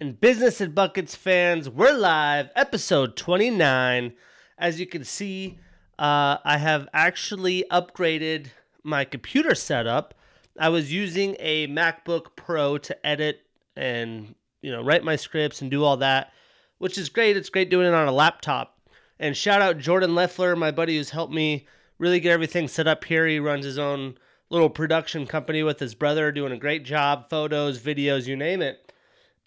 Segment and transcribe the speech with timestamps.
[0.00, 4.12] And Business and Buckets fans, we're live, episode 29.
[4.56, 5.58] As you can see,
[5.98, 8.46] uh, I have actually upgraded
[8.84, 10.14] my computer setup.
[10.56, 13.40] I was using a MacBook Pro to edit
[13.74, 16.32] and you know write my scripts and do all that,
[16.78, 17.36] which is great.
[17.36, 18.78] It's great doing it on a laptop.
[19.18, 21.66] And shout out Jordan Leffler, my buddy who's helped me
[21.98, 23.26] really get everything set up here.
[23.26, 24.16] He runs his own
[24.48, 28.88] little production company with his brother, doing a great job, photos, videos, you name it.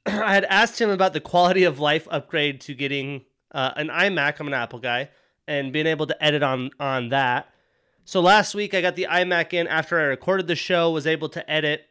[0.06, 4.40] I had asked him about the quality of life upgrade to getting uh, an iMac.
[4.40, 5.10] I'm an Apple guy,
[5.48, 7.48] and being able to edit on on that.
[8.04, 11.30] So last week I got the iMac in after I recorded the show, was able
[11.30, 11.86] to edit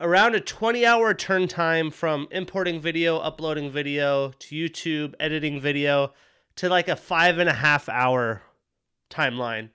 [0.00, 6.12] around a 20 hour turn time from importing video, uploading video to YouTube, editing video
[6.56, 8.42] to like a five and a half hour
[9.10, 9.68] timeline,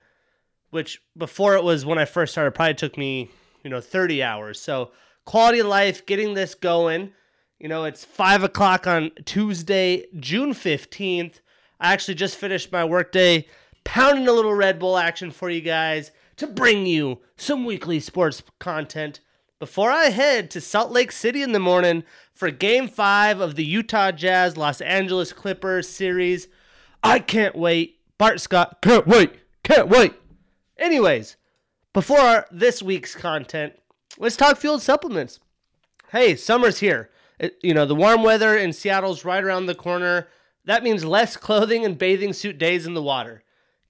[0.70, 3.30] which before it was when I first started, probably took me,
[3.62, 4.60] you know, 30 hours.
[4.60, 4.90] So
[5.24, 7.12] quality of life, getting this going.
[7.58, 11.40] You know, it's five o'clock on Tuesday, June 15th.
[11.80, 13.46] I actually just finished my workday,
[13.82, 18.44] pounding a little Red Bull action for you guys to bring you some weekly sports
[18.60, 19.18] content
[19.58, 23.64] before I head to Salt Lake City in the morning for game five of the
[23.64, 26.46] Utah Jazz Los Angeles Clippers series.
[27.02, 27.96] I can't wait.
[28.18, 29.32] Bart Scott, can't wait,
[29.64, 30.14] can't wait.
[30.76, 31.36] Anyways,
[31.92, 33.72] before this week's content,
[34.16, 35.40] let's talk Fueled Supplements.
[36.12, 37.10] Hey, summer's here.
[37.62, 40.28] You know, the warm weather in Seattle's right around the corner.
[40.64, 43.44] That means less clothing and bathing suit days in the water.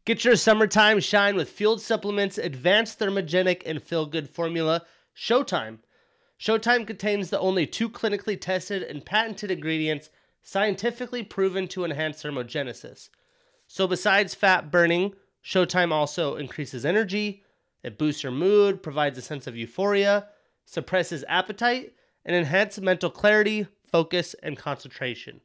[0.04, 4.84] Get your summertime shine with Fueled Supplements Advanced Thermogenic and Feel Good Formula
[5.16, 5.78] Showtime.
[6.40, 10.08] Showtime contains the only two clinically tested and patented ingredients
[10.42, 13.10] scientifically proven to enhance thermogenesis.
[13.66, 17.42] So, besides fat burning, Showtime also increases energy,
[17.82, 20.28] it boosts your mood, provides a sense of euphoria,
[20.64, 21.92] suppresses appetite,
[22.28, 25.40] and enhances mental clarity, focus, and concentration.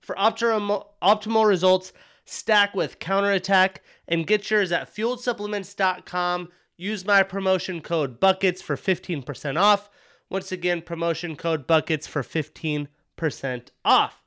[0.00, 1.92] For optimal, optimal results,
[2.24, 6.48] stack with counterattack and get yours at fueledsupplements.com.
[6.78, 9.90] Use my promotion code BUCKETS for 15% off.
[10.30, 12.88] Once again, promotion code BUCKETS for 15%
[13.84, 14.22] off.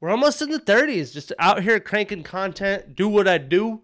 [0.00, 3.82] We're almost in the 30s, just out here cranking content, do what I do.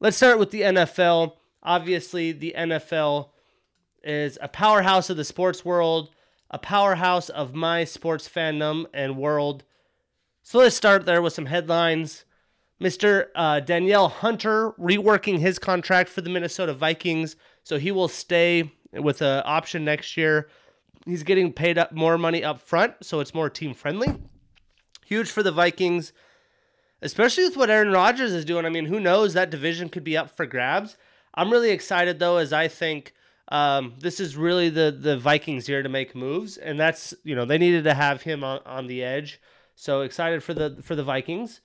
[0.00, 1.34] Let's start with the NFL.
[1.62, 3.28] Obviously, the NFL
[4.02, 6.10] is a powerhouse of the sports world,
[6.50, 9.64] a powerhouse of my sports fandom and world.
[10.42, 12.24] So let's start there with some headlines.
[12.80, 13.26] Mr.
[13.34, 19.20] Uh, Danielle Hunter reworking his contract for the Minnesota Vikings, so he will stay with
[19.20, 20.48] an option next year.
[21.04, 24.08] He's getting paid up more money up front, so it's more team friendly.
[25.06, 26.12] Huge for the Vikings,
[27.02, 28.64] especially with what Aaron Rodgers is doing.
[28.64, 29.34] I mean, who knows?
[29.34, 30.96] That division could be up for grabs.
[31.34, 33.12] I'm really excited though, as I think
[33.48, 37.44] um, this is really the the Vikings here to make moves, and that's you know
[37.44, 39.40] they needed to have him on, on the edge.
[39.74, 41.60] So excited for the for the Vikings.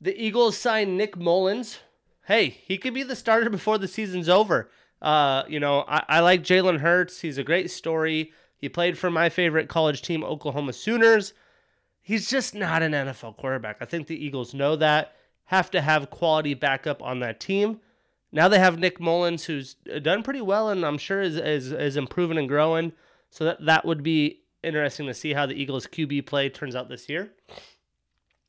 [0.00, 1.78] The Eagles signed Nick Mullens.
[2.24, 4.70] Hey, he could be the starter before the season's over.
[5.02, 7.20] Uh, you know, I, I like Jalen Hurts.
[7.20, 8.32] He's a great story.
[8.56, 11.32] He played for my favorite college team, Oklahoma Sooners.
[12.00, 13.76] He's just not an NFL quarterback.
[13.80, 15.14] I think the Eagles know that.
[15.46, 17.80] Have to have quality backup on that team.
[18.32, 21.72] Now they have Nick Mullens, who's uh, done pretty well, and I'm sure is is,
[21.72, 22.92] is improving and growing.
[23.30, 26.88] So that that would be interesting to see how the Eagles QB play turns out
[26.88, 27.32] this year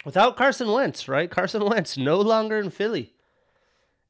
[0.06, 1.30] without Carson Wentz, right?
[1.30, 3.14] Carson Wentz no longer in Philly.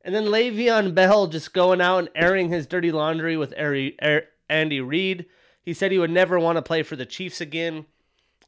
[0.03, 5.25] And then Le'Veon Bell just going out and airing his dirty laundry with Andy Reid.
[5.61, 7.85] He said he would never want to play for the Chiefs again.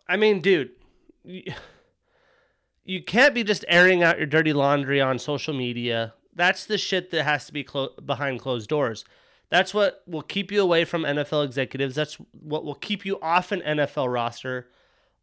[0.07, 0.71] I mean, dude,
[1.23, 6.13] you can't be just airing out your dirty laundry on social media.
[6.35, 9.05] That's the shit that has to be clo- behind closed doors.
[9.49, 11.95] That's what will keep you away from NFL executives.
[11.95, 14.67] That's what will keep you off an NFL roster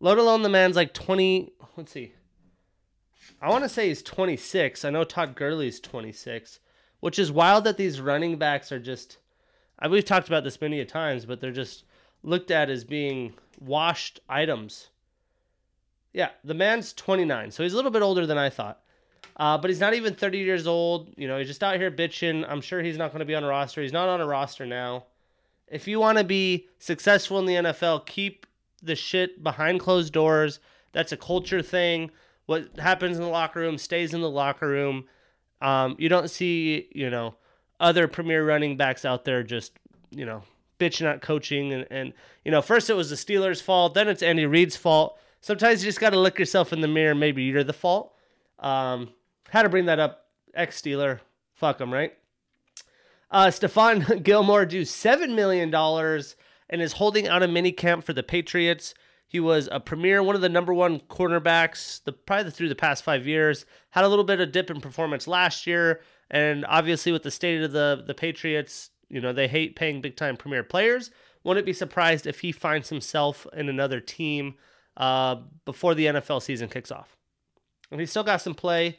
[0.00, 1.53] let alone the man's like 20.
[1.76, 2.15] Let's see.
[3.41, 4.84] I want to say he's 26.
[4.84, 6.59] I know Todd Gurley's 26,
[7.00, 9.19] which is wild that these running backs are just.
[9.88, 11.84] We've talked about this many a times, but they're just
[12.22, 14.88] looked at as being washed items.
[16.13, 18.80] Yeah, the man's 29, so he's a little bit older than I thought.
[19.36, 21.12] Uh, but he's not even 30 years old.
[21.16, 22.44] You know, he's just out here bitching.
[22.48, 23.82] I'm sure he's not going to be on a roster.
[23.82, 25.04] He's not on a roster now.
[25.66, 28.47] If you want to be successful in the NFL, keep
[28.82, 30.59] the shit behind closed doors.
[30.92, 32.10] That's a culture thing.
[32.47, 35.04] What happens in the locker room stays in the locker room.
[35.60, 37.36] Um, you don't see, you know,
[37.78, 39.72] other premier running backs out there just,
[40.10, 40.42] you know,
[40.78, 41.72] bitching at coaching.
[41.72, 42.12] And, and,
[42.44, 45.18] you know, first it was the Steelers' fault, then it's Andy Reid's fault.
[45.41, 47.15] Sometimes you just got to look yourself in the mirror.
[47.15, 48.15] Maybe you're the fault.
[48.59, 49.10] Um,
[49.51, 50.27] had to bring that up.
[50.55, 51.21] Ex Steeler.
[51.55, 52.13] Fuck him, right?
[53.31, 58.23] Uh, Stephon Gilmore due $7 million and is holding out a mini camp for the
[58.23, 58.95] Patriots.
[59.27, 63.05] He was a premier, one of the number one cornerbacks, the probably through the past
[63.05, 63.65] five years.
[63.91, 66.01] Had a little bit of dip in performance last year,
[66.33, 70.17] and obviously with the state of the the Patriots, you know they hate paying big
[70.17, 71.13] time premier players.
[71.45, 74.57] Wouldn't be surprised if he finds himself in another team
[74.97, 77.17] uh, before the NFL season kicks off.
[77.93, 78.99] And he's still got some play.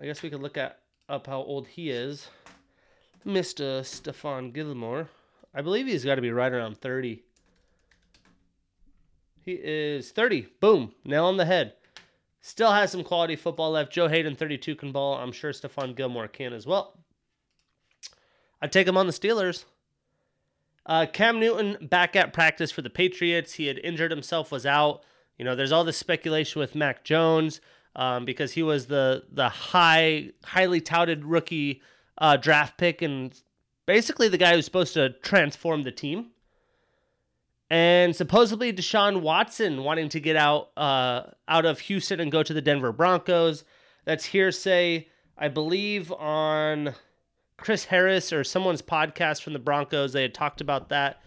[0.00, 0.78] I guess we could look at
[1.08, 2.28] up how old he is.
[3.26, 3.80] Mr.
[3.80, 5.08] Stephon Gilmore.
[5.54, 7.22] I believe he's got to be right around 30.
[9.44, 10.48] He is 30.
[10.60, 10.94] Boom.
[11.04, 11.72] Nail on the head.
[12.40, 13.92] Still has some quality football left.
[13.92, 15.16] Joe Haden, 32, can ball.
[15.16, 16.94] I'm sure Stephon Gilmore can as well.
[18.62, 19.64] I'd take him on the Steelers.
[20.86, 23.54] Uh, Cam Newton back at practice for the Patriots.
[23.54, 25.02] He had injured himself, was out.
[25.36, 27.60] You know, there's all this speculation with Mac Jones
[27.98, 31.82] um, because he was the the high, highly touted rookie
[32.16, 33.38] uh, draft pick and
[33.84, 36.30] basically the guy who's supposed to transform the team
[37.70, 42.54] and supposedly Deshaun Watson wanting to get out uh, out of Houston and go to
[42.54, 43.64] the Denver Broncos.
[44.04, 46.94] That's hearsay, I believe, on
[47.58, 50.12] Chris Harris or someone's podcast from the Broncos.
[50.12, 51.20] They had talked about that.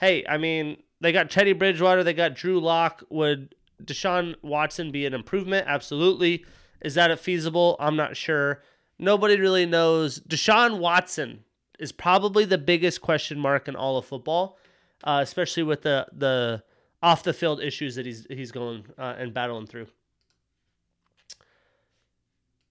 [0.00, 3.02] Hey, I mean, they got Teddy Bridgewater, they got Drew Lock.
[3.10, 5.66] Would Deshaun Watson be an improvement?
[5.68, 6.44] Absolutely.
[6.82, 7.76] Is that a feasible?
[7.80, 8.62] I'm not sure.
[8.98, 10.20] Nobody really knows.
[10.20, 11.44] Deshaun Watson
[11.78, 14.58] is probably the biggest question mark in all of football
[15.04, 16.62] uh, especially with the the
[17.02, 19.86] off the field issues that he's he's going uh, and battling through.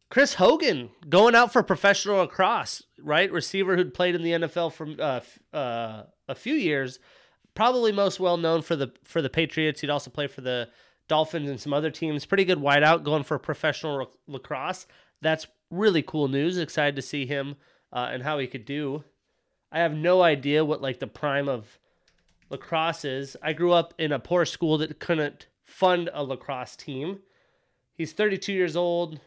[0.09, 3.31] Chris Hogan going out for professional lacrosse, right?
[3.31, 6.99] Receiver who'd played in the NFL for uh, uh, a few years,
[7.55, 9.81] probably most well known for the for the Patriots.
[9.81, 10.69] He'd also play for the
[11.13, 12.25] Dolphins and some other teams.
[12.25, 14.87] Pretty good wideout going for professional lacrosse.
[15.21, 16.57] That's really cool news.
[16.57, 17.55] Excited to see him
[17.91, 19.03] uh, and how he could do.
[19.71, 21.77] I have no idea what like the prime of
[22.49, 23.37] lacrosse is.
[23.43, 27.19] I grew up in a poor school that couldn't fund a lacrosse team.
[27.93, 29.19] He's 32 years old.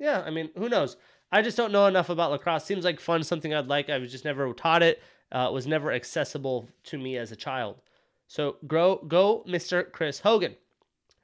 [0.00, 0.96] Yeah, I mean, who knows?
[1.30, 2.64] I just don't know enough about lacrosse.
[2.64, 3.88] Seems like fun, something I'd like.
[3.88, 5.00] I was just never taught it.
[5.30, 7.80] Uh, it was never accessible to me as a child.
[8.26, 9.88] So grow, go, Mr.
[9.92, 10.56] Chris Hogan.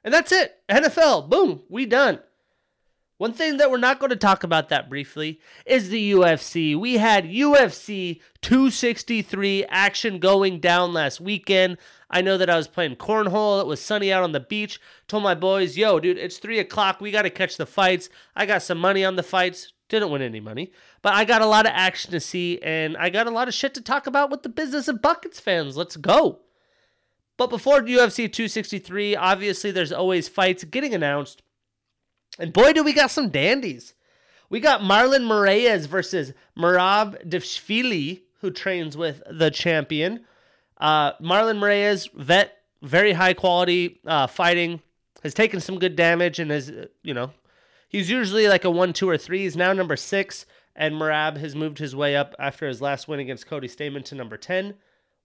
[0.03, 0.57] And that's it.
[0.69, 1.29] NFL.
[1.29, 1.61] Boom.
[1.69, 2.19] We done.
[3.21, 6.75] One thing that we're not going to talk about that briefly is the UFC.
[6.75, 11.77] We had UFC 263 action going down last weekend.
[12.09, 13.61] I know that I was playing cornhole.
[13.61, 14.81] It was sunny out on the beach.
[15.07, 16.99] Told my boys, yo, dude, it's three o'clock.
[16.99, 18.09] We got to catch the fights.
[18.35, 19.71] I got some money on the fights.
[19.87, 20.71] Didn't win any money,
[21.03, 23.53] but I got a lot of action to see, and I got a lot of
[23.53, 25.77] shit to talk about with the business of buckets fans.
[25.77, 26.39] Let's go.
[27.41, 31.41] But before UFC 263, obviously there's always fights getting announced.
[32.37, 33.95] And boy, do we got some dandies.
[34.51, 40.23] We got Marlon Moraes versus Merab Dvalishvili, who trains with the champion.
[40.77, 44.79] Uh, Marlon Moraes, vet, very high quality uh, fighting,
[45.23, 46.71] has taken some good damage and has,
[47.01, 47.31] you know,
[47.89, 49.39] he's usually like a one, two, or three.
[49.39, 50.45] He's now number six,
[50.75, 54.13] and Merab has moved his way up after his last win against Cody Stamann to
[54.13, 54.75] number 10.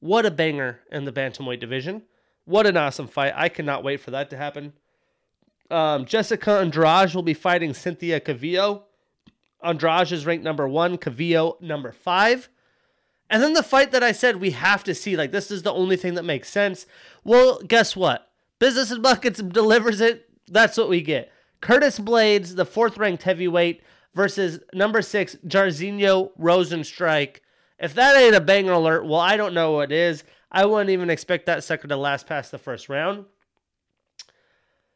[0.01, 2.03] What a banger in the Bantamweight division.
[2.45, 3.33] What an awesome fight.
[3.35, 4.73] I cannot wait for that to happen.
[5.71, 8.83] Um, Jessica Andrade will be fighting Cynthia Calvillo.
[9.63, 12.49] Andrade is ranked number one, Calvillo number five.
[13.29, 15.73] And then the fight that I said we have to see, like this is the
[15.73, 16.87] only thing that makes sense.
[17.25, 18.31] Well, guess what?
[18.59, 20.29] Business and Buckets delivers it.
[20.47, 21.33] That's what we get.
[21.61, 23.83] Curtis Blaydes, the fourth ranked heavyweight,
[24.15, 27.39] versus number six, Jairzinho Rozenstruik.
[27.79, 30.25] If that ain't a banger alert, well, I don't know what is.
[30.51, 33.27] I wouldn't even expect that sucker to last past the first round.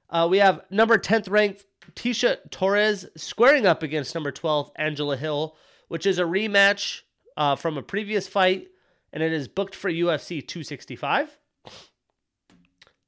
[0.08, 5.56] Uh, we have number 10th ranked Tecia Torres squaring up against number 12 Angela Hill,
[5.88, 7.02] which is a rematch
[7.36, 8.68] uh, from a previous fight,
[9.12, 11.38] and it is booked for UFC 265.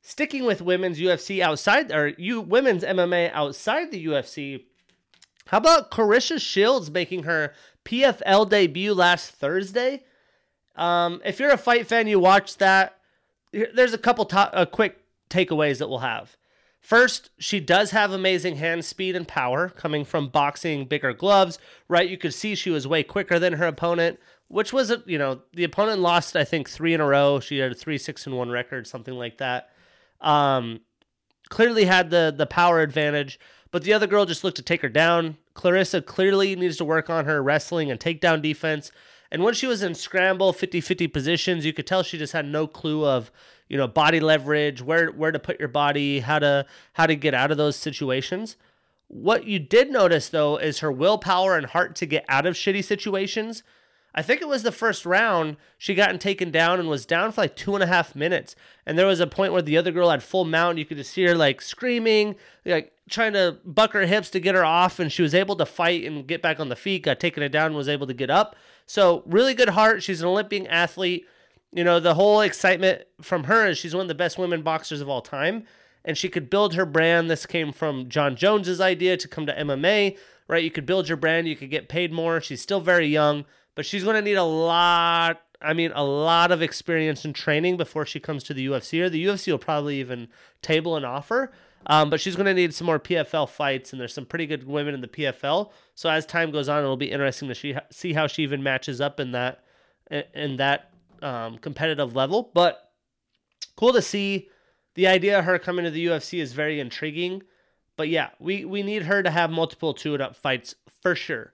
[0.02, 4.64] Sticking with women's UFC outside or you women's MMA outside the UFC,
[5.46, 7.52] how about Claressa Shields making her
[7.84, 10.02] PFL debut last Thursday?
[10.76, 12.98] Um, if you're a fight fan, you watch that.
[13.52, 16.36] There's a couple to- uh, quick takeaways that we'll have.
[16.80, 21.58] First, she does have amazing hand speed and power coming from boxing bigger gloves,
[21.88, 22.08] right?
[22.08, 25.62] You could see she was way quicker than her opponent, which was, you know, the
[25.62, 27.38] opponent lost, I think, three in a row.
[27.38, 29.70] She had a three, six, and one record, something like that.
[30.20, 30.80] Um,
[31.50, 33.38] clearly had the the power advantage,
[33.72, 35.38] but the other girl just looked to take her down.
[35.56, 38.92] Claressa clearly needs to work on her wrestling and takedown defense.
[39.32, 42.66] And when she was in scramble 50-50 positions, you could tell she just had no
[42.66, 43.32] clue of,
[43.68, 47.32] you know, body leverage, where where to put your body, how to how to get
[47.32, 48.56] out of those situations.
[49.08, 52.84] What you did notice though is her willpower and heart to get out of shitty
[52.84, 53.62] situations.
[54.14, 57.40] I think it was the first round, she gotten taken down and was down for
[57.40, 58.54] like two and a half minutes.
[58.84, 60.78] And there was a point where the other girl had full mount.
[60.78, 64.54] You could just see her like screaming, like trying to buck her hips to get
[64.54, 64.98] her off.
[64.98, 67.48] And she was able to fight and get back on the feet, got taken it
[67.50, 68.54] down, was able to get up.
[68.84, 70.02] So, really good heart.
[70.02, 71.26] She's an Olympic athlete.
[71.72, 75.00] You know, the whole excitement from her is she's one of the best women boxers
[75.00, 75.64] of all time.
[76.04, 77.30] And she could build her brand.
[77.30, 80.64] This came from Jon Jones's idea to come to MMA, right?
[80.64, 82.40] You could build your brand, you could get paid more.
[82.42, 85.40] She's still very young but she's going to need a lot.
[85.60, 89.00] I mean, a lot of experience and training before she comes to the UFC.
[89.00, 90.28] Or the UFC will probably even
[90.60, 91.52] table an offer.
[91.86, 94.66] Um, but she's going to need some more PFL fights, and there's some pretty good
[94.66, 95.70] women in the PFL.
[95.94, 99.18] So as time goes on, it'll be interesting to see how she even matches up
[99.18, 99.64] in that
[100.34, 102.50] in that um, competitive level.
[102.54, 102.90] But
[103.76, 104.48] cool to see.
[104.94, 107.42] The idea of her coming to the UFC is very intriguing.
[107.96, 111.51] But yeah, we, we need her to have multiple two and up fights for sure.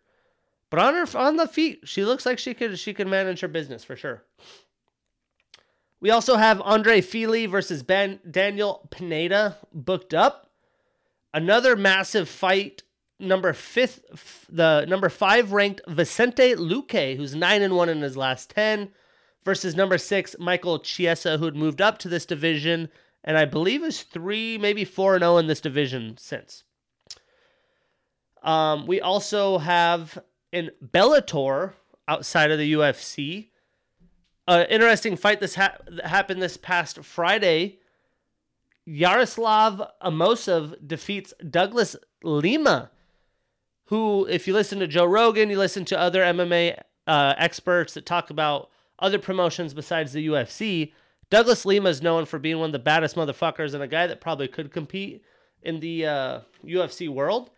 [0.70, 3.48] But on her on the feet, she looks like she could she could manage her
[3.48, 4.25] business for sure.
[6.00, 10.50] We also have Andre Fili versus Ben Daniel Pineda booked up.
[11.32, 12.82] Another massive fight.
[13.20, 18.50] Number fifth, the number five ranked Vicente Luque, who's nine and one in his last
[18.50, 18.90] ten,
[19.44, 22.88] versus number six Michael Chiesa, who had moved up to this division,
[23.25, 26.62] and I believe is three, maybe four and zero oh in this division since.
[28.44, 30.16] Um, we also have
[30.52, 31.73] in Bellator
[32.07, 33.49] outside of the UFC.
[34.47, 37.78] Uh, interesting fight this ha- happened this past Friday.
[38.87, 42.90] Yaroslav Amosov defeats Douglas Lima,
[43.87, 48.07] who, if you listen to Joe Rogan, you listen to other MMA uh, experts that
[48.07, 50.93] talk about other promotions besides the UFC.
[51.31, 54.23] Douglas Lima is known for being one of the baddest motherfuckers and a guy that
[54.23, 55.23] probably could compete
[55.62, 57.50] in the uh, UFC world.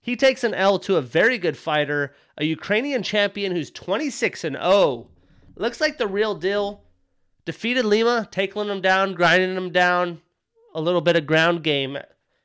[0.00, 4.56] He takes an L to a very good fighter, a Ukrainian champion who's 26 and
[4.56, 5.08] 0.
[5.56, 6.82] Looks like the real deal.
[7.44, 10.22] Defeated Lima, taking him down, grinding him down,
[10.74, 11.98] a little bit of ground game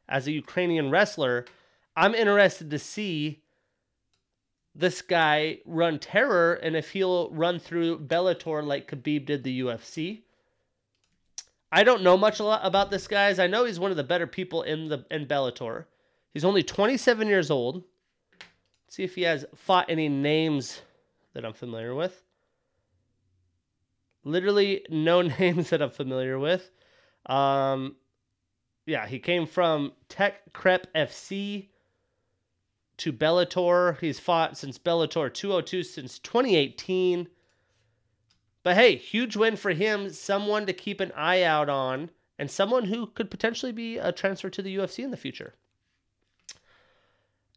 [0.09, 1.45] as a Ukrainian wrestler.
[1.95, 3.41] I'm interested to see
[4.73, 10.23] this guy run terror and if he'll run through Bellator like Khabib did the UFC.
[11.71, 13.33] I don't know much about this guy.
[13.41, 15.85] I know he's one of the better people in the in Bellator.
[16.35, 17.75] He's only 27 years old.
[17.75, 20.81] Let's see if he has fought any names
[21.33, 22.23] that I'm familiar with.
[24.25, 26.71] Literally no names that I'm familiar with.
[27.25, 27.95] Um,
[28.85, 31.69] yeah, he came from Tech-Krep FC
[32.97, 33.97] to Bellator.
[34.01, 37.29] He's fought since Bellator 202 since 2018.
[38.61, 40.09] But hey, huge win for him.
[40.09, 44.49] Someone to keep an eye out on, and someone who could potentially be a transfer
[44.49, 45.53] to the UFC in the future.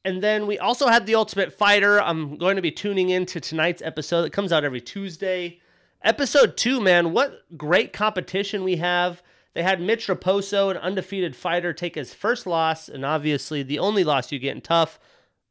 [0.08, 2.00] And then we also had The Ultimate Fighter.
[2.00, 4.24] I'm going to be tuning into tonight's episode.
[4.24, 5.60] It comes out every Tuesday.
[6.02, 9.22] Episode two, man, what great competition we have.
[9.52, 14.02] They had Mitch Raposo, an undefeated fighter, take his first loss, and obviously the only
[14.02, 14.98] loss you get in tough,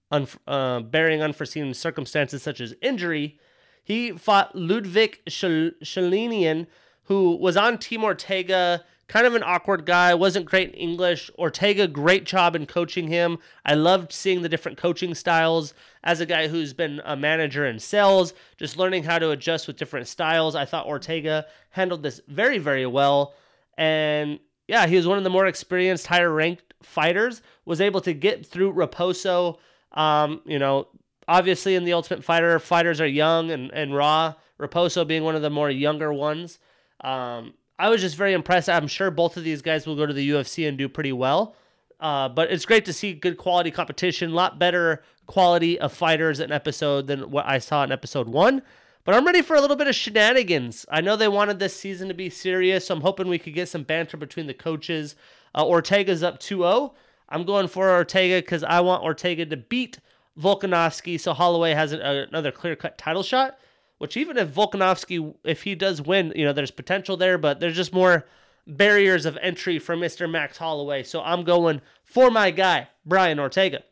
[0.10, 3.40] un- uh, bearing unforeseen circumstances such as injury.
[3.84, 6.66] He fought Ludwig Sholinian,
[7.04, 11.32] who was on Team Ortega kind of an awkward guy, wasn't great in English.
[11.38, 13.38] Ortega, great job in coaching him.
[13.66, 15.74] I loved seeing the different coaching styles
[16.04, 19.78] as a guy who's been a manager in sales, just learning how to adjust with
[19.78, 20.56] different styles.
[20.56, 23.34] I thought Ortega handled this very, very well.
[23.78, 28.14] And yeah, he was one of the more experienced, higher ranked fighters, was able to
[28.14, 29.58] get through Raposo.
[29.94, 30.88] Um, you know,
[31.28, 34.34] obviously in the Ultimate Fighter, fighters are young and, and raw.
[34.60, 36.60] Raposo being one of the more younger ones.
[37.02, 38.70] Um, I was just very impressed.
[38.70, 41.56] I'm sure both of these guys will go to the UFC and do pretty well.
[42.00, 46.40] Uh, but it's great to see good quality competition, a lot better quality of fighters
[46.40, 48.62] in episode than what I saw in episode one.
[49.04, 50.86] But I'm ready for a little bit of shenanigans.
[50.90, 53.70] I know they wanted this season to be serious, so I'm hoping we could get
[53.70, 55.16] some banter between the coaches.
[55.56, 56.94] Uh, Ortega's up 2 0.
[57.30, 60.00] I'm going for Ortega because I want Ortega to beat
[60.40, 63.58] Volkanovski so Holloway has an, uh, another clear cut title shot.
[63.98, 67.76] Which even if Volkanovski, if he does win, you know, there's potential there, but there's
[67.76, 68.26] just more
[68.68, 70.30] barriers of entry for Mr.
[70.30, 71.04] Max Holloway.
[71.04, 73.84] So I'm going for my guy, Brian Ortega.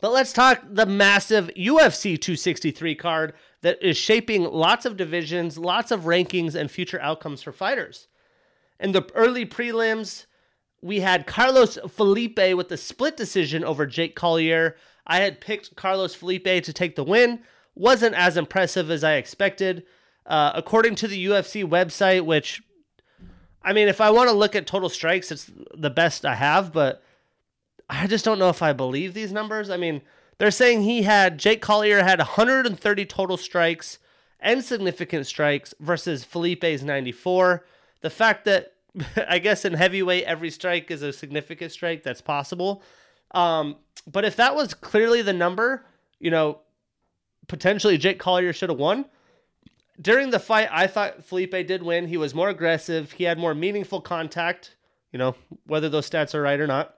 [0.00, 5.90] But let's talk the massive UFC 263 card that is shaping lots of divisions, lots
[5.90, 8.08] of rankings, and future outcomes for fighters.
[8.78, 10.26] In the early prelims,
[10.82, 14.76] we had Carlos Felipe with a split decision over Jake Collier.
[15.06, 17.40] I had picked Carlos Felipe to take the win
[17.74, 19.84] wasn't as impressive as I expected.
[20.26, 22.62] Uh, according to the UFC website, which,
[23.62, 26.72] I mean, if I want to look at total strikes, it's the best I have,
[26.72, 27.02] but
[27.90, 29.68] I just don't know if I believe these numbers.
[29.70, 30.00] I mean,
[30.38, 33.98] They're saying he had Jake Collier had 130 total strikes
[34.40, 37.64] and significant strikes versus Felipe's 94.
[38.00, 38.72] The fact that
[39.28, 42.82] I guess in heavyweight every strike is a significant strike, that's possible.
[43.32, 43.76] Um,
[44.10, 45.84] but if that was clearly the number,
[46.18, 46.58] you know,
[47.48, 49.06] potentially Jake Collier should have won.
[50.00, 52.08] During the fight, I thought Felipe did win.
[52.08, 53.12] He was more aggressive.
[53.12, 54.76] He had more meaningful contact.
[55.12, 55.36] You know,
[55.66, 56.96] whether those stats are right or not.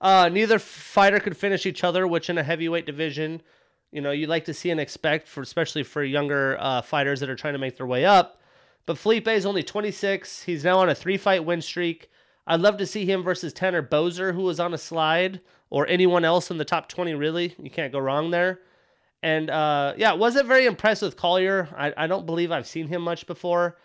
[0.00, 3.40] Uh, neither fighter could finish each other, which in a heavyweight division,
[3.92, 7.30] you know, you like to see and expect for especially for younger uh, fighters that
[7.30, 8.40] are trying to make their way up.
[8.84, 10.42] But Felipe is only 26.
[10.42, 12.10] He's now on a three-fight win streak.
[12.46, 16.24] I'd love to see him versus Tanner Boser, who was on a slide, or anyone
[16.24, 17.14] else in the top 20.
[17.14, 18.58] Really, you can't go wrong there.
[19.22, 21.68] And uh, yeah, wasn't very impressed with Collier.
[21.76, 23.76] I, I don't believe I've seen him much before.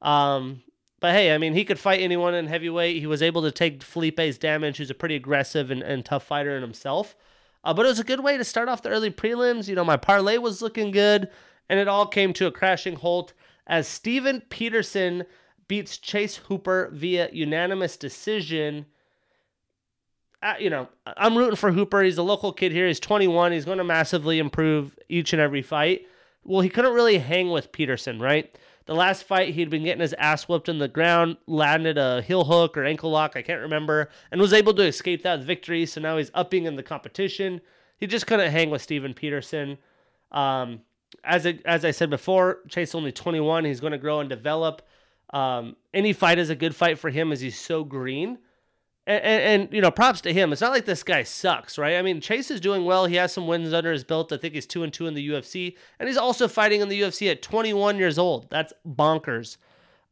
[0.00, 0.62] Um,
[1.00, 2.98] but hey, I mean, he could fight anyone in heavyweight.
[2.98, 6.56] He was able to take Felipe's damage, who's a pretty aggressive and, and tough fighter
[6.56, 7.16] in himself.
[7.64, 9.68] Uh, but it was a good way to start off the early prelims.
[9.68, 11.28] You know, my parlay was looking good,
[11.68, 13.32] and it all came to a crashing halt
[13.66, 15.24] as Steven Peterson
[15.66, 18.86] beats Chase Hooper via unanimous decision.
[20.58, 22.02] You know, I'm rooting for Hooper.
[22.02, 22.86] He's a local kid here.
[22.86, 23.52] He's 21.
[23.52, 26.06] He's going to massively improve each and every fight.
[26.44, 28.54] Well, he couldn't really hang with Peterson, right?
[28.86, 32.44] The last fight, he'd been getting his ass whooped in the ground, landed a heel
[32.44, 35.86] hook or ankle lock, I can't remember, and was able to escape that victory.
[35.86, 37.62] So now he's upping in the competition.
[37.96, 39.78] He just couldn't hang with Steven Peterson.
[40.32, 40.82] Um,
[41.22, 43.64] as it, as I said before, Chase only 21.
[43.64, 44.82] He's going to grow and develop.
[45.32, 48.38] Um, any fight is a good fight for him as he's so green.
[49.06, 50.50] And, and, you know, props to him.
[50.50, 51.96] It's not like this guy sucks, right?
[51.96, 53.04] I mean, Chase is doing well.
[53.04, 54.32] He has some wins under his belt.
[54.32, 57.02] I think he's two and two in the UFC, and he's also fighting in the
[57.02, 58.48] UFC at 21 years old.
[58.48, 59.58] That's bonkers.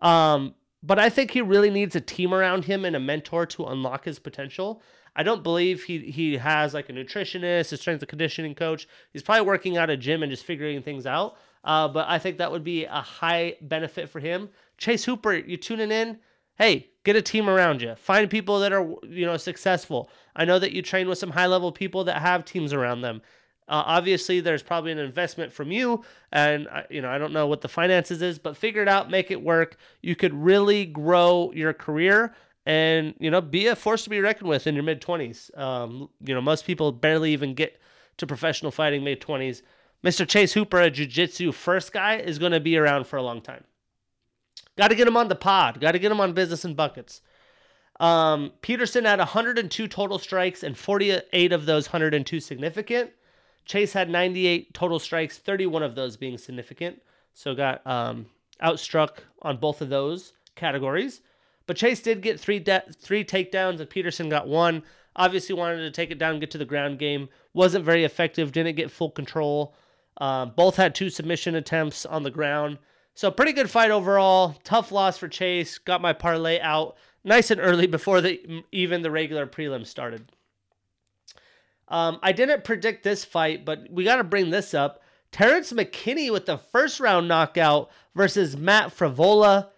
[0.02, 3.64] Um, but I think he really needs a team around him and a mentor to
[3.66, 4.82] unlock his potential.
[5.14, 8.88] I don't believe he he has like a nutritionist, a strength and conditioning coach.
[9.12, 11.37] He's probably working out a gym and just figuring things out.
[11.64, 14.49] Uh, but I think that would be a high benefit for him.
[14.78, 16.18] Chase Hooper, you tuning in?
[16.56, 17.94] Hey, get a team around you.
[17.97, 20.11] Find people that are you know successful.
[20.35, 23.23] I know that you train with some high level people that have teams around them.
[23.69, 27.47] Uh, obviously, there's probably an investment from you, and uh, you know I don't know
[27.47, 29.76] what the finances is, but figure it out, make it work.
[30.02, 32.34] You could really grow your career
[32.67, 36.08] and you know be a force to be reckoned with in your mid 20s um,
[36.25, 37.80] you know most people barely even get
[38.17, 39.62] to professional fighting mid 20s
[40.04, 43.41] mr chase hooper a jiu-jitsu first guy is going to be around for a long
[43.41, 43.65] time
[44.76, 47.21] got to get him on the pod got to get him on business and buckets
[48.00, 53.11] um, peterson had 102 total strikes and 48 of those 102 significant
[53.65, 57.00] chase had 98 total strikes 31 of those being significant
[57.35, 58.26] so got um,
[58.63, 61.21] outstruck on both of those categories
[61.67, 64.82] but Chase did get three de- three takedowns, and Peterson got one.
[65.15, 67.28] Obviously, wanted to take it down, get to the ground game.
[67.52, 68.52] Wasn't very effective.
[68.52, 69.75] Didn't get full control.
[70.19, 72.78] Um, both had two submission attempts on the ground.
[73.14, 74.56] So pretty good fight overall.
[74.64, 75.78] Tough loss for Chase.
[75.78, 80.30] Got my parlay out nice and early before the even the regular prelim started.
[81.88, 85.02] Um, I didn't predict this fight, but we got to bring this up.
[85.30, 89.68] Terrence McKinney with the first round knockout versus Matt Frevola.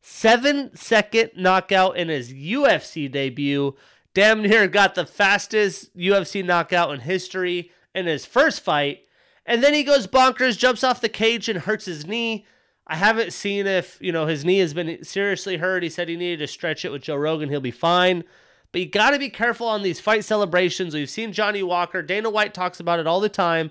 [0.00, 3.74] Seven second knockout in his UFC debut.
[4.12, 9.00] Damn near got the fastest UFC knockout in history in his first fight.
[9.46, 12.46] And then he goes bonkers, jumps off the cage, and hurts his knee.
[12.86, 15.82] I haven't seen if, you know, his knee has been seriously hurt.
[15.82, 17.48] He said he needed to stretch it with Joe Rogan.
[17.48, 18.24] He'll be fine.
[18.72, 20.94] But you got to be careful on these fight celebrations.
[20.94, 22.02] We've seen Johnny Walker.
[22.02, 23.70] Dana White talks about it all the time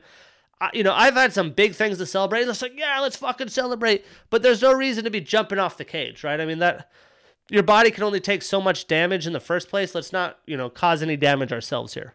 [0.73, 2.47] you know, I've had some big things to celebrate.
[2.47, 4.05] It's like, yeah, let's fucking celebrate.
[4.29, 6.39] But there's no reason to be jumping off the cage, right?
[6.39, 6.89] I mean, that
[7.49, 9.93] your body can only take so much damage in the first place.
[9.93, 12.13] Let's not, you know, cause any damage ourselves here.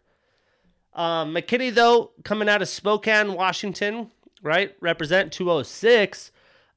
[0.94, 4.10] Um, McKinney, though, coming out of Spokane, Washington,
[4.42, 4.74] right?
[4.80, 6.30] Represent 206.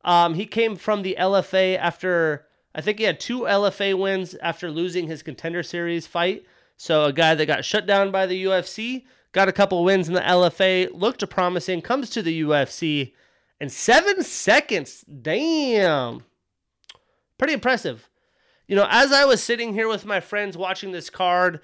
[0.04, 4.72] Um, he came from the LFA after, I think he had two LFA wins after
[4.72, 6.46] losing his contender series fight.
[6.78, 10.14] So a guy that got shut down by the UFC got a couple wins in
[10.14, 13.14] the LFA, looked promising, comes to the UFC
[13.60, 15.06] in seven seconds.
[15.22, 16.24] Damn.
[17.38, 18.10] Pretty impressive.
[18.68, 21.60] You know, as I was sitting here with my friends watching this card,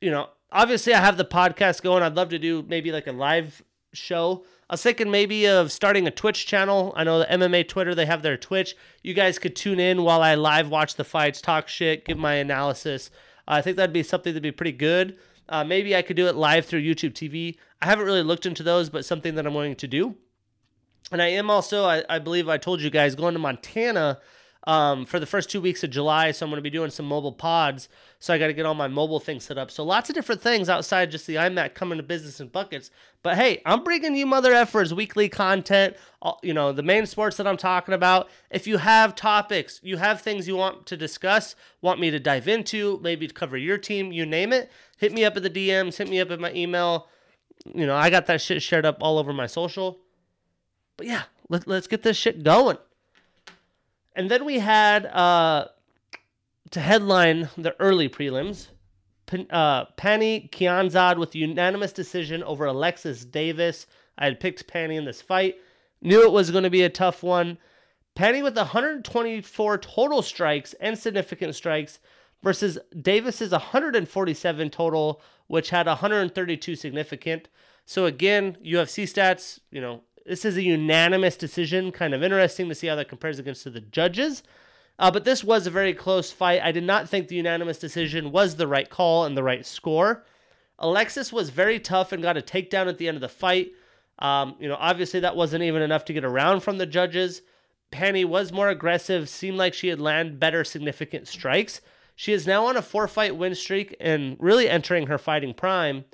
[0.00, 2.02] you know, obviously I have the podcast going.
[2.02, 3.62] I'd love to do maybe like a live
[3.92, 4.44] show.
[4.70, 6.92] I was thinking maybe of starting a Twitch channel.
[6.94, 8.76] I know the MMA Twitter, they have their Twitch.
[9.02, 12.34] You guys could tune in while I live watch the fights, talk shit, give my
[12.34, 13.10] analysis.
[13.46, 15.16] I think that'd be something that'd be pretty good.
[15.48, 17.56] Uh, maybe I could do it live through YouTube TV.
[17.80, 20.16] I haven't really looked into those, but something that I'm willing to do.
[21.10, 24.18] And I am also, I, I believe I told you guys, going to Montana
[24.68, 26.30] um, for the first two weeks of July.
[26.30, 27.88] So I'm going to be doing some mobile pods.
[28.18, 29.70] So I got to get all my mobile things set up.
[29.70, 32.90] So lots of different things outside just the iMac coming to business in buckets.
[33.22, 35.96] But hey, I'm bringing you mother effers weekly content.
[36.42, 38.28] You know the main sports that I'm talking about.
[38.50, 42.46] If you have topics, you have things you want to discuss, want me to dive
[42.46, 44.70] into, maybe cover your team, you name it.
[44.98, 45.96] Hit me up at the DMs.
[45.96, 47.08] Hit me up at my email.
[47.64, 49.98] You know I got that shit shared up all over my social.
[50.98, 52.76] But yeah, let, let's get this shit going.
[54.18, 55.68] And then we had uh,
[56.72, 58.66] to headline the early prelims.
[59.48, 63.86] Uh, Pannie Kianzad with unanimous decision over Alexis Davis.
[64.18, 65.54] I had picked Pannie in this fight.
[66.02, 67.58] Knew it was going to be a tough one.
[68.16, 72.00] Pannie with 124 total strikes and significant strikes
[72.42, 77.46] versus Davis's 147 total, which had 132 significant.
[77.86, 81.90] So again, UFC stats, you know, this is a unanimous decision.
[81.90, 84.42] Kind of interesting to see how that compares against to the judges.
[84.98, 86.60] Uh, but this was a very close fight.
[86.62, 90.24] I did not think the unanimous decision was the right call and the right score.
[90.78, 93.72] Alexis was very tough and got a takedown at the end of the fight.
[94.18, 97.42] Um, you know, obviously that wasn't even enough to get around from the judges.
[97.90, 101.80] Pannie was more aggressive, seemed like she had landed better significant strikes.
[102.16, 106.04] She is now on a four fight win streak and really entering her fighting prime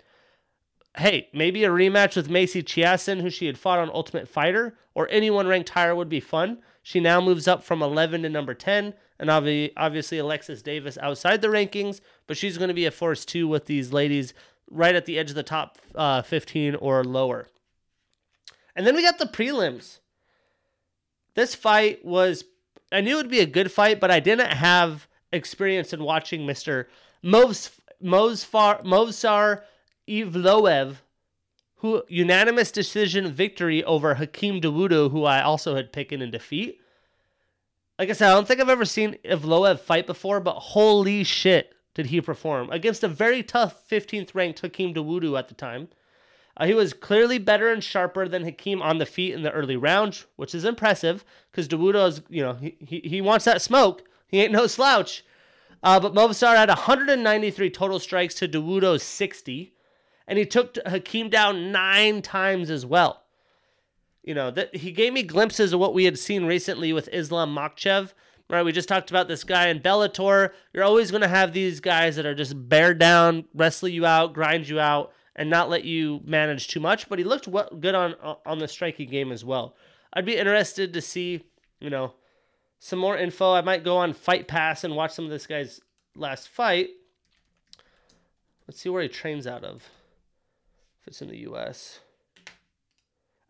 [0.96, 5.09] hey, maybe a rematch with Macy Chiasson, who she had fought on Ultimate Fighter, or
[5.11, 6.59] anyone ranked higher would be fun.
[6.83, 11.48] She now moves up from 11 to number 10, and obviously Alexis Davis outside the
[11.48, 14.35] rankings, but she's going to be a force too with these ladies
[14.70, 17.48] right at the edge of the top uh, 15 or lower.
[18.76, 19.98] And then we got the prelims.
[21.35, 22.44] This fight was,
[22.92, 26.46] I knew it would be a good fight, but I didn't have experience in watching
[26.46, 26.87] Mr.
[27.22, 27.70] Movs,
[28.02, 29.62] Movsar, Movsar
[30.09, 30.97] Evloev,
[31.77, 36.81] who unanimous decision victory over Hakeem Dawodu, who I also had picked in defeat.
[37.99, 41.75] Like I said, I don't think I've ever seen Evloev fight before, but holy shit,
[41.95, 45.88] did he perform against a very tough 15th ranked Hakeem Dawodu at the time.
[46.57, 49.77] Uh, he was clearly better and sharper than Hakeem on the feet in the early
[49.77, 54.03] rounds, which is impressive because Dawodu is, you know, he, he, he wants that smoke.
[54.27, 55.25] He ain't no slouch.
[55.83, 59.74] Uh, but Movsar had 193 total strikes to Dawodu's 60
[60.27, 63.23] and he took Hakeem down nine times as well.
[64.23, 67.55] You know, that he gave me glimpses of what we had seen recently with Islam
[67.55, 68.13] Makhachev.
[68.51, 70.51] Right, we just talked about this guy in Bellator.
[70.73, 74.35] You're always going to have these guys that are just bear down, wrestle you out,
[74.35, 77.09] grind you out, and not let you manage too much.
[77.09, 79.77] But he looked good on on the striking game as well.
[80.13, 81.43] I'd be interested to see,
[81.81, 82.15] you know,
[82.79, 83.53] some more info.
[83.53, 85.81] I might go on Fight Pass and watch some of this guy's
[86.15, 86.91] last fight.
[88.69, 89.89] Let's see where he trains out of
[91.05, 92.01] if it's in the U.S.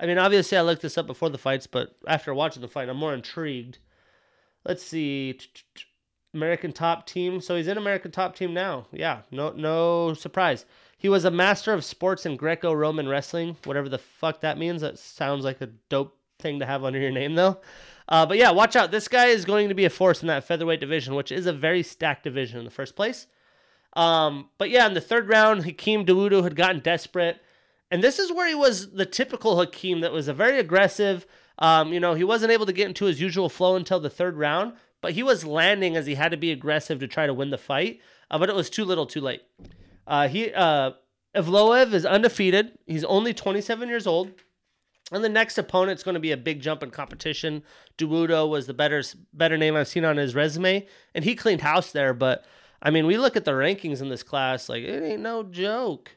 [0.00, 2.88] I mean, obviously, I looked this up before the fights, but after watching the fight,
[2.88, 3.78] I'm more intrigued.
[4.64, 5.38] Let's see,
[6.34, 7.40] American Top Team.
[7.40, 8.88] So he's in American Top Team now.
[8.90, 10.66] Yeah, no, no surprise.
[10.98, 14.80] He was a master of sports in Greco-Roman wrestling, whatever the fuck that means.
[14.80, 17.60] That sounds like a dope thing to have under your name, though.
[18.08, 18.90] Uh, but yeah, watch out.
[18.90, 21.52] This guy is going to be a force in that featherweight division, which is a
[21.52, 23.28] very stacked division in the first place.
[23.94, 27.40] Um, but yeah, in the third round, Hakeem Dawodu had gotten desperate.
[27.94, 31.28] And this is where he was the typical Hakeem that was a very aggressive.
[31.60, 34.36] Um, you know, he wasn't able to get into his usual flow until the third
[34.36, 37.50] round, but he was landing as he had to be aggressive to try to win
[37.50, 38.00] the fight.
[38.32, 39.42] Uh, but it was too little, too late.
[40.08, 40.90] Uh, he uh,
[41.36, 42.76] Evloev is undefeated.
[42.88, 44.32] He's only 27 years old.
[45.12, 47.62] And the next opponent's going to be a big jump in competition.
[47.96, 51.92] Dawodu was the better better name I've seen on his resume, and he cleaned house
[51.92, 52.12] there.
[52.12, 52.44] But
[52.82, 56.10] I mean, we look at the rankings in this class, like it ain't no joke.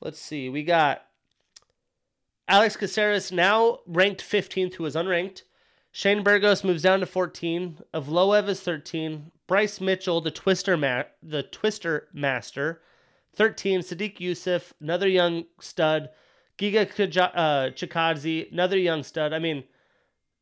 [0.00, 0.48] Let's see.
[0.48, 1.04] We got
[2.48, 5.42] Alex Caceres now ranked 15th, who was unranked.
[5.92, 7.78] Shane Burgos moves down to 14.
[7.92, 9.30] Evloev is 13.
[9.46, 12.80] Bryce Mitchell, the Twister ma- the Twister Master,
[13.34, 13.80] 13.
[13.80, 16.10] Sodiq Yusuff, another young stud.
[16.56, 16.82] Giga
[17.34, 19.32] uh, Chikadze, another young stud.
[19.32, 19.64] I mean,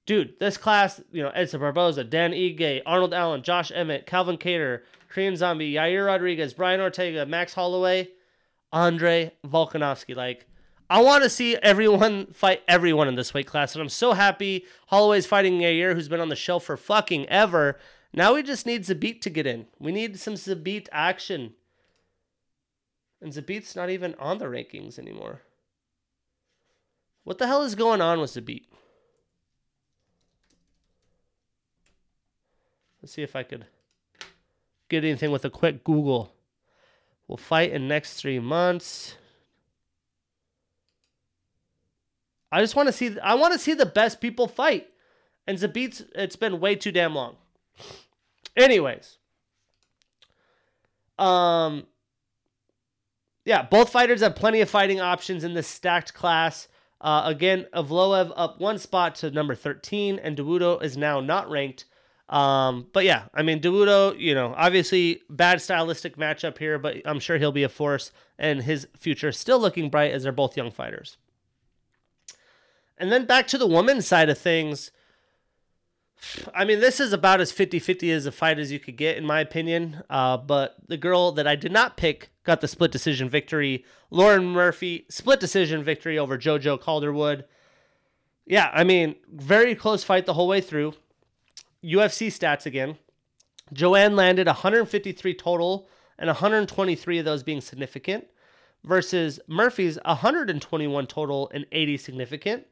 [0.05, 4.81] dude, this class, you know, Edson Barboza, Dan Ige, Arnold Allen, Josh Emmett, Calvin Kattar,
[5.09, 8.09] Korean Zombie, Yair Rodriguez, Brian Ortega, Max Holloway,
[8.73, 10.15] Andre Volkanovski.
[10.17, 10.47] Like,
[10.91, 14.65] I want to see everyone fight everyone in this weight class, and I'm so happy
[14.87, 17.79] Holloway's fighting Yair, who's been on the shelf for fucking ever.
[18.13, 19.67] Now we just need Zabit to get in.
[19.79, 21.55] We need some Zabit action.
[23.21, 25.43] And Zabit's not even on the rankings anymore.
[27.25, 28.65] What the hell is going on with Zabit?
[33.03, 33.67] Let's see if I could
[34.89, 36.35] get anything with a quick Google.
[37.29, 39.17] We'll fight in next three months.
[42.51, 43.19] I just want to see.
[43.21, 44.89] I want to see the best people fight.
[45.47, 46.03] And Zabit's.
[46.15, 47.37] It's been way too damn long.
[48.57, 49.19] Anyways,
[51.19, 51.87] um,
[53.45, 56.69] yeah, both fighters have plenty of fighting options in this stacked class.
[57.01, 61.85] Uh, again, Evloev up one spot to number 13, and Dawodu is now not ranked.
[62.29, 67.21] Um, but yeah, I mean, Dawodu, you know, obviously bad stylistic matchup here, but I'm
[67.21, 70.71] sure he'll be a force, and his future still looking bright as they're both young
[70.71, 71.17] fighters.
[72.99, 74.91] And then back to the women's side of things.
[76.53, 79.17] I mean, this is about as 50 50 as a fight as you could get,
[79.17, 80.03] in my opinion.
[80.11, 83.85] Uh, but the girl that I did not pick got the split decision victory.
[84.11, 87.45] Lauren Murphy, split decision victory over JoJo Calderwood.
[88.47, 90.95] Yeah, I mean, very close fight the whole way through.
[91.85, 92.99] UFC stats again.
[93.73, 95.89] Joanne landed 153 total,
[96.19, 98.27] and 123 of those being significant,
[98.85, 102.67] versus Murphy's 121 total and 80 significant.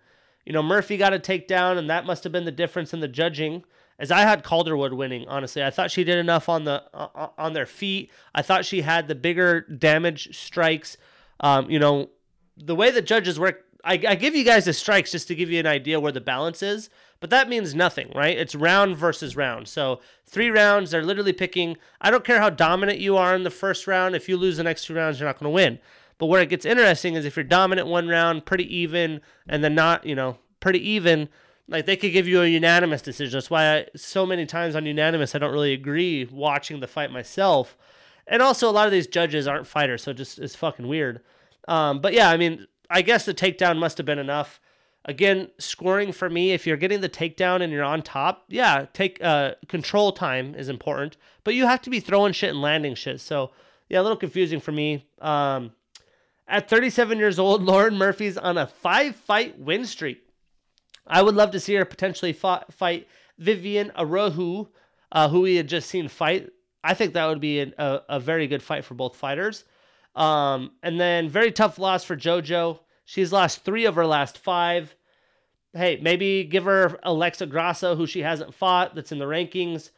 [0.45, 3.09] You know, Murphy got a takedown, and that must have been the difference in the
[3.09, 3.65] judging.
[3.99, 7.55] As I had Calderwood winning, honestly, I thought she did enough on the uh, on
[7.55, 8.11] their feet.
[8.35, 10.99] I thought she had the bigger damage strikes.
[11.41, 12.11] Um, you know,
[12.57, 15.51] the way the judges work, I, I give you guys the strikes just to give
[15.51, 18.37] you an idea where the balance is, but that means nothing, right?
[18.37, 19.69] It's round versus round.
[19.69, 21.77] So three rounds, they're literally picking.
[22.01, 24.15] I don't care how dominant you are in the first round.
[24.15, 25.79] If you lose the next two rounds, you're not going to win.
[26.19, 29.75] But where it gets interesting is if you're dominant one round, pretty even, and then
[29.75, 31.29] not, you know, pretty even,
[31.69, 33.37] like they could give you a unanimous decision.
[33.37, 37.11] That's why I, so many times on unanimous, I don't really agree watching the fight
[37.11, 37.77] myself.
[38.27, 41.21] And also, a lot of these judges aren't fighters, so just it's fucking weird.
[41.69, 44.61] Um, but yeah, I mean, I guess the takedown must have been enough.
[45.09, 49.23] Again, scoring for me, if you're getting the takedown and you're on top, yeah, take
[49.23, 53.21] uh, control time is important, but you have to be throwing shit and landing shit.
[53.21, 53.53] So
[53.89, 55.07] yeah, a little confusing for me.
[55.21, 55.73] Um,
[56.49, 60.23] at 37 years old, Lauren Murphy's on a five fight win streak.
[61.07, 63.07] I would love to see her potentially fought, fight
[63.41, 64.69] Viviane Araújo,
[65.13, 66.51] uh, who we had just seen fight.
[66.83, 69.65] I think that would be a, a very good fight for both fighters.
[70.17, 72.81] Um, and then very tough loss for JoJo.
[73.07, 74.95] She's lost three of her last five.
[75.73, 79.91] Hey, maybe give her Alexa Grasso, who she hasn't fought, that's in the rankings.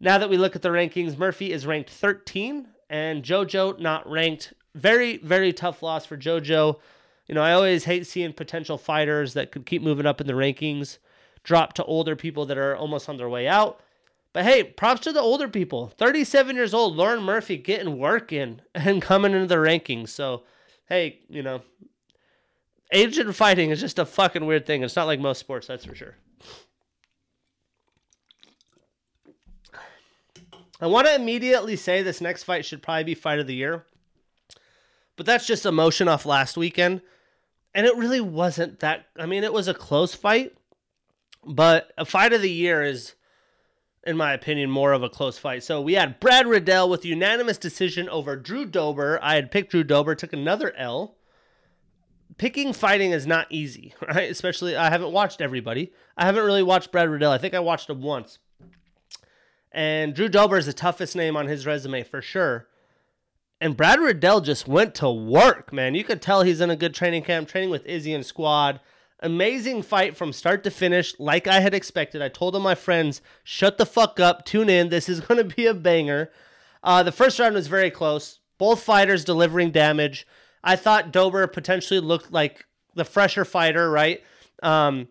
[0.00, 4.54] Now that we look at the rankings, Murphy is ranked 13 and JoJo not ranked
[4.74, 6.78] very, very tough loss for JoJo.
[7.28, 10.32] You know, I always hate seeing potential fighters that could keep moving up in the
[10.32, 10.98] rankings
[11.44, 13.80] drop to older people that are almost on their way out.
[14.32, 15.88] But hey, props to the older people.
[15.98, 20.08] 37 years old, Lauren Murphy getting work in and coming into the rankings.
[20.08, 20.44] So,
[20.88, 21.62] hey, you know,
[22.92, 24.82] age in fighting is just a fucking weird thing.
[24.82, 26.16] It's not like most sports, that's for sure.
[30.80, 33.84] I want to immediately say this next fight should probably be fight of the year.
[35.16, 37.02] But that's just emotion off last weekend.
[37.74, 39.06] And it really wasn't that.
[39.18, 40.54] I mean, it was a close fight,
[41.44, 43.14] but a fight of the year is,
[44.06, 45.62] in my opinion, more of a close fight.
[45.62, 49.20] So we had Brad Riddell with unanimous decision over Drew Dober.
[49.22, 51.16] I had picked Drew Dober, took another L.
[52.38, 54.30] Picking fighting is not easy, right?
[54.30, 55.92] Especially, I haven't watched everybody.
[56.16, 57.32] I haven't really watched Brad Riddell.
[57.32, 58.38] I think I watched him once.
[59.72, 62.66] And Drew Dober is the toughest name on his resume for sure.
[63.60, 65.94] And Brad Riddell just went to work, man.
[65.94, 68.80] You could tell he's in a good training camp, training with Izzy and squad.
[69.20, 72.22] Amazing fight from start to finish, like I had expected.
[72.22, 74.88] I told all my friends, shut the fuck up, tune in.
[74.88, 76.30] This is going to be a banger.
[76.82, 78.38] Uh, the first round was very close.
[78.56, 80.26] Both fighters delivering damage.
[80.62, 84.22] I thought Dober potentially looked like the fresher fighter, right?
[84.62, 85.08] Um,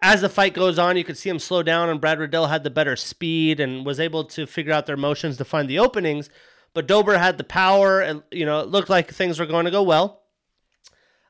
[0.00, 2.64] as the fight goes on, you could see him slow down, and Brad Riddell had
[2.64, 6.30] the better speed and was able to figure out their motions to find the openings.
[6.72, 9.70] But Dober had the power, and you know it looked like things were going to
[9.70, 10.22] go well.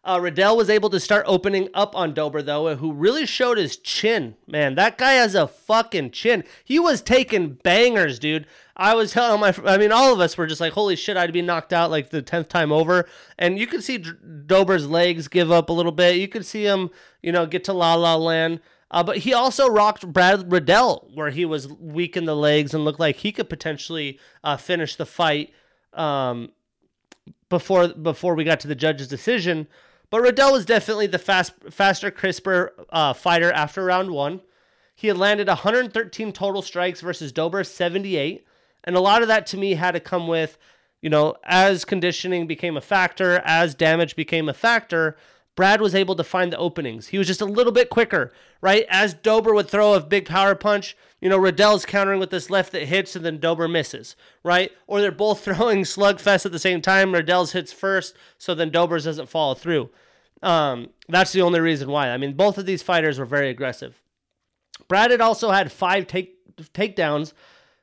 [0.05, 3.77] Uh, Riddell was able to start opening up on Dober though, who really showed his
[3.77, 4.37] chin.
[4.47, 6.45] Man, that guy has a fucking chin.
[6.65, 8.47] He was taking bangers, dude.
[8.79, 11.33] I was telling my, I mean, all of us were just like, holy shit, I'd
[11.33, 13.09] be knocked out like the tenth time over.
[13.37, 16.17] And you could see Dober's legs give up a little bit.
[16.17, 18.61] You could see him, you know, get to La La Land.
[18.91, 22.85] Uh, but he also rocked Brad Riddell, where he was weak in the legs and
[22.85, 25.53] looked like he could potentially uh, finish the fight
[25.93, 26.53] um,
[27.49, 29.67] before before we got to the judge's decision.
[30.11, 34.41] But Riddell was definitely the fast, faster, crisper uh, fighter after round one.
[34.95, 38.47] He had landed 113 total strikes versus Dober 78,
[38.85, 40.59] and a lot of that to me had to come with,
[41.03, 45.17] you know, as conditioning became a factor, as damage became a factor
[45.59, 47.09] Brad was able to find the openings.
[47.09, 48.87] He was just a little bit quicker, right?
[48.89, 52.71] As Dober would throw a big power punch, you know, Riddell's countering with this left
[52.71, 54.15] that hits and then Dober misses,
[54.45, 54.71] right?
[54.87, 57.13] Or they're both throwing slugfest at the same time.
[57.13, 59.91] Riddell's hits first, so then Dober's doesn't follow through.
[60.45, 62.11] Um, that's the only reason why.
[62.11, 64.01] I mean, both of these fighters were very aggressive.
[64.87, 66.37] Brad had also had five take
[66.73, 67.33] takedowns,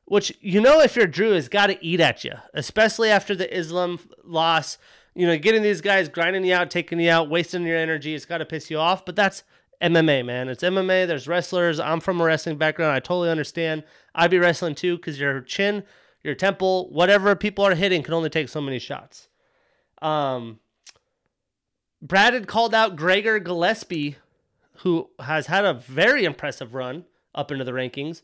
[0.06, 3.56] which you know if you're Drew has got to eat at you, especially after the
[3.56, 4.78] Islam loss.
[5.18, 8.26] You know, getting these guys grinding you out, taking you out, wasting your energy, it's
[8.26, 9.06] got to piss you off.
[9.06, 9.44] But that's
[9.82, 10.50] MMA, man.
[10.50, 11.08] It's MMA.
[11.08, 11.80] There's wrestlers.
[11.80, 12.92] I'm from a wrestling background.
[12.92, 13.84] I totally understand.
[14.14, 15.84] I'd be wrestling too because your chin,
[16.24, 19.30] your temple, whatever people are hitting can only take so many shots.
[20.02, 20.60] Um,
[22.02, 24.18] Brad had called out Gregor Gillespie,
[24.80, 28.22] who has had a very impressive run up into the rankings.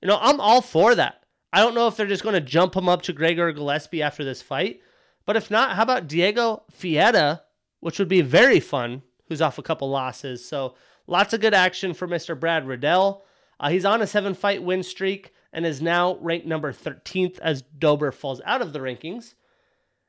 [0.00, 1.23] You know, I'm all for that.
[1.54, 4.24] I don't know if they're just going to jump him up to Gregor Gillespie after
[4.24, 4.80] this fight.
[5.24, 7.42] But if not, how about Diego Ferreira,
[7.78, 10.44] which would be very fun, who's off a couple losses.
[10.44, 10.74] So
[11.06, 12.38] lots of good action for Mr.
[12.38, 13.22] Brad Riddell.
[13.60, 17.62] Uh, he's on a seven fight win streak and is now ranked number 13th as
[17.62, 19.34] Dober falls out of the rankings.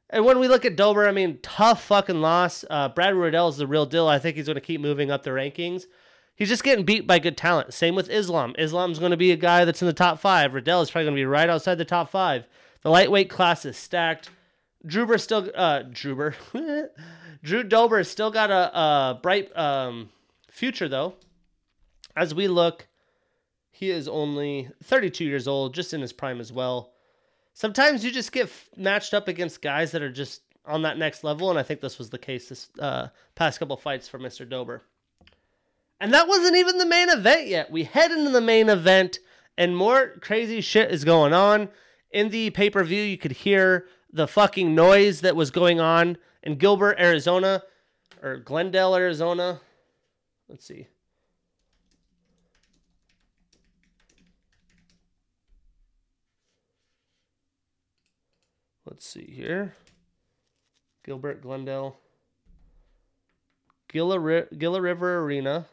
[0.09, 2.65] And when we look at Dober, I mean, tough fucking loss.
[2.67, 4.07] Uh, Brad Riddell is the real deal.
[4.07, 5.83] I think he's going to keep moving up the rankings.
[6.35, 7.73] He's just getting beat by good talent.
[7.73, 8.55] Same with Islam.
[8.57, 10.53] Islam's going to be a guy that's in the top five.
[10.53, 12.45] Riddell is probably going to be right outside the top five.
[12.81, 14.29] The lightweight class is stacked.
[14.85, 16.35] Druber still, uh, Druber,
[17.43, 20.09] Drew Dober still got a, a bright um,
[20.51, 21.15] future though.
[22.15, 22.87] As we look,
[23.71, 26.93] he is only 32 years old, just in his prime as well.
[27.53, 31.23] Sometimes you just get f- matched up against guys that are just on that next
[31.23, 34.47] level, and I think this was the case this uh, past couple fights for Mr.
[34.47, 34.83] Dober.
[35.99, 37.71] And that wasn't even the main event yet.
[37.71, 39.19] We head into the main event,
[39.57, 41.69] and more crazy shit is going on.
[42.11, 46.17] In the pay per view, you could hear the fucking noise that was going on
[46.43, 47.63] in Gilbert, Arizona,
[48.21, 49.59] or Glendale, Arizona.
[50.47, 50.87] Let's see.
[58.85, 59.73] Let's see here.
[61.03, 61.97] Gilbert, Glendale.
[63.89, 65.65] Gila, Gila River Arena.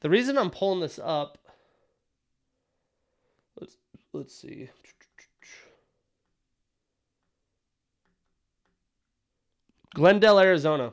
[0.00, 1.38] The reason I'm pulling this up,
[3.60, 3.76] let's
[4.12, 4.70] let's see.
[9.94, 10.92] Glendale, Arizona.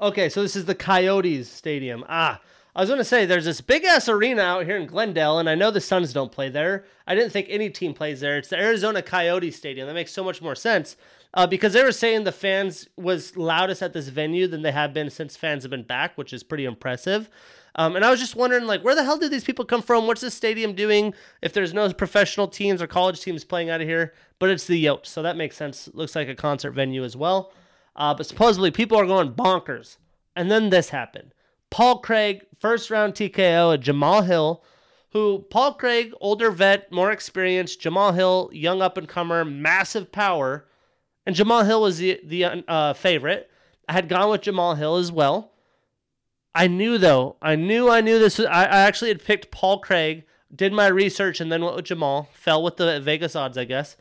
[0.00, 2.04] Okay, so this is the Coyotes Stadium.
[2.08, 2.42] Ah,
[2.76, 5.48] I was going to say there's this big ass arena out here in Glendale, and
[5.48, 6.84] I know the Suns don't play there.
[7.06, 8.36] I didn't think any team plays there.
[8.36, 9.86] It's the Arizona Coyote Stadium.
[9.86, 10.96] That makes so much more sense
[11.34, 14.94] uh, because they were saying the fans was loudest at this venue than they have
[14.94, 17.28] been since fans have been back, which is pretty impressive.
[17.76, 20.06] Um, and I was just wondering, like, where the hell do these people come from?
[20.06, 23.88] What's this stadium doing if there's no professional teams or college teams playing out of
[23.88, 24.14] here?
[24.38, 25.88] But it's the Yote, so that makes sense.
[25.92, 27.52] Looks like a concert venue as well.
[27.96, 29.96] Uh, but supposedly people are going bonkers.
[30.36, 31.34] And then this happened.
[31.70, 34.62] Paul Craig, first round TKO at Jamal Hill,
[35.10, 40.66] who Paul Craig, older vet, more experienced, Jamal Hill, young up and comer, massive power.
[41.26, 43.50] And Jamal Hill was the, the uh, favorite.
[43.88, 45.52] I had gone with Jamal Hill as well.
[46.54, 48.38] I knew though, I knew I knew this.
[48.38, 51.86] Was, I, I actually had picked Paul Craig, did my research, and then went with
[51.86, 52.28] Jamal.
[52.32, 53.96] Fell with the Vegas odds, I guess.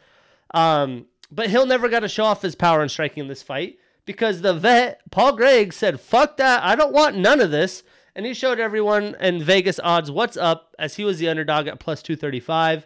[0.53, 3.79] Um, but Hill never got to show off his power in striking in this fight
[4.05, 6.61] because the vet, Paul Craig, said, fuck that.
[6.63, 7.83] I don't want none of this.
[8.15, 11.79] And he showed everyone in Vegas odds what's up as he was the underdog at
[11.79, 12.85] plus 235.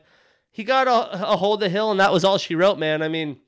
[0.49, 3.01] He got a, a hold of Hill, and that was all she wrote, man.
[3.01, 3.41] I mean,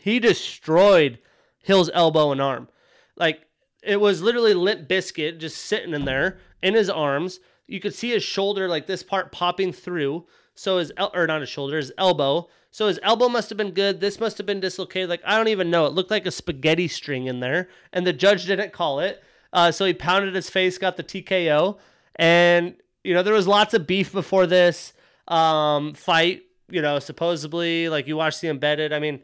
[0.00, 1.18] he destroyed
[1.62, 2.68] Hill's elbow and arm.
[3.16, 3.42] Like,
[3.82, 7.40] it was literally Limp biscuit just sitting in there in his arms.
[7.66, 10.26] You could see his shoulder, like this part popping through.
[10.54, 12.48] So his, el- or not his shoulder, his elbow.
[12.70, 14.00] So his elbow must have been good.
[14.00, 15.08] This must have been dislocated.
[15.08, 15.86] Like I don't even know.
[15.86, 19.22] It looked like a spaghetti string in there, and the judge didn't call it.
[19.52, 21.78] Uh, so he pounded his face, got the TKO,
[22.16, 24.92] and you know there was lots of beef before this
[25.28, 26.42] um, fight.
[26.68, 28.92] You know, supposedly like you watched the embedded.
[28.92, 29.20] I mean,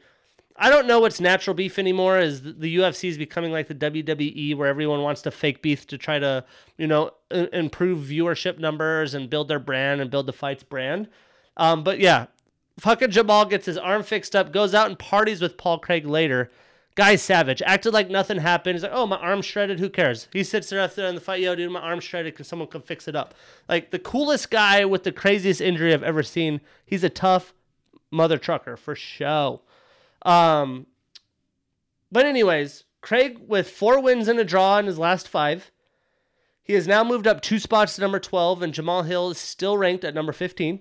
[0.57, 2.19] I don't know what's natural beef anymore.
[2.19, 5.99] Is the UFC is becoming like the WWE, where everyone wants to fake beef to
[5.99, 6.45] try to
[6.79, 11.09] you know improve viewership numbers and build their brand and build the fight's brand.
[11.57, 12.27] Um, but yeah,
[12.79, 16.51] Fucking Jamal gets his arm fixed up, goes out and parties with Paul Craig later.
[16.97, 17.61] Guy's savage.
[17.63, 18.77] Acted like nothing happened.
[18.77, 19.81] He's like, oh, my arm's shredded.
[19.81, 20.29] Who cares?
[20.33, 21.41] He sits there after the fight.
[21.41, 22.37] Yo, dude, my arm's shredded.
[22.37, 23.35] Can someone come fix it up?
[23.69, 26.61] Like the coolest guy with the craziest injury I've ever seen.
[26.87, 27.53] He's a tough
[28.13, 29.63] mother trucker for show.
[30.25, 30.87] Um,
[32.11, 35.71] but anyways, Craig with four wins and a draw in his last five.
[36.63, 39.77] He has now moved up two spots to number 12, and Jamal Hill is still
[39.77, 40.81] ranked at number 15.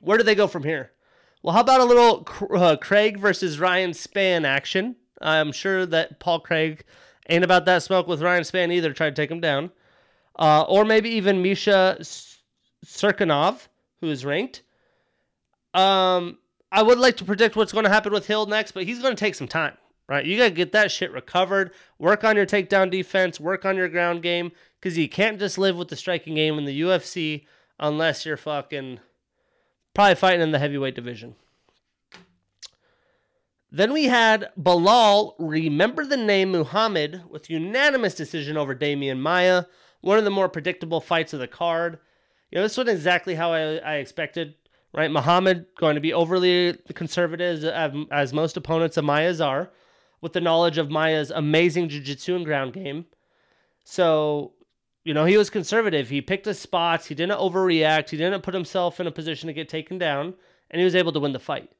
[0.00, 0.92] Where do they go from here?
[1.42, 4.96] Well, how about a little uh, Craig versus Ryan Spann action?
[5.22, 6.84] I'm sure that Paul Craig
[7.30, 8.92] ain't about that smoke with Ryan Spann either.
[8.92, 9.70] Try to take him down,
[10.38, 11.96] uh, or maybe even Misha
[12.84, 13.68] Cirkunov,
[14.00, 14.62] who is ranked.
[15.72, 16.38] Um,
[16.74, 19.14] I would like to predict what's going to happen with Hill next, but he's going
[19.14, 19.76] to take some time.
[20.08, 20.26] right?
[20.26, 21.70] You got to get that shit recovered,
[22.00, 24.50] work on your takedown defense, work on your ground game,
[24.80, 27.46] because you can't just live with the striking game in the UFC
[27.78, 28.98] unless you're fucking
[29.94, 31.36] probably fighting in the heavyweight division.
[33.70, 39.64] Then we had Belal remember the name Muhammad with unanimous decision over Demian Maia,
[40.00, 41.98] one of the more predictable fights of the card.
[42.50, 44.54] You know, this wasn't exactly how I, I expected,
[44.94, 45.10] right?
[45.10, 49.70] Muhammad going to be overly conservative as, as most opponents of Maia's are,
[50.20, 53.04] with the knowledge of Maia's amazing jiu-jitsu and ground game.
[53.84, 54.52] So,
[55.04, 56.08] you know, he was conservative.
[56.08, 57.06] He picked his spots.
[57.06, 58.08] He didn't overreact.
[58.08, 60.34] He didn't put himself in a position to get taken down,
[60.70, 61.70] and he was able to win the fight.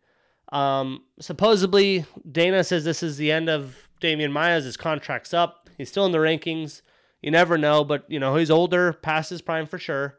[0.53, 4.65] Um, supposedly, Dana says this is the end of Demian Maia's.
[4.65, 5.71] His contract's up.
[5.79, 6.83] He's still in the rankings.
[7.23, 10.19] You never know, but you know he's older, past his prime for sure.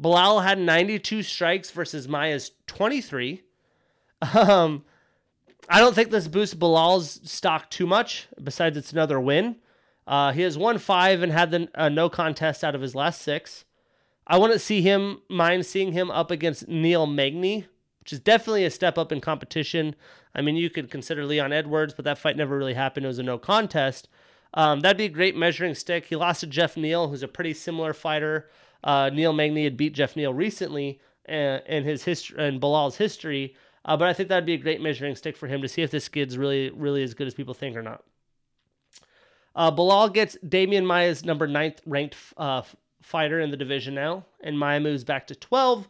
[0.00, 3.42] Belal had 92 strikes versus Maia's 23.
[4.34, 4.84] Um,
[5.68, 8.28] I don't think this boosts Belal's stock too much.
[8.42, 9.56] Besides, it's another win.
[10.06, 13.22] Uh, he has won five and had the uh, no contest out of his last
[13.22, 13.64] six.
[14.26, 17.66] I wouldn't see him mind seeing him up against Neil Magny,
[18.00, 19.94] which is definitely a step up in competition.
[20.34, 23.04] I mean, you could consider Leon Edwards, but that fight never really happened.
[23.04, 24.08] It was a no contest.
[24.54, 26.06] Um, that'd be a great measuring stick.
[26.06, 28.48] He lost to Geoff Neal, who's a pretty similar fighter.
[28.82, 33.54] Uh, Neil Magny had beat Geoff Neal recently uh, in his history and Belal's history,
[33.84, 35.90] uh, but I think that'd be a great measuring stick for him to see if
[35.90, 38.02] this kid's really, really as good as people think or not.
[39.54, 42.62] Uh, Belal gets Demian Maia's number ninth ranked uh,
[43.02, 45.88] fighter in the division now, and Maia moves back to 12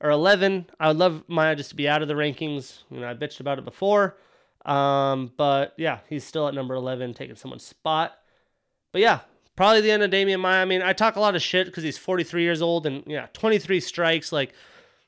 [0.00, 0.66] or 11.
[0.80, 2.82] I would love Maia just to be out of the rankings.
[2.90, 4.16] You know, I bitched about it before.
[4.64, 8.18] Um, but yeah, he's still at number 11, taking someone's spot.
[8.92, 9.20] But yeah,
[9.56, 10.62] probably the end of Demian Maia.
[10.62, 13.26] I mean, I talk a lot of shit because he's 43 years old and yeah,
[13.32, 14.32] 23 strikes.
[14.32, 14.52] Like,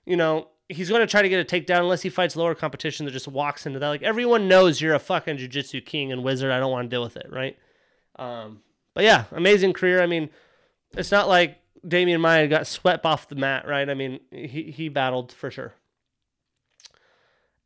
[0.05, 3.07] you know, he's going to try to get a takedown unless he fights lower competition
[3.07, 3.89] that just walks into that.
[3.89, 6.51] Like, everyone knows you're a fucking jiu-jitsu king and wizard.
[6.51, 7.57] I don't want to deal with it, right?
[8.17, 8.61] Um,
[8.95, 10.03] but yeah, amazing career.
[10.03, 10.31] I mean,
[10.97, 13.89] it's not like Demian Maia got swept off the mat, right?
[13.89, 15.75] I mean, he, he battled for sure.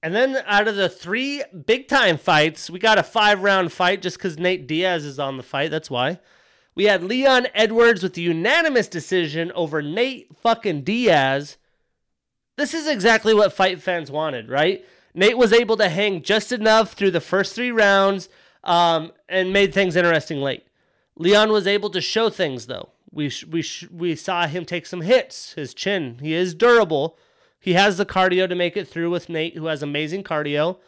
[0.03, 4.01] And then out of the three big time fights, we got a five round fight
[4.01, 5.70] just because Nate Diaz is on the fight.
[5.70, 6.18] That's why.
[6.74, 11.56] We had Leon Edwards with the unanimous decision over Nate fucking Diaz.
[12.56, 14.84] This is exactly what fight fans wanted, right?
[15.14, 18.28] Nate was able to hang just enough through the first three rounds
[18.62, 20.66] um, and made things interesting late.
[21.16, 22.90] Leon was able to show things though.
[23.12, 25.54] We sh- we sh- we saw him take some hits.
[25.54, 27.18] His chin, he is durable.
[27.58, 30.78] He has the cardio to make it through with Nate, who has amazing cardio.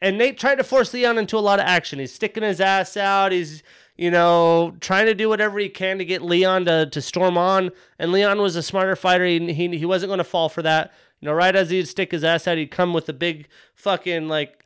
[0.00, 1.98] And Nate tried to force Leon into a lot of action.
[1.98, 3.32] He's sticking his ass out.
[3.32, 3.62] He's,
[3.98, 7.70] you know, trying to do whatever he can to get Leon to, to storm on.
[7.98, 9.26] And Leon was a smarter fighter.
[9.26, 10.92] He, he, he wasn't going to fall for that.
[11.20, 14.28] You know, right as he'd stick his ass out, he'd come with a big fucking,
[14.28, 14.64] like,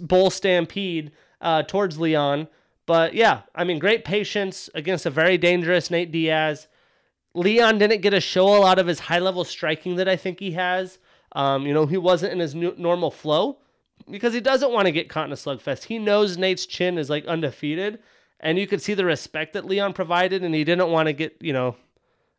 [0.00, 2.48] bull stampede uh, towards Leon.
[2.86, 6.68] But yeah, I mean, great patience against a very dangerous Nate Diaz.
[7.34, 10.38] Leon didn't get to show a lot of his high level striking that I think
[10.38, 10.98] he has.
[11.32, 13.58] Um, you know, he wasn't in his normal flow
[14.08, 15.84] because he doesn't want to get caught in a slugfest.
[15.84, 18.00] He knows Nate's chin is like undefeated,
[18.44, 21.36] and you could see the respect that Leon provided, and he didn't want to get,
[21.40, 21.76] you know,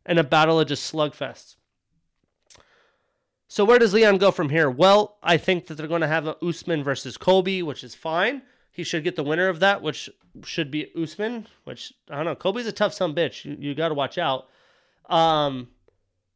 [0.06, 1.56] in a battle of just slugfests.
[3.48, 4.70] So where does Leon go from here?
[4.70, 8.44] Well, I think that they're going to have a Usman versus Colby, which is fine.
[8.72, 10.10] He should get the winner of that, which
[10.44, 11.48] should be Usman.
[11.64, 12.36] Which I don't know.
[12.36, 13.44] Colby's a tough son bitch.
[13.44, 14.48] You, you got to watch out.
[15.10, 15.70] Um,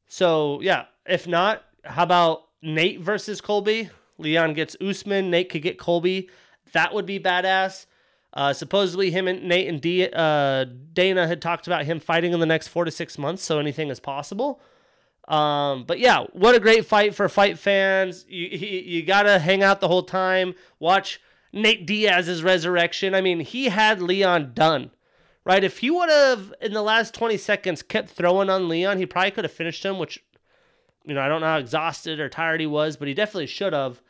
[0.07, 3.89] so yeah, if not, how about Nate versus Colby?
[4.17, 5.29] Leon gets Usman.
[5.29, 6.29] Nate could get Colby.
[6.73, 7.85] That would be badass.
[8.33, 12.39] Uh, supposedly, him and Nate and D, uh, Dana had talked about him fighting in
[12.39, 14.61] the next four to six months, so anything is possible.
[15.27, 18.25] Um, but yeah, what a great fight for fight fans.
[18.27, 20.55] You, you, you gotta hang out the whole time.
[20.79, 21.21] Watch
[21.53, 23.15] Nate Diaz's resurrection.
[23.15, 24.91] I mean, he had Leon done
[25.45, 25.63] right?
[25.63, 29.31] If he would have in the last 20 seconds kept throwing on Leon, he probably
[29.31, 30.23] could have finished him, which
[31.05, 33.73] you know, I don't know how exhausted or tired he was, but he definitely should
[33.73, 34.01] have.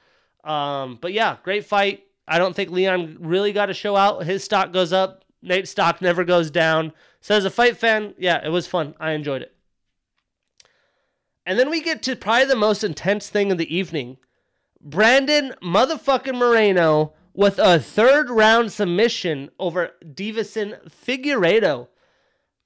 [0.43, 2.03] Um, but yeah, great fight.
[2.29, 4.23] I don't think Leon really got to show out.
[4.23, 5.25] His stock goes up.
[5.41, 6.93] Nate's stock never goes down.
[7.21, 8.93] So as a fight fan, yeah, it was fun.
[8.99, 9.55] I enjoyed it.
[11.43, 14.17] And then we get to probably the most intense thing of the evening.
[14.79, 21.87] Brandon motherfucking Moreno with a third round submission over Deiveson Figueiredo.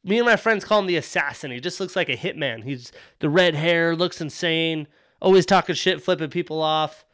[0.04, 1.52] Me and my friends call him the assassin.
[1.52, 2.66] He just looks like a hitman.
[2.66, 4.88] He's the red hair, looks insane,
[5.22, 7.06] always talking shit, flipping people off.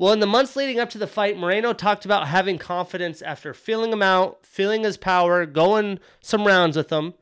[0.00, 3.52] Well, in the months leading up to the fight, Moreno talked about having confidence after
[3.52, 7.12] feeling him out, feeling his power, going some rounds with him.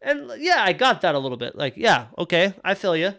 [0.00, 1.54] And yeah, I got that a little bit.
[1.54, 3.12] Like, yeah, okay, I feel you.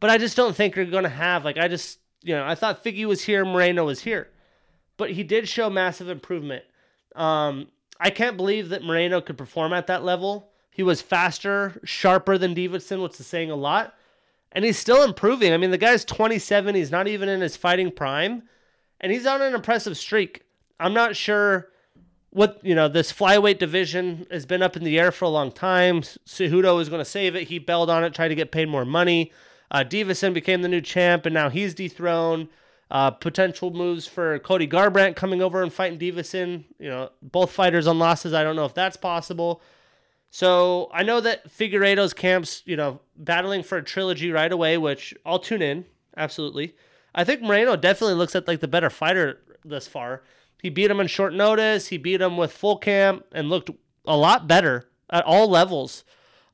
[0.00, 2.54] But I just don't think you're going to have, like, I just, you know, I
[2.54, 4.30] thought Figgy was here, Moreno was here.
[4.96, 6.64] but he did show massive improvement.
[7.14, 7.68] Um,
[8.00, 10.52] I can't believe that Moreno could perform at that level.
[10.70, 13.94] He was faster, sharper than Deiveson, which is saying a lot.
[14.52, 15.52] And he's still improving.
[15.52, 16.74] I mean, the guy's 27.
[16.74, 18.44] He's not even in his fighting prime.
[19.00, 20.44] And he's on an impressive streak.
[20.80, 21.68] I'm not sure
[22.30, 25.52] what, you know, this flyweight division has been up in the air for a long
[25.52, 26.02] time.
[26.02, 27.48] Cejudo is going to save it.
[27.48, 29.32] He bailed on it, tried to get paid more money.
[29.70, 32.48] Uh, Deiveson became the new champ, and now he's dethroned.
[32.90, 36.64] Uh, potential moves for Cody Garbrandt coming over and fighting Deiveson.
[36.78, 38.32] You know, both fighters on losses.
[38.32, 39.60] I don't know if that's possible.
[40.30, 45.14] So I know that Figueiredo's camps, you know, battling for a trilogy right away, which
[45.24, 45.86] I'll tune in.
[46.16, 46.74] Absolutely.
[47.14, 50.22] I think Moreno definitely looks at like the better fighter thus far.
[50.60, 51.86] He beat him on short notice.
[51.88, 53.70] He beat him with full camp and looked
[54.06, 56.04] a lot better at all levels.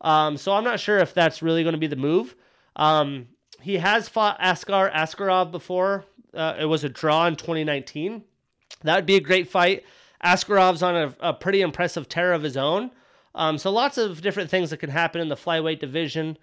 [0.00, 2.36] Um, so I'm not sure if that's really going to be the move.
[2.76, 3.28] Um,
[3.60, 6.04] he has fought Askar Askarov before.
[6.34, 8.22] Uh, it was a draw in 2019.
[8.82, 9.84] That would be a great fight.
[10.22, 12.90] Askarov's on a, a pretty impressive tear of his own.
[13.34, 16.38] Um, so lots of different things that can happen in the flyweight division.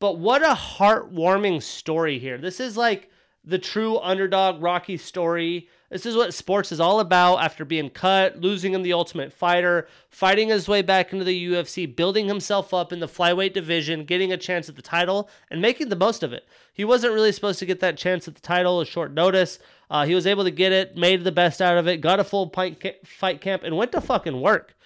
[0.00, 2.38] But what a heartwarming story here.
[2.38, 3.10] This is like
[3.44, 5.68] the true underdog Rocky story.
[5.90, 9.88] This is what sports is all about after being cut, losing in the Ultimate Fighter,
[10.08, 14.32] fighting his way back into the UFC, building himself up in the flyweight division, getting
[14.32, 16.46] a chance at the title, and making the most of it.
[16.72, 19.58] He wasn't really supposed to get that chance at the title at short notice.
[19.90, 22.24] Uh, he was able to get it, made the best out of it, got a
[22.24, 24.76] full fight camp, and went to fucking work.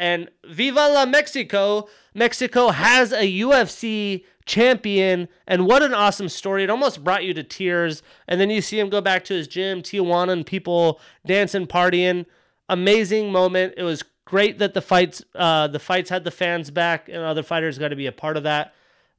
[0.00, 1.86] And Viva la Mexico!
[2.14, 6.64] Mexico has a UFC champion, and what an awesome story.
[6.64, 8.02] It almost brought you to tears.
[8.26, 12.24] And then you see him go back to his gym, Tijuana, and people dancing, partying.
[12.70, 13.74] Amazing moment.
[13.76, 17.42] It was great that the fights, uh, the fights had the fans back, and other
[17.42, 18.72] fighters got to be a part of that.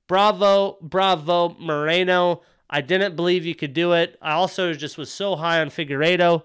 [0.07, 2.41] Bravo, bravo, Moreno.
[2.71, 4.17] I didn't believe you could do it.
[4.19, 6.41] I also just was so high on Figueiredo,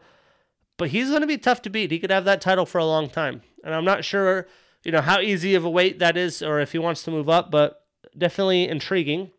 [0.76, 1.90] but he's going to be tough to beat.
[1.90, 4.46] He could have that title for a long time, and I'm not sure,
[4.84, 7.28] you know, how easy of a weight that is, or if he wants to move
[7.28, 7.84] up, but
[8.16, 9.32] definitely intriguing.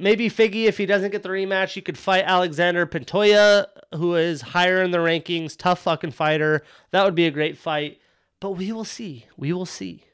[0.00, 4.40] Maybe Figgy, if he doesn't get the rematch, he could fight Alexander Pantoja, who is
[4.40, 6.62] higher in the rankings, tough fucking fighter.
[6.90, 7.98] That would be a great fight.
[8.40, 9.26] But we will see.
[9.36, 10.04] We will see.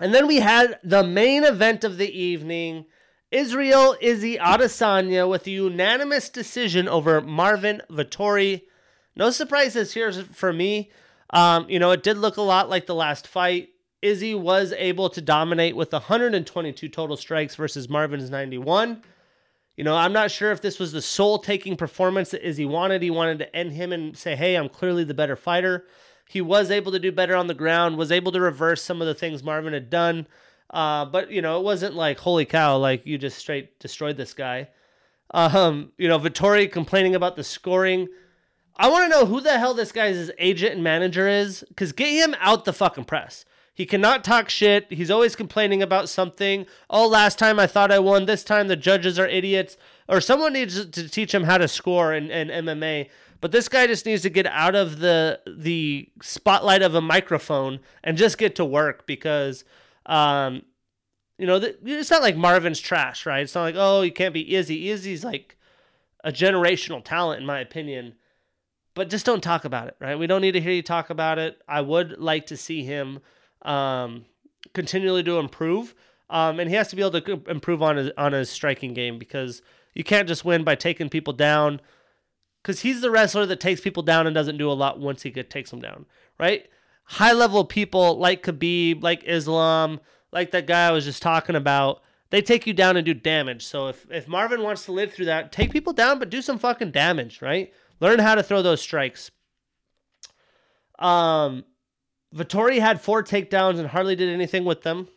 [0.00, 2.86] And then we had the main event of the evening
[3.30, 8.62] Israel Izzy Adesanya with a unanimous decision over Marvin Vettori.
[9.16, 10.90] No surprises here for me.
[11.30, 13.70] Um, you know, it did look a lot like the last fight.
[14.02, 19.02] Izzy was able to dominate with 122 total strikes versus Marvin's 91.
[19.76, 23.02] You know, I'm not sure if this was the soul taking performance that Izzy wanted.
[23.02, 25.86] He wanted to end him and say, hey, I'm clearly the better fighter.
[26.28, 29.06] He was able to do better on the ground, was able to reverse some of
[29.06, 30.26] the things Marvin had done.
[30.70, 34.34] Uh, but, you know, it wasn't like, holy cow, like you just straight destroyed this
[34.34, 34.68] guy.
[35.32, 38.08] Um, you know, Vettori complaining about the scoring.
[38.76, 42.08] I want to know who the hell this guy's agent and manager is, because get
[42.08, 43.44] him out the fucking press.
[43.72, 44.86] He cannot talk shit.
[44.92, 46.66] He's always complaining about something.
[46.88, 48.26] Oh, last time I thought I won.
[48.26, 49.76] This time the judges are idiots.
[50.08, 53.08] Or someone needs to teach him how to score in, in MMA.
[53.40, 57.80] But this guy just needs to get out of the the spotlight of a microphone
[58.02, 59.64] and just get to work because,
[60.06, 60.62] um,
[61.36, 63.42] you know, the, it's not like Marvin's trash, right?
[63.42, 64.88] It's not like oh, you can't be Izzy.
[64.88, 65.58] Izzy's like
[66.22, 68.14] a generational talent, in my opinion.
[68.94, 70.18] But just don't talk about it, right?
[70.18, 71.60] We don't need to hear you talk about it.
[71.68, 73.20] I would like to see him
[73.62, 74.24] um,
[74.72, 75.94] continually to improve.
[76.30, 79.18] Um, and he has to be able to improve on his on his striking game
[79.18, 79.62] because
[79.94, 81.80] you can't just win by taking people down.
[82.62, 85.30] Because he's the wrestler that takes people down and doesn't do a lot once he
[85.30, 86.06] takes them down,
[86.38, 86.66] right?
[87.04, 90.00] High level people like Khabib, like Islam,
[90.32, 93.66] like that guy I was just talking about, they take you down and do damage.
[93.66, 96.58] So if, if Marvin wants to live through that, take people down, but do some
[96.58, 97.70] fucking damage, right?
[98.00, 99.30] Learn how to throw those strikes.
[100.98, 101.64] Um,
[102.34, 105.08] Vettori had four takedowns and hardly did anything with them.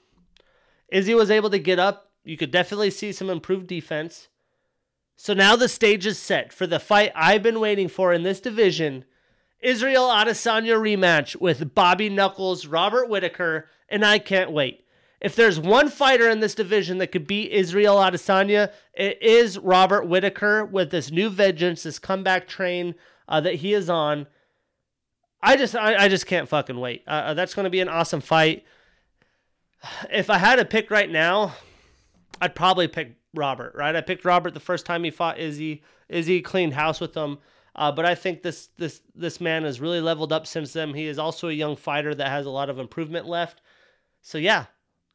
[0.90, 2.12] Izzy was able to get up.
[2.24, 4.28] You could definitely see some improved defense.
[5.16, 8.40] So now the stage is set for the fight I've been waiting for in this
[8.40, 9.06] division.
[9.60, 14.86] Israel Adesanya rematch with Bobby Knuckles, Robert Whitaker, and I can't wait.
[15.20, 20.08] If there's one fighter in this division that could beat Israel Adesanya, it is Robert
[20.08, 22.94] Whitaker with this new vengeance, this comeback train
[23.28, 24.28] uh, that he is on.
[25.42, 27.04] I just I, I just can't fucking wait.
[27.08, 28.64] Uh, uh that's going to be an awesome fight.
[30.12, 31.54] If I had to pick right now,
[32.42, 33.74] I'd probably pick Robert.
[33.76, 35.84] Right, I picked Robert the first time he fought Izzy.
[36.10, 37.40] Izzy cleaned house with him.
[37.76, 40.94] Uh, but I think this this this man has really leveled up since then.
[40.94, 43.62] He is also a young fighter that has a lot of improvement left.
[44.22, 44.66] So yeah,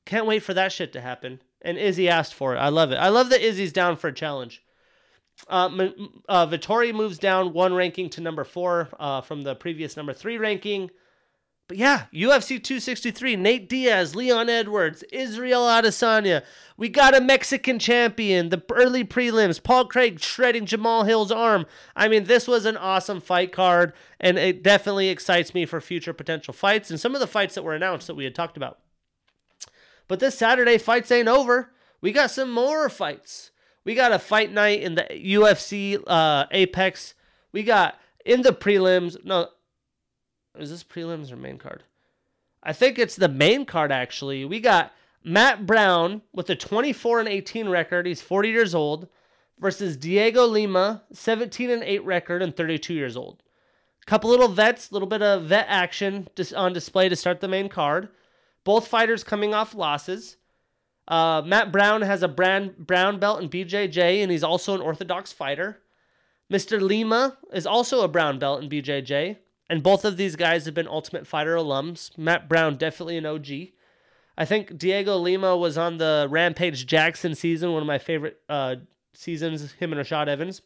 [0.05, 1.41] can't wait for that shit to happen.
[1.61, 2.59] And Izzy asked for it.
[2.59, 2.97] I love it.
[2.97, 4.63] I love that Izzy's down for a challenge.
[5.49, 5.89] Uh,
[6.29, 10.39] uh, Vettori moves down one ranking to number four uh, from the previous number three
[10.39, 10.91] ranking.
[11.69, 16.43] But yeah, UFC 263, Nate Diaz, Leon Edwards, Israel Adesanya.
[16.77, 21.67] We got a Mexican champion, the early prelims, Paul Craig shredding Jamal Hill's arm.
[21.97, 26.13] I mean, this was an awesome fight card, and it definitely excites me for future
[26.13, 28.81] potential fights and some of the fights that were announced that we had talked about.
[30.09, 31.73] But this Saturday, fights ain't over.
[32.01, 33.51] We got some more fights.
[33.85, 37.15] We got a fight night in the UFC uh, Apex.
[37.53, 39.23] We got in the prelims.
[39.25, 39.49] No,
[40.59, 41.83] is this prelims or main card?
[42.63, 44.45] I think it's the main card actually.
[44.45, 44.93] We got
[45.25, 48.07] Matt Brown with a 24 and 18 record.
[48.07, 49.09] He's 40 years old
[49.59, 53.43] versus Diego Lima, 17 and 8 record and 32 years old.
[54.07, 57.69] Couple little vets, a little bit of vet action on display to start the main
[57.69, 58.09] card.
[58.65, 60.37] Both fighters coming off losses.
[61.09, 65.33] Uh, Matt Brown has a brand, brown belt in BJJ, and he's also an orthodox
[65.33, 65.81] fighter.
[66.51, 66.81] Mr.
[66.81, 69.39] Lima is also a brown belt in BJJ,
[69.69, 72.17] and both of these guys have been Ultimate Fighter alums.
[72.17, 73.49] Matt Brown, definitely an OG.
[74.37, 78.77] I think Diego Lima was on the Rampage Jackson season, one of my favorite uh,
[79.13, 80.63] seasons, him and Rashad Evans.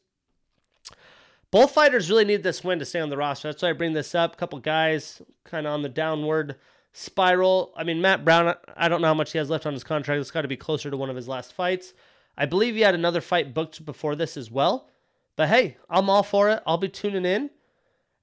[1.50, 3.48] Both fighters really need this win to stay on the roster.
[3.48, 4.34] That's why I bring this up.
[4.34, 6.56] A couple guys kind of on the downward
[6.96, 7.74] spiral.
[7.76, 10.18] I mean, Matt Brown, I don't know how much he has left on his contract.
[10.18, 11.92] It's got to be closer to one of his last fights.
[12.38, 14.88] I believe he had another fight booked before this as well.
[15.36, 16.62] But hey, I'm all for it.
[16.66, 17.50] I'll be tuning in.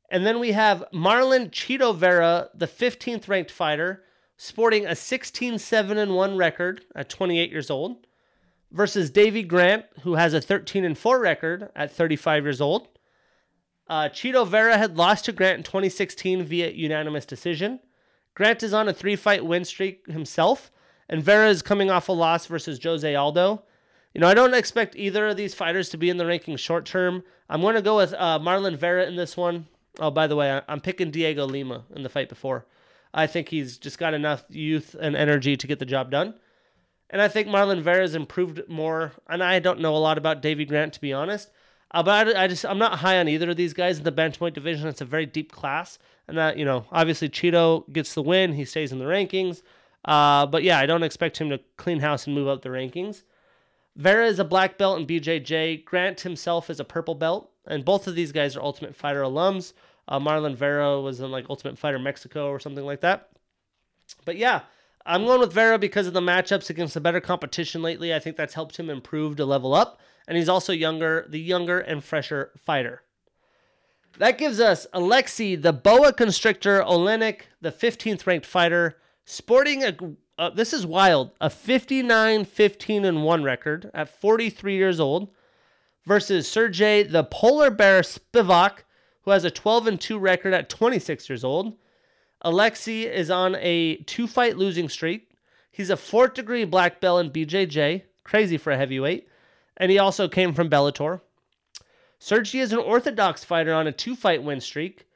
[0.09, 4.03] And then we have Marlon Chito Vera, the 15th ranked fighter,
[4.37, 8.07] sporting a 16 7 and 1 record at 28 years old,
[8.71, 12.87] versus Davy Grant, who has a 13 and 4 record at 35 years old.
[13.87, 17.79] Uh, Chito Vera had lost to Grant in 2016 via unanimous decision.
[18.35, 20.71] Grant is on a three fight win streak himself,
[21.07, 23.63] and Vera is coming off a loss versus Jose Aldo.
[24.13, 26.85] You know, I don't expect either of these fighters to be in the rankings short
[26.85, 27.23] term.
[27.49, 29.67] I'm going to go with uh, Marlon Vera in this one.
[29.99, 32.65] Oh, by the way, I'm picking Diego Lima in the fight before.
[33.13, 36.35] I think he's just got enough youth and energy to get the job done.
[37.09, 39.11] And I think Marlon Vera has improved more.
[39.27, 41.49] And I don't know a lot about Davy Grant, to be honest.
[41.93, 44.11] Uh, but I, I, just I'm not high on either of these guys in the
[44.11, 44.87] benchweight division.
[44.87, 48.53] It's a very deep class, and that you know obviously Chito gets the win.
[48.53, 49.61] He stays in the rankings.
[50.03, 53.23] Uh, but yeah, I don't expect him to clean house and move up the rankings.
[53.95, 55.85] Vera is a black belt in BJJ.
[55.85, 59.73] Grant himself is a purple belt, and both of these guys are Ultimate Fighter alums.
[60.07, 63.29] Uh, Marlon Vera was in like Ultimate Fighter Mexico or something like that.
[64.25, 64.61] But yeah,
[65.05, 68.13] I'm going with Vera because of the matchups against the better competition lately.
[68.13, 71.79] I think that's helped him improve to level up and he's also younger, the younger
[71.79, 73.03] and fresher fighter.
[74.17, 79.95] That gives us Alexei, the boa constrictor Oleinik, the 15th ranked fighter, sporting a
[80.35, 85.29] uh, this is wild, a 59 15 and 1 record at 43 years old
[86.05, 88.79] versus Sergey the polar bear Spivak
[89.21, 91.73] who has a 12 and 2 record at 26 years old.
[92.41, 95.29] Alexei is on a two fight losing streak.
[95.71, 99.27] He's a fourth degree black belt in BJJ, crazy for a heavyweight
[99.77, 101.21] and he also came from Bellator.
[102.19, 105.07] Sergi is an orthodox fighter on a two fight win streak.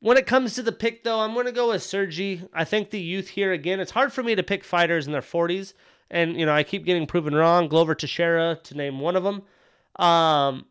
[0.00, 2.42] When it comes to the pick, though, I'm going to go with Sergi.
[2.52, 5.22] I think the youth here, again, it's hard for me to pick fighters in their
[5.22, 5.74] 40s.
[6.10, 7.68] And, you know, I keep getting proven wrong.
[7.68, 9.42] Glover Teixeira, to name one of them.
[10.04, 10.66] Um,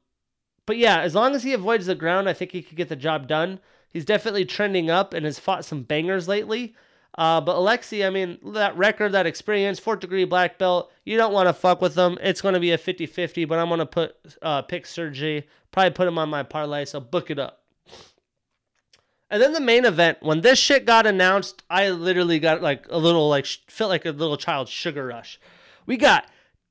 [0.65, 2.95] but yeah, as long as he avoids the ground, I think he could get the
[2.95, 3.59] job done.
[3.89, 6.75] He's definitely trending up and has fought some bangers lately.
[7.15, 11.33] Uh, but Alexi, I mean, that record, that experience, fourth degree black belt, you don't
[11.33, 12.17] want to fuck with them.
[12.21, 15.43] It's going to be a 50 50, but I'm going to put uh, pick Sergi,
[15.71, 17.63] probably put him on my parlay, so book it up.
[19.29, 22.97] And then the main event, when this shit got announced, I literally got like a
[22.97, 25.39] little, like, felt like a little child sugar rush.
[25.85, 26.25] We got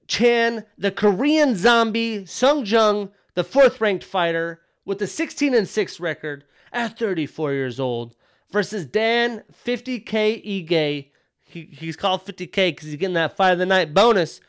[0.06, 6.00] Chan, the Korean zombie, Sung Jung, the fourth ranked fighter, with a 16 and 6
[6.00, 8.16] record at 34 years old
[8.50, 11.10] versus Dan 50K Ige.
[11.42, 14.40] He, he's called 50K because he's getting that fight of the night bonus.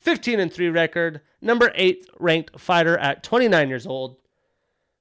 [0.00, 4.16] 15 and 3 record, number 8 ranked fighter at 29 years old.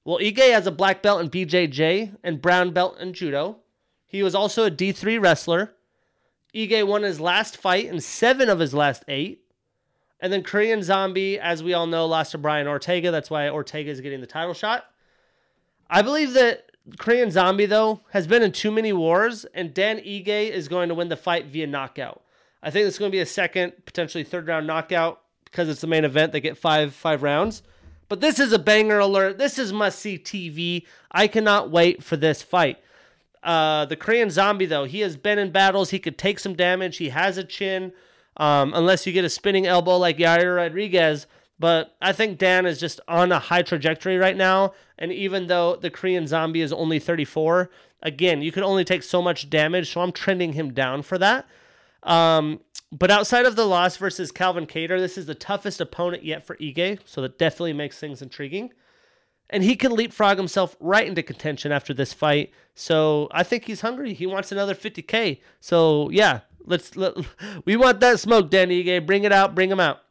[0.03, 3.59] Well, Ige has a black belt in BJJ and brown belt in judo.
[4.05, 5.73] He was also a D3 wrestler.
[6.53, 9.43] Ige won his last fight in seven of his last eight.
[10.19, 13.11] And then Korean Zombie, as we all know, lost to Brian Ortega.
[13.11, 14.85] That's why Ortega is getting the title shot.
[15.89, 20.49] I believe that Korean Zombie, though, has been in too many wars, and Dan Ige
[20.49, 22.21] is going to win the fight via knockout.
[22.61, 25.87] I think it's going to be a second, potentially third round knockout because it's the
[25.87, 26.31] main event.
[26.31, 27.63] They get five five rounds.
[28.09, 29.37] But this is a banger alert.
[29.37, 30.85] This is must see TV.
[31.11, 32.79] I cannot wait for this fight.
[33.43, 35.91] Uh, the Korean Zombie, though, he has been in battles.
[35.91, 36.97] He could take some damage.
[36.97, 37.93] He has a chin.
[38.37, 41.27] Um, unless you get a spinning elbow like Yair Rodriguez,
[41.59, 44.73] But I think Dan is just on a high trajectory right now.
[44.99, 47.71] And even though the Korean zombie is only 34,
[48.03, 49.91] again, you can only take so much damage.
[49.91, 51.47] So I'm trending him down for that.
[52.03, 52.59] Um,
[52.91, 56.57] but outside of the loss versus Calvin Kattar, this is the toughest opponent yet for
[56.57, 56.99] Ige.
[57.05, 58.73] So that definitely makes things intriguing.
[59.49, 62.51] And he can leapfrog himself right into contention after this fight.
[62.75, 64.13] So I think he's hungry.
[64.13, 65.39] He wants another 50K.
[65.61, 67.15] So yeah, let's let,
[67.65, 69.05] we want that smoke, Dan Ige.
[69.05, 70.01] Bring it out, bring him out.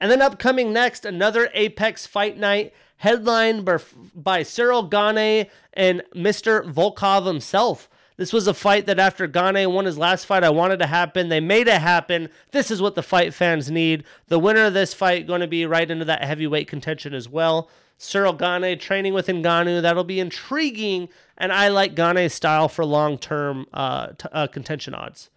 [0.00, 6.70] And then upcoming next, another Apex Fight Night headlined by Ciryl Gane and Mr.
[6.70, 7.88] Volkov himself.
[8.18, 11.30] This was a fight that after Gane won his last fight, I wanted to happen.
[11.30, 12.28] They made it happen.
[12.50, 14.04] This is what the fight fans need.
[14.28, 17.70] The winner of this fight going to be right into that heavyweight contention as well.
[17.98, 19.80] Ciryl Gane training with Ngannou.
[19.80, 25.30] That'll be intriguing, and I like Gane's style for long-term uh, t- uh, contention odds.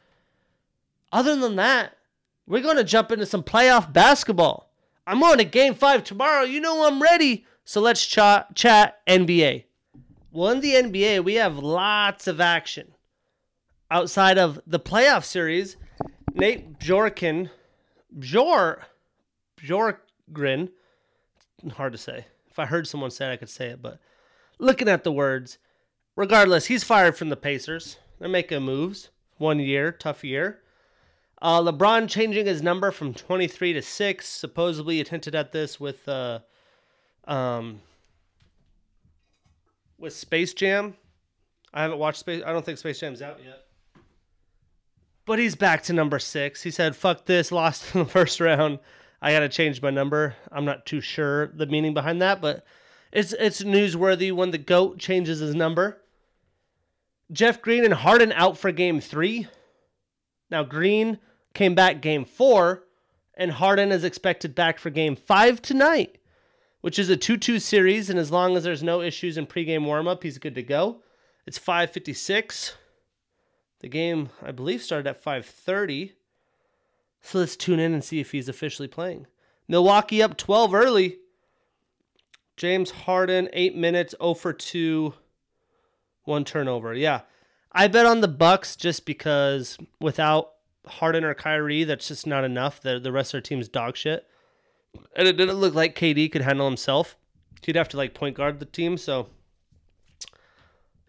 [1.14, 1.96] Other than that,
[2.46, 4.70] we're going to jump into some playoff basketball.
[5.06, 6.44] I'm on to game five tomorrow.
[6.44, 7.46] You know I'm ready.
[7.66, 9.66] So let's ch- chat NBA.
[10.32, 12.94] Well, in the NBA, we have lots of action.
[13.92, 15.78] Outside of the playoff series,
[16.34, 17.50] Nate Bjorken,
[18.18, 18.80] Bjor,
[19.58, 20.70] Bjorkgren,
[21.76, 22.26] hard to say.
[22.50, 24.00] If I heard someone say it, I could say it, but
[24.60, 25.58] looking at the words,
[26.16, 27.98] regardless, he's fired from the Pacers.
[28.20, 29.10] They're making moves.
[29.38, 30.60] One year, tough year.
[31.42, 34.28] Uh, LeBron changing his number from 23 to 6.
[34.28, 36.40] Supposedly, hinted at this with uh,
[37.26, 37.82] um,
[39.98, 40.96] with Space Jam.
[41.74, 42.44] I haven't watched Space.
[42.46, 43.64] I don't think Space Jam's out yet.
[45.26, 46.62] But he's back to number six.
[46.62, 48.80] He said, "Fuck this." Lost in the first round.
[49.22, 50.36] I gotta change my number.
[50.52, 52.66] I'm not too sure the meaning behind that, but
[53.12, 56.02] it's it's newsworthy when the goat changes his number.
[57.32, 59.48] Jeff Green and Harden out for Game Three.
[60.52, 61.20] Now Green
[61.54, 62.84] came back game four,
[63.36, 66.18] and Harden is expected back for game five tonight,
[66.84, 68.10] which is a 2 2 series.
[68.10, 71.02] And as long as there's no issues in pregame warm up, he's good to go.
[71.48, 72.76] It's 556.
[73.80, 76.12] The game, I believe, started at 530.
[77.22, 79.28] So let's tune in and see if he's officially playing.
[79.66, 81.20] Milwaukee up 12 early.
[82.58, 85.14] James Harden, 8 minutes, 0 for 2,
[86.26, 86.94] one turnover.
[86.94, 87.22] Yeah.
[87.72, 90.52] I bet on the Bucks just because without
[90.86, 92.82] Harden or Kyrie, that's just not enough.
[92.82, 94.28] The the rest of their team's dog shit.
[95.16, 97.18] And it didn't look like KD could handle himself.
[97.62, 98.98] He'd have to like point guard the team.
[98.98, 99.28] So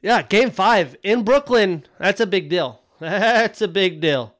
[0.04, 1.86] yeah, game five in Brooklyn.
[1.98, 2.82] That's a big deal.
[3.00, 4.34] That's a big deal.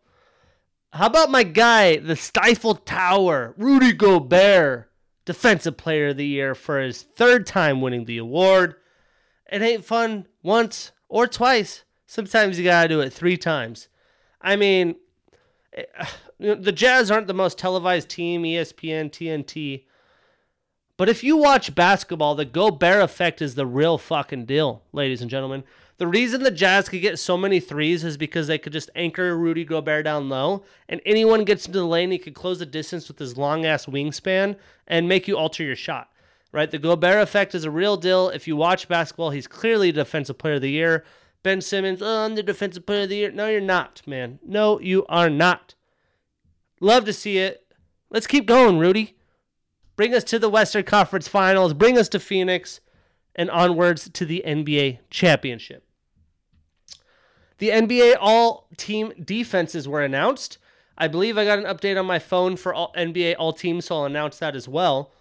[0.93, 4.91] How about my guy, the Stifle Tower, Rudy Gobert,
[5.25, 8.77] Defensive Player of the Year for his third time winning the award?
[9.51, 11.85] It ain't fun once or twice.
[12.07, 13.89] Sometimes you gotta do it three times.
[14.41, 14.97] I mean,
[16.39, 19.85] the Jazz aren't the most televised team, ESPN, TNT.
[20.97, 25.31] But if you watch basketball, the Gobert effect is the real fucking deal, ladies and
[25.31, 25.65] gentlemen.
[25.97, 29.37] The reason the Jazz could get so many threes is because they could just anchor
[29.37, 33.07] Rudy Gobert down low, and anyone gets into the lane, he could close the distance
[33.09, 34.57] with his long ass wingspan
[34.87, 36.11] and make you alter your shot.
[36.53, 36.71] Right?
[36.71, 38.29] The Gobert effect is a real deal.
[38.29, 41.05] If you watch basketball, he's clearly defensive player of the year.
[41.45, 43.31] Ben Simmons, oh, I'm the defensive player of the year.
[43.31, 44.41] No, you're not, man.
[44.45, 45.75] No, you are not.
[46.81, 47.73] Love to see it.
[48.11, 49.15] Let's keep going, Rudy.
[49.95, 51.75] Bring us to the Western Conference Finals.
[51.75, 52.81] Bring us to Phoenix
[53.37, 55.87] and onwards to the NBA championship.
[57.59, 60.57] The NBA all team defenses were announced.
[60.97, 63.97] I believe I got an update on my phone for all NBA all teams, so
[63.97, 65.13] I'll announce that as well.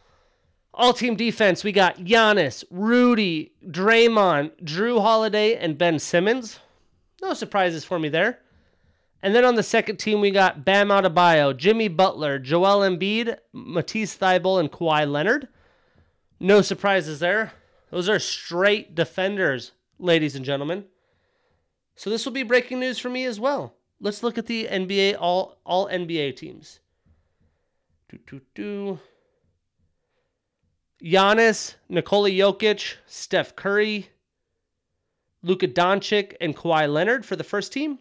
[0.73, 6.59] All team defense, we got Giannis, Rudy, Draymond, Jrue Holiday, and Ben Simmons.
[7.21, 8.39] No surprises for me there.
[9.21, 14.17] And then on the second team, we got Bam Adebayo, Jimmy Butler, Joel Embiid, Matisse
[14.17, 15.47] Thybulle, and Kawhi Leonard.
[16.39, 17.53] No surprises there.
[17.89, 20.85] Those are straight defenders, ladies and gentlemen.
[21.95, 23.75] So this will be breaking news for me as well.
[24.01, 26.79] Let's look at the NBA all all NBA teams.
[28.09, 28.99] Do do do.
[31.03, 34.09] Giannis, Nikola Jokic, Steph Curry,
[35.41, 37.99] Luka Doncic, and Kawhi Leonard for the first team.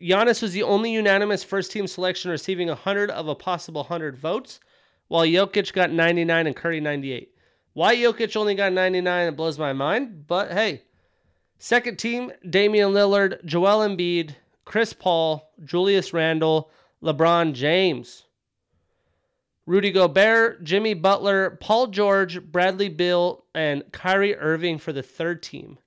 [0.00, 4.60] Giannis was the only unanimous first team selection receiving 100 of a possible 100 votes,
[5.08, 7.34] while Jokic got 99 and Curry 98.
[7.72, 10.82] Why Jokic only got 99, it blows my mind, but hey.
[11.58, 16.70] Second team, Damian Lillard, Joel Embiid, Chris Paul, Julius Randle,
[17.02, 18.24] LeBron James.
[19.70, 25.78] Rudy Gobert, Jimmy Butler, Paul George, Bradley Beal, and Kyrie Irving for the third team.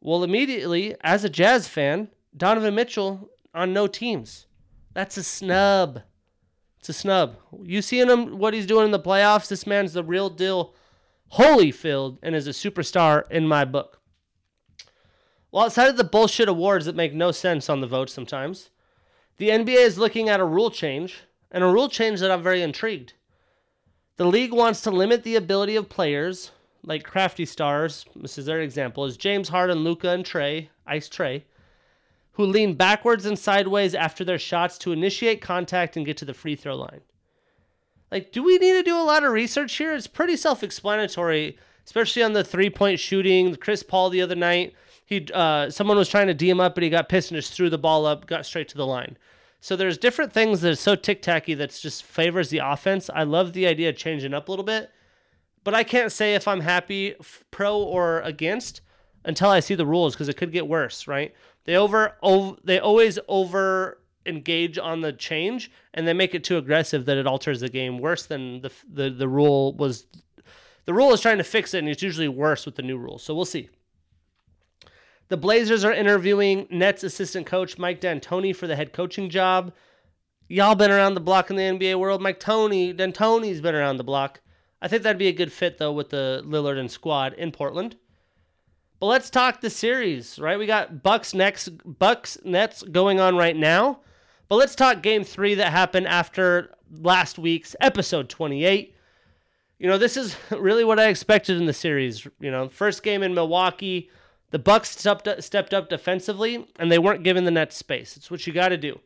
[0.00, 2.06] Well, immediately, as a Jazz fan,
[2.36, 4.46] Donovan Mitchell on no teams.
[4.94, 6.02] That's a snub.
[6.78, 7.34] It's a snub.
[7.64, 9.48] You seeing him what he's doing in the playoffs?
[9.48, 10.72] This man's the real deal,
[11.32, 14.00] Holyfield, and is a superstar in my book.
[15.50, 18.70] Well, outside of the bullshit awards that make no sense on the vote sometimes,
[19.38, 22.62] the NBA is looking at a rule change, and a rule change that I'm very
[22.62, 23.14] intrigued.
[24.16, 26.50] The league wants to limit the ability of players
[26.84, 31.42] like crafty stars, this is their example, is James Harden, Luka, and Trae, Ice Trae,
[32.32, 36.34] who lean backwards and sideways after their shots to initiate contact and get to the
[36.34, 37.00] free throw line.
[38.10, 39.94] Like, do we need to do a lot of research here?
[39.94, 43.54] It's pretty self explanatory, especially on the three point shooting.
[43.56, 44.74] Chris Paul the other night,
[45.04, 47.52] he uh, someone was trying to D him up, but he got pissed and just
[47.52, 49.18] threw the ball up, got straight to the line.
[49.60, 53.10] So there's different things that are so tic tacky that just favors the offense.
[53.12, 54.90] I love the idea of changing up a little bit,
[55.64, 57.14] but I can't say if I'm happy
[57.50, 58.80] pro or against
[59.24, 61.34] until I see the rules because it could get worse, right?
[61.64, 62.16] They over,
[62.64, 67.26] they always over engage on the change and they make it too aggressive that it
[67.26, 70.06] alters the game worse than the the, the rule was
[70.84, 73.22] the rule is trying to fix it and it's usually worse with the new rules.
[73.22, 73.70] So we'll see.
[75.28, 79.72] The Blazers are interviewing Nets assistant coach Mike D'Antoni for the head coaching job.
[80.48, 82.22] Y'all been around the block in the NBA world.
[82.22, 84.40] Mike Tony D'Antoni's been around the block.
[84.80, 87.96] I think that'd be a good fit though with the Lillard and squad in Portland.
[89.00, 90.58] But let's talk the series, right?
[90.58, 94.00] We got Bucks next Bucks Nets going on right now.
[94.48, 98.94] But let's talk game 3 that happened after last week's episode 28.
[99.78, 103.22] You know, this is really what I expected in the series, you know, first game
[103.22, 104.08] in Milwaukee,
[104.50, 108.16] the Bucks stepped up, stepped up defensively and they weren't given the Nets space.
[108.16, 109.00] It's what you got to do.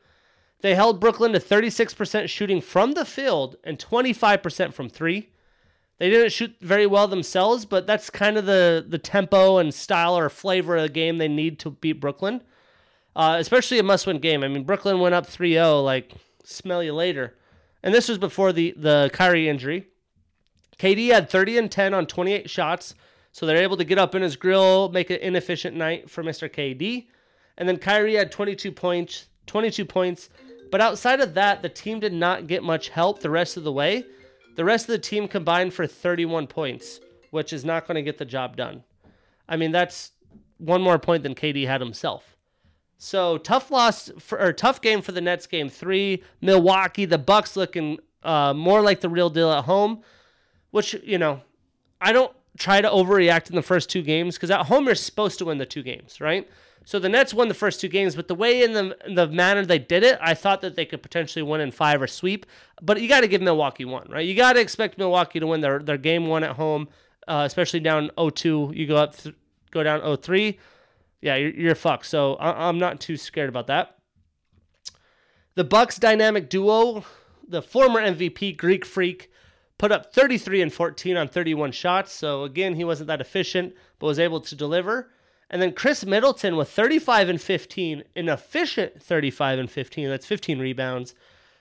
[0.61, 5.29] They held Brooklyn to 36% shooting from the field and 25% from 3.
[5.99, 10.19] They didn't shoot very well themselves, but that's kind of the the tempo and style
[10.19, 12.43] or flavor of the game they need to beat Brooklyn.
[13.15, 14.43] Uh, especially a must-win game.
[14.43, 16.13] I mean, Brooklyn went up 3-0 like
[16.45, 17.37] smell you later.
[17.83, 19.87] And this was before the the Kyrie injury.
[20.79, 22.95] KD had 30 and 10 on 28 shots,
[23.33, 26.49] so they're able to get up in his grill, make an inefficient night for Mr.
[26.49, 27.07] KD.
[27.57, 30.29] And then Kyrie had 22 points, 22 points.
[30.71, 33.73] But outside of that, the team did not get much help the rest of the
[33.73, 34.05] way.
[34.57, 38.19] The rest of the team combined for 31 points, which is not going to get
[38.19, 38.85] the job done.
[39.49, 40.13] I mean, that's
[40.59, 42.37] one more point than KD had himself.
[42.99, 45.47] So tough loss for, or tough game for the Nets.
[45.47, 47.07] Game three, Milwaukee.
[47.07, 50.03] The Bucks looking uh, more like the real deal at home,
[50.71, 51.41] which you know,
[52.01, 55.39] I don't try to overreact in the first two games because at home you're supposed
[55.39, 56.49] to win the two games, right?
[56.85, 59.29] So the Nets won the first two games, but the way in the in the
[59.29, 62.45] manner they did it, I thought that they could potentially win in five or sweep.
[62.81, 64.27] But you got to give Milwaukee one, right?
[64.27, 66.89] You got to expect Milwaukee to win their their game one at home,
[67.29, 68.77] uh, especially down 0-2.
[68.77, 69.35] You go up, th-
[69.71, 70.59] go down 0-3.
[71.21, 72.07] Yeah, you're, you're fucked.
[72.07, 73.97] So I, I'm not too scared about that.
[75.55, 77.05] The Bucks dynamic duo,
[77.47, 79.31] the former MVP Greek Freak,
[79.83, 82.13] put up 33 and 14 on 31 shots.
[82.13, 85.11] So again, he wasn't that efficient, but was able to deliver.
[85.51, 90.09] And then Khris Middleton with 35 and 15, an efficient 35 and 15.
[90.09, 91.17] That's 15 rebounds.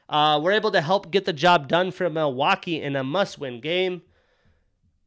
[0.08, 4.04] Uh, we're able to help get the job done for Milwaukee in a must-win game.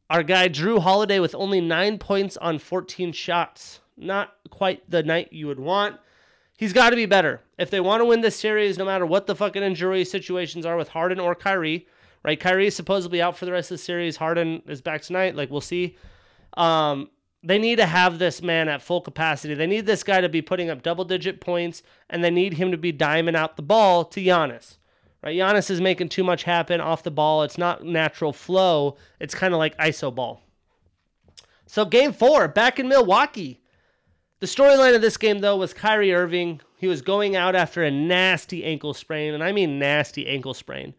[0.09, 3.79] Our guy Jrue Holiday with only nine points on 14 shots.
[3.95, 6.01] Not quite the night you would want.
[6.57, 7.39] He's got to be better.
[7.57, 10.75] If they want to win this series, no matter what the fucking injury situations are
[10.75, 11.87] with Harden or Kyrie,
[12.25, 12.39] right?
[12.39, 14.17] Kyrie is supposedly out for the rest of the series.
[14.17, 15.35] Harden is back tonight.
[15.35, 15.95] Like, we'll see.
[16.57, 17.11] Um,
[17.43, 19.53] they need to have this man at full capacity.
[19.53, 22.71] They need this guy to be putting up double digit points, and they need him
[22.71, 24.77] to be diming out the ball to Giannis.
[25.21, 25.37] Right?
[25.37, 27.43] Giannis is making too much happen off the ball.
[27.43, 28.97] It's not natural flow.
[29.19, 30.41] It's kind of like iso ball.
[31.67, 33.61] So game four, back in Milwaukee.
[34.39, 36.59] The storyline of this game, though, was Kyrie Irving.
[36.77, 40.95] He was going out after a nasty ankle sprain, and I mean nasty ankle sprain.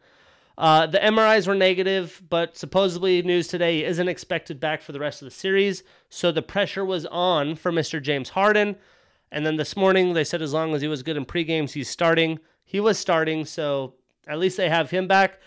[0.58, 5.20] Uh, the MRIs were negative, but supposedly news today isn't expected back for the rest
[5.20, 5.82] of the series.
[6.08, 8.00] So the pressure was on for Mr.
[8.00, 8.76] James Harden.
[9.30, 11.90] And then this morning they said as long as he was good in pre-games, he's
[11.90, 12.38] starting.
[12.64, 13.94] He was starting, so
[14.26, 15.40] at least they have him back.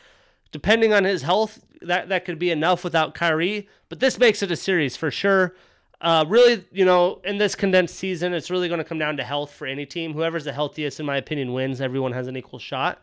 [0.52, 3.68] Depending on his health, that, that could be enough without Kyrie.
[3.88, 5.56] But this makes it a series for sure.
[6.02, 9.24] Uh, really, you know, in this condensed season, it's really going to come down to
[9.24, 10.14] health for any team.
[10.14, 11.82] Whoever's the healthiest, in my opinion, wins.
[11.82, 13.02] Everyone has an equal shot.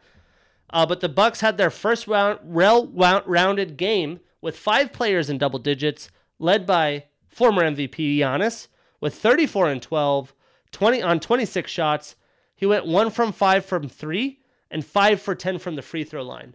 [0.71, 2.87] Uh, but the Bucks had their first round, well
[3.27, 8.69] rounded game with five players in double digits, led by former MVP Giannis
[9.01, 10.35] with 34 and 12,
[10.73, 12.17] 20 on 26 shots.
[12.55, 14.41] He went one from five from three
[14.71, 16.55] and five for 10 from the free throw line.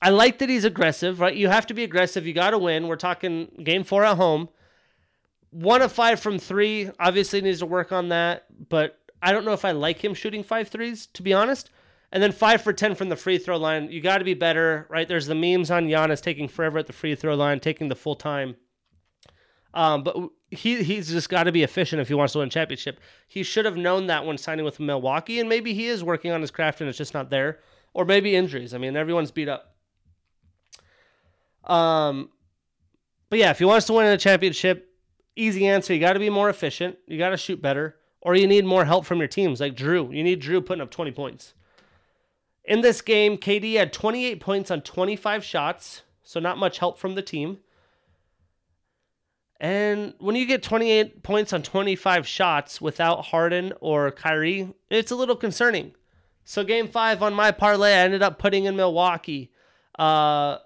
[0.00, 1.34] I like that he's aggressive, right?
[1.34, 2.26] You have to be aggressive.
[2.26, 2.88] You got to win.
[2.88, 4.48] We're talking game four at home.
[5.50, 6.90] One of five from three.
[7.00, 10.42] Obviously needs to work on that, but I don't know if I like him shooting
[10.42, 11.70] five threes, to be honest.
[12.12, 13.90] And then five for 10 from the free throw line.
[13.90, 15.08] You got to be better, right?
[15.08, 18.14] There's the memes on Giannis taking forever at the free throw line, taking the full
[18.14, 18.56] time.
[19.74, 20.16] Um, but
[20.50, 22.98] he he's just got to be efficient if he wants to win a championship.
[23.28, 26.40] He should have known that when signing with Milwaukee, and maybe he is working on
[26.40, 27.60] his craft and it's just not there,
[27.92, 28.72] or maybe injuries.
[28.72, 29.76] I mean, everyone's beat up.
[31.64, 32.30] Um,
[33.28, 34.88] but yeah, if he wants to win a championship,
[35.34, 38.46] easy answer: you got to be more efficient, you got to shoot better, or you
[38.46, 41.52] need more help from your teams, like Drew, You need Drew putting up 20 points.
[42.66, 47.14] In this game, KD had 28 points on 25 shots, so not much help from
[47.14, 47.58] the team.
[49.60, 55.16] And when you get 28 points on 25 shots without Harden or Kyrie, it's a
[55.16, 55.92] little concerning.
[56.44, 59.52] So game five on my parlay, I ended up putting in Milwaukee.
[59.98, 60.58] Uh,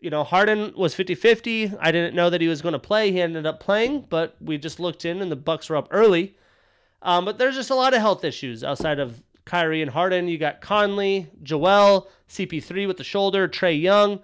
[0.00, 1.78] you know, Harden was 50-50.
[1.80, 3.12] I didn't know that he was going to play.
[3.12, 6.36] He ended up playing, but we just looked in and the Bucks were up early.
[7.00, 10.28] Um, but there's just a lot of health issues outside of Kyrie and Harden.
[10.28, 14.20] You got Conley, Joel, CP3 with the shoulder, Trae Young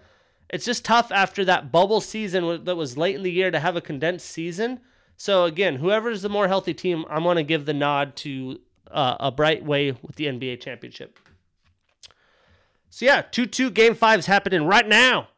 [0.52, 3.76] it's just tough after that bubble season that was late in the year to have
[3.76, 4.80] a condensed season.
[5.16, 8.60] So again, whoever's the more healthy team, I'm going to give the nod to
[8.90, 11.18] uh, a bright way with the NBA championship.
[12.90, 15.28] So yeah, 2-2 game 5's happening right now.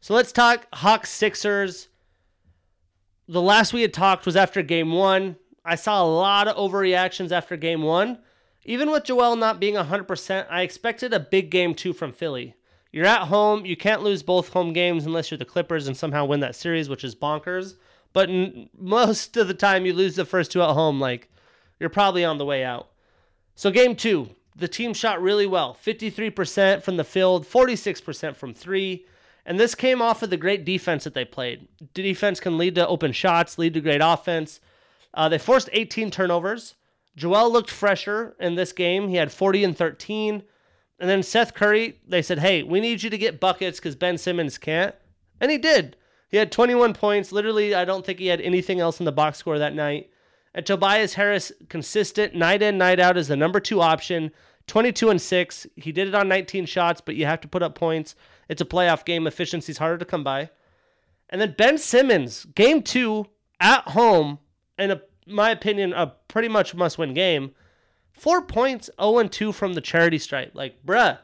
[0.00, 1.88] So let's talk Hawks Sixers.
[3.28, 5.36] The last we had talked was after game 1.
[5.64, 8.18] I saw a lot of overreactions after game 1.
[8.68, 12.54] Even with Joel not being 100%, I expected a big game 2 from Philly.
[12.92, 13.64] You're at home.
[13.64, 16.86] You can't lose both home games unless you're the Clippers and somehow win that series,
[16.86, 17.76] which is bonkers.
[18.12, 21.00] But n- most of the time, you lose the first two at home.
[21.00, 21.30] Like,
[21.80, 22.90] you're probably on the way out.
[23.54, 29.06] So, game two, the team shot really well 53% from the field, 46% from three.
[29.46, 31.68] And this came off of the great defense that they played.
[31.94, 34.60] Defense can lead to open shots, lead to great offense.
[35.14, 36.74] Uh, they forced 18 turnovers.
[37.16, 39.08] Joel looked fresher in this game.
[39.08, 40.42] He had 40 and 13.
[41.00, 44.18] And then Seth Curry, they said, hey, we need you to get buckets because Ben
[44.18, 44.94] Simmons can't.
[45.40, 45.96] And he did.
[46.28, 47.32] He had 21 points.
[47.32, 50.10] Literally, I don't think he had anything else in the box score that night.
[50.54, 54.32] And Tobias Harris, consistent night in, night out, is the number two option.
[54.66, 55.66] 22 and 6.
[55.76, 58.14] He did it on 19 shots, but you have to put up points.
[58.48, 59.26] It's a playoff game.
[59.26, 60.50] Efficiency's harder to come by.
[61.30, 63.26] And then Ben Simmons, game two
[63.60, 64.38] at home,
[64.78, 67.52] in my opinion, a pretty much must win game.
[68.12, 70.52] Four points, 0 2 from the charity stripe.
[70.54, 71.18] Like, bruh,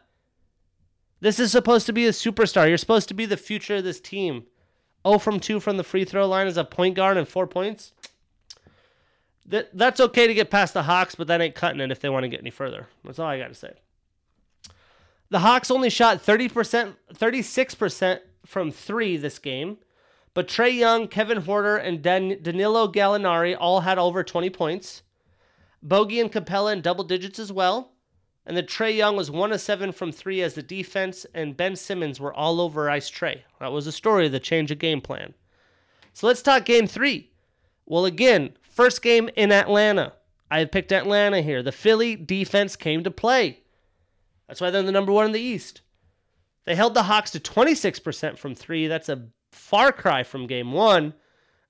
[1.21, 2.69] this is supposed to be a superstar.
[2.69, 4.45] You're supposed to be the future of this team.
[5.07, 7.93] 0 from 2 from the free throw line as a point guard and four points.
[9.47, 12.09] That, that's okay to get past the Hawks, but that ain't cutting it if they
[12.09, 12.89] want to get any further.
[13.05, 13.73] That's all I got to say.
[15.31, 19.79] The Hawks only shot 30%, 36% from three this game,
[20.35, 25.03] but Trae Young, Kevin Huerter, and Dan- Danilo Gallinari all had over 20 points.
[25.83, 27.93] Bogey and Capela in double digits as well.
[28.47, 31.77] And then Trae Young was one of seven from three as the defense, and Ben
[31.77, 33.43] Simmons were all over Ice Trae.
[33.61, 35.35] That was the story of the change of game plan.
[36.13, 37.31] So let's talk game three.
[37.87, 40.15] Well, again, first game in Atlanta.
[40.51, 41.63] I had picked Atlanta here.
[41.63, 43.61] The Philly defense came to play.
[44.47, 45.81] That's why they're the number one in the East.
[46.67, 48.87] They held the Hawks to 26% from three.
[48.87, 51.15] That's a far cry from game one.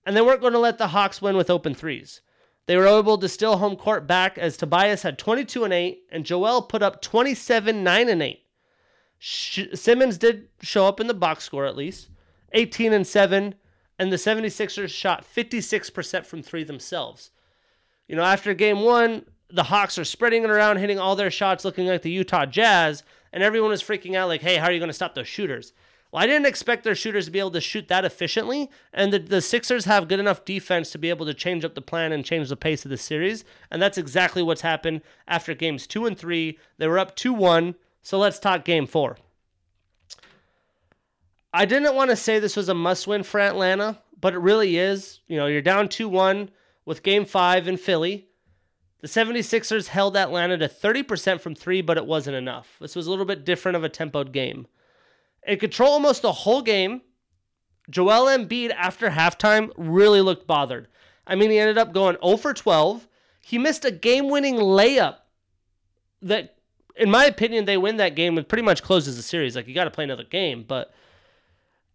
[0.06, 2.20] And they weren't going to let the Hawks win with open threes.
[2.66, 6.26] They were able to steal home court back as Tobias had 22 and 8 and
[6.26, 8.40] Joel put up 27 9 and 8.
[9.18, 12.08] Sh- Simmons did show up in the box score at least,
[12.52, 13.54] 18 and 7,
[13.98, 17.30] and the 76ers shot 56% from 3 themselves.
[18.08, 21.64] You know, after game 1, the Hawks are spreading it around, hitting all their shots
[21.64, 24.78] looking like the Utah Jazz, and everyone is freaking out like, "Hey, how are you
[24.78, 25.72] going to stop those shooters?"
[26.14, 29.18] Well, I didn't expect their shooters to be able to shoot that efficiently, and the,
[29.18, 32.24] the Sixers have good enough defense to be able to change up the plan and
[32.24, 36.16] change the pace of the series, and that's exactly what's happened after games two and
[36.16, 36.56] three.
[36.78, 39.18] They were up 2 1, so let's talk game four.
[41.52, 44.78] I didn't want to say this was a must win for Atlanta, but it really
[44.78, 45.18] is.
[45.26, 46.48] You know, you're down 2 1
[46.84, 48.28] with game five in Philly.
[49.00, 52.76] The 76ers held Atlanta to 30% from three, but it wasn't enough.
[52.80, 54.68] This was a little bit different of a tempoed game
[55.46, 57.02] and control almost the whole game.
[57.90, 60.88] Joel Embiid, after halftime, really looked bothered.
[61.26, 63.06] I mean, he ended up going 0 for 12.
[63.40, 65.16] He missed a game winning layup
[66.22, 66.56] that,
[66.96, 69.54] in my opinion, they win that game and pretty much closes the series.
[69.54, 70.64] Like, you got to play another game.
[70.66, 70.94] But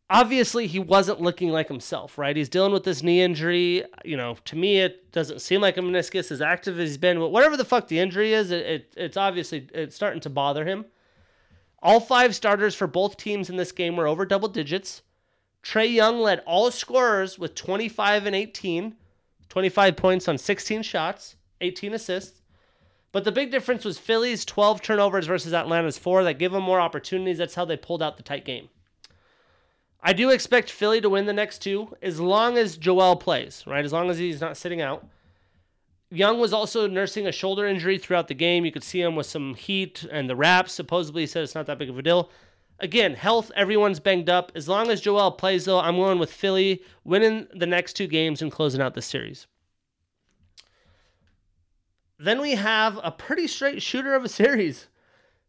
[0.10, 2.36] obviously, he wasn't looking like himself, right?
[2.36, 3.84] He's dealing with this knee injury.
[4.06, 7.20] You know, to me, it doesn't seem like a meniscus as active as he's been.
[7.20, 10.86] Whatever the fuck the injury is, it, it it's obviously it's starting to bother him.
[11.82, 15.02] All five starters for both teams in this game were over double digits.
[15.64, 18.96] Trae Young led all scorers with 25 and 18,
[19.50, 22.42] 25 points on 16 shots, 18 assists.
[23.12, 26.80] But the big difference was Philly's 12 turnovers versus Atlanta's 4 that give them more
[26.80, 27.40] opportunities.
[27.40, 28.70] That's how they pulled out the tight game.
[30.02, 33.84] I do expect Philly to win the next two as long as Joel plays, right?
[33.84, 35.06] As long as he's not sitting out.
[36.12, 38.66] Young was also nursing a shoulder injury throughout the game.
[38.66, 40.74] You could see him with some heat and the wraps.
[40.74, 42.32] Supposedly, he said it's not that big of a deal.
[42.80, 44.51] Again, health, everyone's banged up.
[44.55, 48.41] As long as Joel plays, though, I'm going with Philly winning the next two games
[48.41, 49.47] and closing out the series.
[52.18, 54.88] Then we have a pretty straight shooter of a series.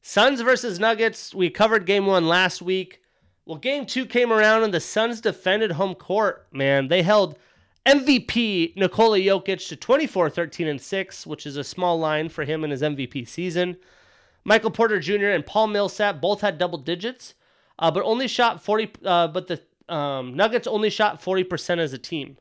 [0.02, 1.34] Suns versus Nuggets.
[1.34, 3.00] We covered game one last week.
[3.46, 6.46] Well, game two came around and the Suns defended home court.
[6.52, 7.38] Man, they held
[7.86, 12.62] MVP Nikola Jokic to 24, 13, and 6, which is a small line for him
[12.62, 13.76] in his MVP season.
[14.44, 15.28] Michael Porter Jr.
[15.28, 17.34] and Paul Millsap both had double digits,
[17.78, 18.90] uh, but only shot 40.
[19.04, 19.60] Uh, but the
[19.94, 22.36] um, Nuggets only shot 40% as a team.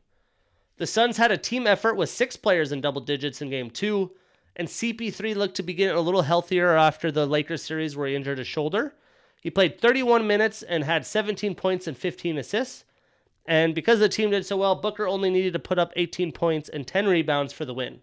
[0.78, 4.12] The Suns had a team effort with six players in double digits in game two,
[4.56, 8.16] and CP3 looked to be getting a little healthier after the Lakers series where he
[8.16, 8.94] injured his shoulder.
[9.42, 12.84] He played 31 minutes and had 17 points and 15 assists.
[13.50, 16.70] And because the team did so well, Booker only needed to put up 18 points
[16.70, 18.00] and 10 rebounds for the win.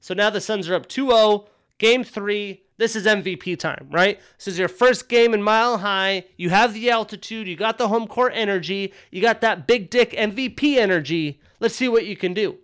[0.00, 1.46] So now the Suns are up 2 0.
[1.78, 4.20] Game three, this is MVP time, right?
[4.38, 6.24] This is your first game in Mile High.
[6.36, 10.12] You have the altitude, you got the home court energy, you got that big dick
[10.12, 11.40] MVP energy.
[11.60, 12.58] Let's see what you can do.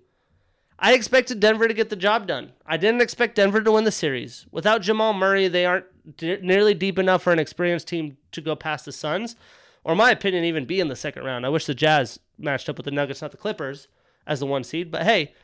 [0.78, 2.52] I expected Denver to get the job done.
[2.66, 4.46] I didn't expect Denver to win the series.
[4.50, 5.86] Without Jamal Murray, they aren't
[6.20, 9.36] nearly deep enough for an experienced team to go past the Suns,
[9.84, 11.44] or my opinion, even be in the second round.
[11.44, 13.88] I wish the Jazz matched up with the Nuggets, not the Clippers,
[14.26, 14.90] as the one seed.
[14.90, 15.34] But hey,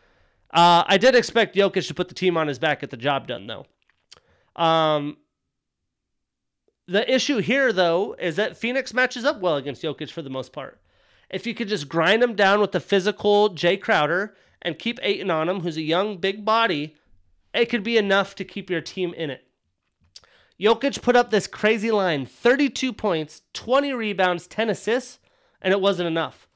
[0.52, 3.26] uh, I did expect Jokic to put the team on his back, get the job
[3.26, 3.66] done, though.
[4.60, 5.18] Um,
[6.86, 10.52] the issue here, though, is that Phoenix matches up well against Jokic for the most
[10.52, 10.80] part.
[11.30, 15.30] If you could just grind him down with the physical Jae Crowder and keep Ayton
[15.30, 16.96] on him, who's a young, big body,
[17.52, 19.47] it could be enough to keep your team in it.
[20.60, 25.18] Jokic put up this crazy line 32 points, 20 rebounds, 10 assists,
[25.62, 26.48] and it wasn't enough.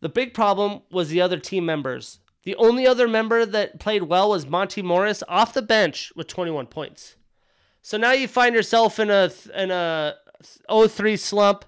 [0.00, 2.20] The big problem was the other team members.
[2.44, 6.66] The only other member that played well was Monte Morris off the bench with 21
[6.66, 7.16] points.
[7.82, 10.14] So now you find yourself in a in a
[10.70, 11.64] 0-3 slump.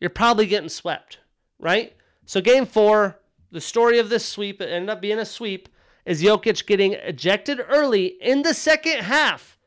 [0.00, 1.18] You're probably getting swept,
[1.58, 1.94] right?
[2.26, 3.18] So game 4,
[3.50, 5.68] the story of this sweep, it ended up being a sweep,
[6.06, 9.58] is Jokic getting ejected early in the second half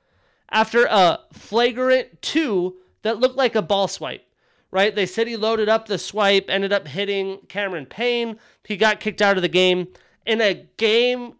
[0.54, 4.26] after a flagrant 2 that looked like a ball swipe
[4.74, 4.96] right?
[4.96, 8.40] They said he loaded up the swipe, ended up hitting Cameron Payne.
[8.64, 9.90] He got kicked out of the game
[10.26, 11.36] in a game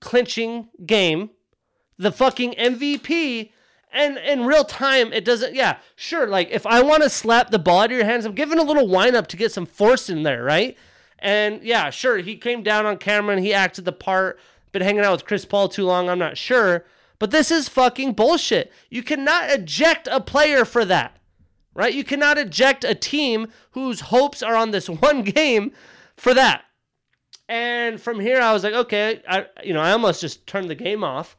[0.00, 1.28] clinching game.
[1.98, 3.50] The fucking MVP
[3.92, 7.58] and in real time it doesn't yeah sure like if i want to slap the
[7.58, 10.10] ball out of your hands i'm giving a little wind up to get some force
[10.10, 10.76] in there right
[11.18, 14.38] and yeah sure he came down on camera and he acted the part
[14.72, 16.84] been hanging out with chris paul too long i'm not sure
[17.18, 21.18] but this is fucking bullshit you cannot eject a player for that
[21.78, 21.94] right?
[21.94, 25.70] You cannot eject a team whose hopes are on this one game
[26.16, 26.64] for that.
[27.48, 30.74] And from here, I was like, okay, I, you know, I almost just turned the
[30.74, 31.36] game off.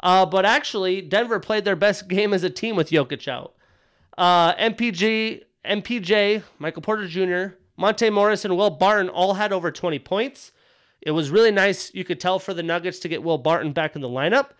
[0.00, 3.54] Uh, but actually, Denver played their best game as a team with Jokic out.
[4.16, 9.98] Uh, MPG, MPJ, Michael Porter Jr., Monte Morris, and Will Barton all had over 20
[9.98, 10.52] points.
[11.02, 11.92] It was really nice.
[11.94, 14.50] You could tell for the Nuggets to get Will Barton back in the lineup.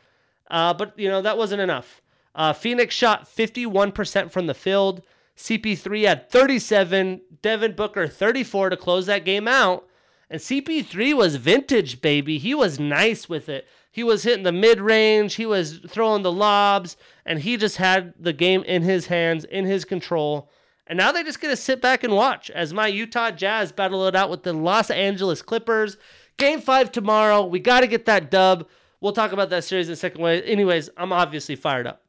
[0.52, 2.00] Uh, but, you know, that wasn't enough.
[2.34, 5.02] Uh, Phoenix shot 51% from the field.
[5.36, 9.88] CP3 had 37, Devin Booker 34 to close that game out.
[10.30, 12.38] And CP3 was vintage, baby.
[12.38, 13.66] He was nice with it.
[13.90, 16.96] He was hitting the mid range, he was throwing the lobs,
[17.26, 20.50] and he just had the game in his hands, in his control.
[20.86, 24.06] And now they just get to sit back and watch as my Utah Jazz battle
[24.06, 25.98] it out with the Los Angeles Clippers.
[26.38, 27.44] Game five tomorrow.
[27.44, 28.66] We got to get that dub.
[29.02, 30.22] We'll talk about that series in a second.
[30.22, 30.40] Way.
[30.44, 32.04] Anyways, I'm obviously fired up.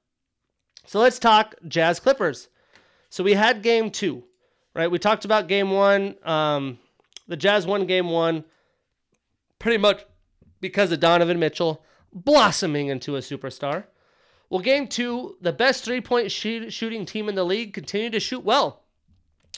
[0.86, 2.50] So let's talk Jazz Clippers.
[3.10, 4.24] So we had game two,
[4.76, 4.92] right?
[4.92, 6.16] We talked about game one.
[6.24, 6.78] Um,
[7.28, 8.46] the Jazz won game one
[9.58, 10.06] pretty much
[10.62, 11.84] because of Donovan Mitchell
[12.14, 13.86] blossoming into a superstar.
[14.52, 18.44] Well, game two, the best three point shooting team in the league continued to shoot
[18.44, 18.84] well.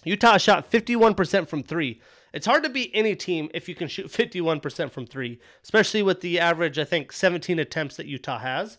[0.06, 2.02] Utah shot 51% from three.
[2.36, 6.20] It's hard to beat any team if you can shoot 51% from three, especially with
[6.20, 8.78] the average, I think, 17 attempts that Utah has.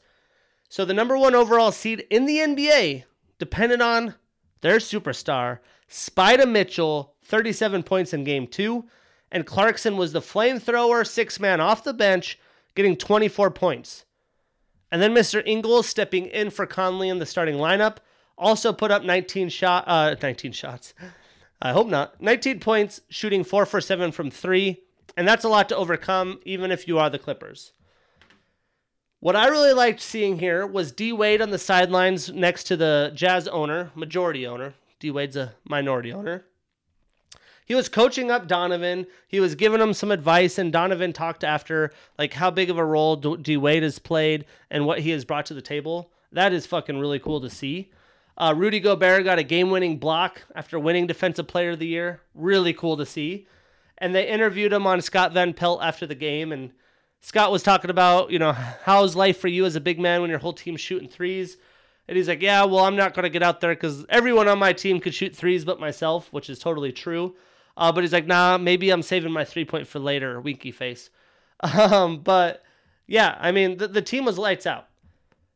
[0.68, 3.04] So the number one overall seed in the NBA
[3.38, 4.14] depended on
[4.60, 8.84] their superstar, Spida Mitchell, 37 points in game two,
[9.32, 12.38] and Clarkson was the flamethrower six man off the bench,
[12.74, 14.04] getting 24 points.
[14.92, 15.42] And then Mr.
[15.46, 17.96] Ingles stepping in for Conley in the starting lineup,
[18.36, 20.92] also put up 19 shot, uh, 19 shots.
[21.60, 22.20] I hope not.
[22.20, 24.82] 19 points, shooting four for seven from three,
[25.16, 27.72] and that's a lot to overcome, even if you are the Clippers.
[29.20, 33.10] What I really liked seeing here was D Wade on the sidelines next to the
[33.14, 34.74] Jazz owner, majority owner.
[35.00, 36.44] D Wade's a minority owner.
[37.64, 39.06] He was coaching up Donovan.
[39.26, 42.84] He was giving him some advice, and Donovan talked after like how big of a
[42.84, 46.12] role D Wade has played and what he has brought to the table.
[46.30, 47.90] That is fucking really cool to see.
[48.38, 52.20] Uh, Rudy Gobert got a game-winning block after winning Defensive Player of the Year.
[52.34, 53.46] Really cool to see.
[53.98, 56.70] And they interviewed him on Scott Van Pelt after the game, and
[57.20, 60.30] Scott was talking about, you know, how's life for you as a big man when
[60.30, 61.56] your whole team's shooting threes.
[62.08, 64.58] And he's like, yeah, well, I'm not going to get out there because everyone on
[64.58, 67.34] my team could shoot threes but myself, which is totally true.
[67.76, 71.10] Uh, but he's like, nah, maybe I'm saving my three point for later, winky face.
[71.62, 72.62] Um, but
[73.06, 74.88] yeah, I mean, the, the team was lights out.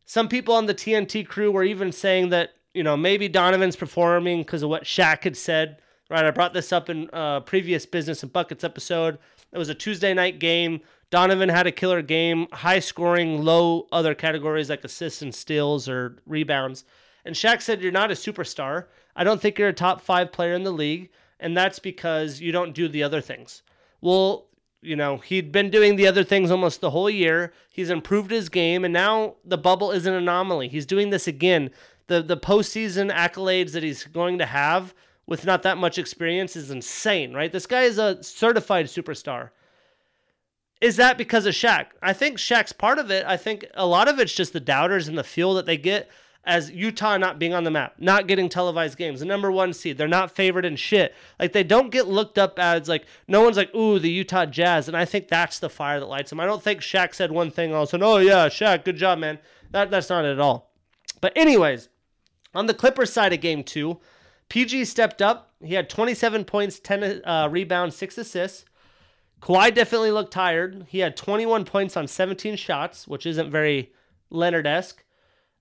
[0.07, 4.39] Some people on the TNT crew were even saying that, you know, maybe Donovan's performing
[4.39, 5.79] because of what Shaq had said.
[6.09, 9.19] Right, I brought this up in a previous Business and Buckets episode.
[9.53, 10.81] It was a Tuesday night game.
[11.11, 16.17] Donovan had a killer game, high scoring, low other categories like assists and steals or
[16.27, 16.85] rebounds.
[17.25, 18.87] And Shaq said, You're not a superstar.
[19.15, 21.11] I don't think you're a top five player in the league
[21.41, 23.63] and that's because you don't do the other things.
[24.01, 24.47] Well,
[24.83, 27.53] you know, he'd been doing the other things almost the whole year.
[27.71, 30.69] He's improved his game, and now the bubble is an anomaly.
[30.69, 31.71] He's doing this again.
[32.11, 34.95] The the postseason accolades that he's going to have
[35.29, 37.53] with not that much experience is insane, right?
[37.53, 39.51] This guy is a certified superstar.
[40.81, 41.87] Is that because of Shaq?
[42.03, 43.25] I think Shaq's part of it.
[43.27, 46.11] I think a lot of it's just the doubters and the feel that they get
[46.43, 49.97] as Utah not being on the map, not getting televised games, the number one seed.
[49.97, 51.15] They're not favored in shit.
[51.39, 54.89] Like they don't get looked up as like no one's like, ooh, the Utah Jazz.
[54.89, 56.41] And I think that's the fire that lights them.
[56.41, 58.97] I don't think Shaq said one thing all of a sudden, oh yeah, Shaq, good
[58.97, 59.39] job, man.
[59.71, 60.73] That that's not it at all.
[61.21, 61.89] But anyways,
[62.55, 63.99] on the Clippers side of game two,
[64.49, 65.55] PG stepped up.
[65.63, 68.65] He had 27 points, 10 uh, rebounds, six assists.
[69.41, 70.87] Kawhi definitely looked tired.
[70.89, 73.93] He had 21 points on 17 shots, which isn't very
[74.29, 75.03] Leonard esque.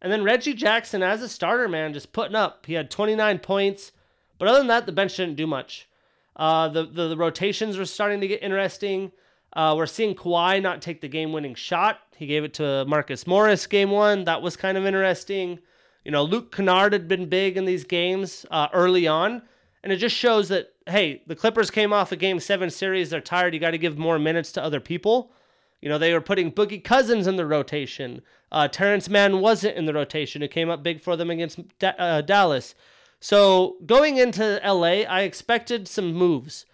[0.01, 2.65] And then Reggie Jackson, as a starter, man, just putting up.
[2.65, 3.91] He had 29 points.
[4.37, 5.87] But other than that, the bench didn't do much.
[6.35, 9.11] Uh, the, the, the rotations were starting to get interesting.
[9.53, 11.99] Uh, we're seeing Kawhi not take the game winning shot.
[12.15, 14.23] He gave it to Marcus Morris game one.
[14.25, 15.59] That was kind of interesting.
[16.09, 19.43] You know, Luke Kennard had been big in these games uh, early on.
[19.83, 23.11] And it just shows that, hey, the Clippers came off a game seven series.
[23.11, 23.53] They're tired.
[23.53, 25.31] You got to give more minutes to other people.
[25.81, 28.23] You know, they were putting Boogie Cousins in the rotation.
[28.51, 30.41] Uh, Terance Mann wasn't in the rotation.
[30.41, 32.73] It came up big for them against da- uh, Dallas.
[33.19, 36.65] So going into LA, I expected some moves.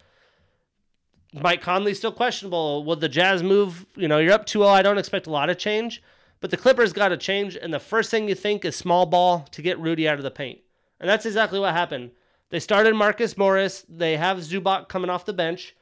[1.34, 2.86] Mike Conley still questionable.
[2.86, 3.86] Will the Jazz move?
[3.98, 4.70] You know, you're up 2 0.
[4.70, 6.02] I don't expect a lot of change,
[6.46, 7.58] but the Clippers got to change.
[7.60, 10.30] And the first thing you think is small ball to get Rudy out of the
[10.30, 10.60] paint.
[11.00, 12.12] And that's exactly what happened.
[12.52, 13.84] They started Marcus Morris.
[13.90, 15.76] They have Zubac coming off the bench.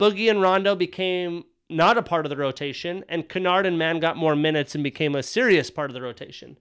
[0.00, 4.16] Boogie and Rondo became not a part of the rotation, and Kennard and Mann got
[4.16, 6.56] more minutes and became a serious part of the rotation.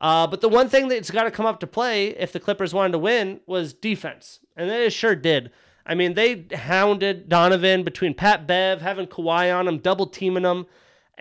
[0.00, 2.74] Uh, but the one thing that's got to come up to play if the Clippers
[2.74, 5.52] wanted to win was defense, and they sure did.
[5.86, 10.66] I mean, they hounded Donovan between Pat Bev, having Kawhi on him, double teaming him,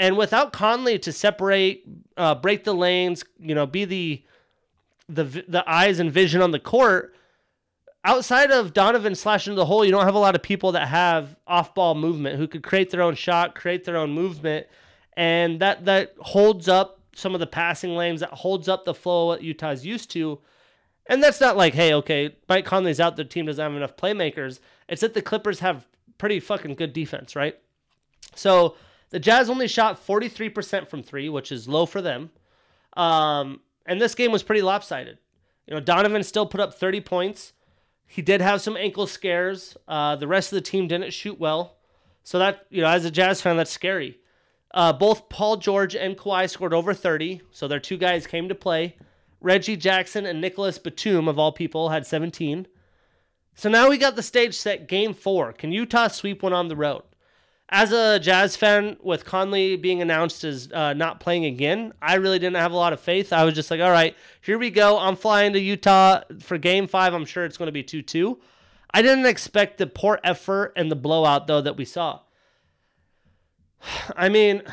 [0.01, 1.85] and without Conley to separate,
[2.17, 4.23] uh, break the lanes, you know, be the
[5.07, 7.15] the the eyes and vision on the court
[8.03, 11.37] outside of Donovan slashing the hole, you don't have a lot of people that have
[11.47, 14.67] off ball movement who could create their own shot, create their own movement,
[15.15, 19.27] and that that holds up some of the passing lanes, that holds up the flow
[19.27, 20.39] what Utah's used to.
[21.07, 24.59] And that's not like, hey, okay, Mike Conley's out, the team doesn't have enough playmakers.
[24.87, 25.87] It's that the Clippers have
[26.17, 27.57] pretty fucking good defense, right?
[28.35, 28.75] So
[29.11, 32.31] the Jazz only shot 43% from three, which is low for them.
[32.97, 35.17] Um, and this game was pretty lopsided.
[35.67, 37.53] You know, Donovan still put up 30 points.
[38.07, 39.77] He did have some ankle scares.
[39.87, 41.77] Uh, the rest of the team didn't shoot well.
[42.23, 44.17] So that, you know, as a Jazz fan, that's scary.
[44.73, 48.55] Uh, both Paul George and Kawhi scored over 30, so their two guys came to
[48.55, 48.95] play.
[49.41, 52.67] Reggie Jackson and Nicolas Batum, of all people, had 17.
[53.55, 55.51] So now we got the stage set, game four.
[55.51, 57.03] Can Utah sweep one on the road?
[57.71, 62.37] As a Jazz fan, with Conley being announced as uh, not playing again, I really
[62.37, 63.31] didn't have a lot of faith.
[63.31, 64.99] I was just like, all right, here we go.
[64.99, 67.13] I'm flying to Utah for game five.
[67.13, 68.39] I'm sure it's going to be 2 2.
[68.93, 72.19] I didn't expect the poor effort and the blowout, though, that we saw.
[74.17, 74.63] I mean,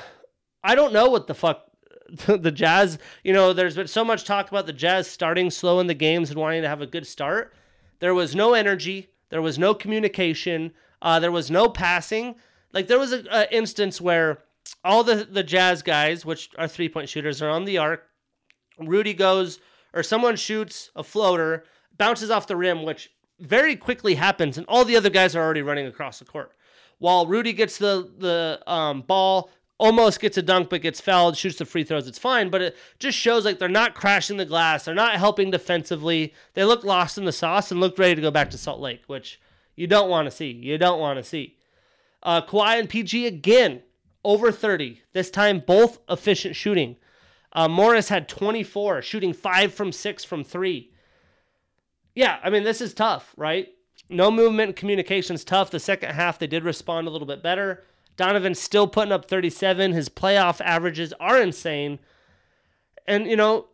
[0.65, 1.69] I don't know what the fuck
[2.27, 5.87] the Jazz, you know, there's been so much talk about the Jazz starting slow in
[5.87, 7.55] the games and wanting to have a good start.
[8.01, 10.73] There was no energy, there was no communication,
[11.03, 12.37] uh, there was no passing.
[12.73, 14.39] Like there was an instance where
[14.85, 18.05] all the the Jazz guys, which are three point shooters, are on the arc.
[18.78, 19.59] Rudy goes
[19.95, 21.65] or someone shoots a floater,
[21.97, 25.62] bounces off the rim, which very quickly happens, and all the other guys are already
[25.62, 26.53] running across the court.
[26.99, 31.59] While Rudy gets the the um, ball almost gets a dunk but gets fouled, shoots
[31.59, 32.51] the free throws, it's fine.
[32.51, 36.35] But it just shows like they're not crashing the glass, they're not helping defensively.
[36.55, 39.03] They look lost in the sauce and looked ready to go back to Salt Lake,
[39.07, 39.40] which
[39.77, 40.51] you don't want to see.
[40.51, 41.58] You don't want to see.
[42.23, 43.82] Uh, Kawhi and PG again
[44.24, 45.03] over 30.
[45.12, 46.97] This time both efficient shooting.
[47.53, 50.93] Uh, Morris had 24, shooting five from six from three.
[52.15, 53.69] Yeah, I mean this is tough, right?
[54.11, 55.70] No movement, and communication's tough.
[55.70, 57.85] The second half they did respond a little bit better.
[58.16, 59.93] Donovan's still putting up 37.
[59.93, 62.01] His playoff averages are insane.
[63.07, 63.69] And, you know,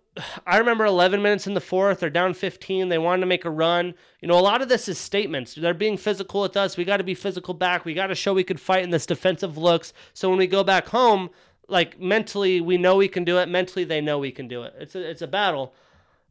[0.46, 2.00] I remember 11 minutes in the fourth.
[2.00, 2.88] They're down 15.
[2.88, 3.94] They wanted to make a run.
[4.20, 5.54] You know, a lot of this is statements.
[5.54, 6.76] They're being physical with us.
[6.76, 7.84] We got to be physical back.
[7.84, 9.92] We got to show we could fight in this defensive looks.
[10.12, 11.30] So when we go back home,
[11.68, 13.48] like mentally, we know we can do it.
[13.48, 14.74] Mentally, they know we can do it.
[14.78, 15.74] It's a, it's a battle.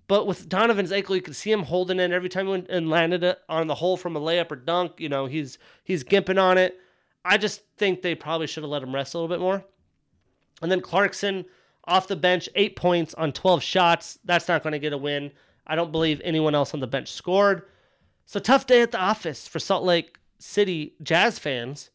[0.08, 2.90] But with Donovan's ankle, you could see him holding it every time he went and
[2.90, 4.94] landed it on the hole from a layup or dunk.
[5.00, 6.78] You know, he's he's gimping on it.
[7.26, 9.64] I just think they probably should have let him rest a little bit more.
[10.62, 11.46] And then Clarkson
[11.86, 14.20] off the bench, eight points on 12 shots.
[14.24, 15.32] That's not going to get a win.
[15.66, 17.64] I don't believe anyone else on the bench scored.
[18.26, 21.90] So tough day at the office for Salt Lake City Jazz fans.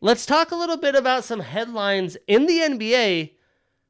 [0.00, 3.32] Let's talk a little bit about some headlines in the NBA.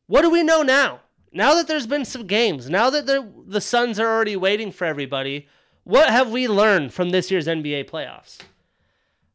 [0.07, 1.01] What do we know now?
[1.33, 4.85] Now that there's been some games, now that the, the Suns are already waiting for
[4.85, 5.49] everybody,
[5.85, 8.39] what have we learned from this year's NBA playoffs?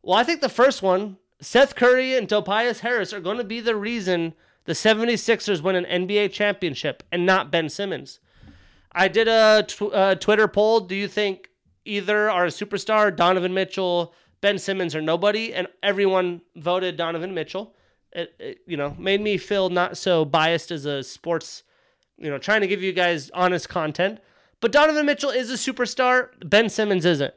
[0.02, 3.60] Well, I think the first one, Seth Curry and Tobias Harris are going to be
[3.60, 4.34] the reason
[4.66, 8.20] the 76ers win an NBA championship and not Ben Simmons.
[8.92, 10.82] I did a, tw- a Twitter poll.
[10.82, 11.50] Do you think
[11.86, 15.54] either are a superstar, Donovan Mitchell, Ben Simmons, or nobody?
[15.54, 17.76] And everyone voted Donovan Mitchell.
[18.14, 21.64] It, it, you know made me feel not so biased as a sports,
[22.18, 24.20] you know, trying to give you guys honest content.
[24.60, 26.30] But Donovan Mitchell is a superstar.
[26.44, 27.34] Ben Simmons isn't.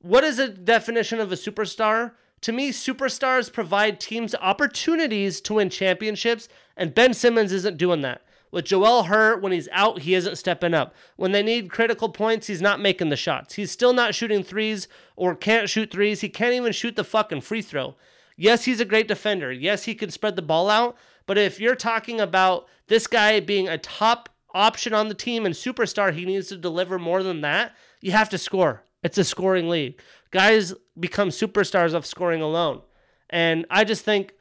[0.00, 2.12] What is a definition of a superstar?
[2.46, 8.22] To me, superstars provide teams opportunities to win championships, and Ben Simmons isn't doing that.
[8.52, 10.94] With Joel Hurt, when he's out, he isn't stepping up.
[11.16, 13.54] When they need critical points, he's not making the shots.
[13.54, 14.86] He's still not shooting threes
[15.16, 16.20] or can't shoot threes.
[16.20, 17.96] He can't even shoot the fucking free throw.
[18.36, 19.50] Yes, he's a great defender.
[19.50, 20.96] Yes, he can spread the ball out.
[21.26, 25.54] But if you're talking about this guy being a top option on the team and
[25.56, 27.74] superstar, he needs to deliver more than that.
[28.00, 28.84] You have to score.
[29.02, 30.00] It's a scoring league.
[30.36, 32.82] Guys become superstars of scoring alone.
[33.30, 34.34] And I just think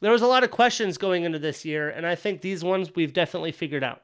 [0.00, 2.94] there was a lot of questions going into this year, and I think these ones
[2.94, 4.02] we've definitely figured out.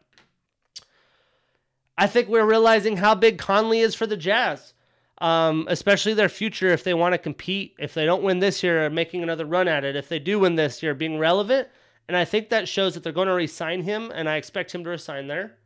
[1.97, 4.75] I think we're realizing how big Conley is for the Jazz,
[5.19, 7.77] um, especially their future if they want to compete.
[7.79, 9.95] If they don't win this year, making another run at it.
[9.95, 11.69] If they do win this year, being relevant.
[12.09, 14.83] And I think that shows that they're going to resign him, and I expect him
[14.83, 15.59] to resign there.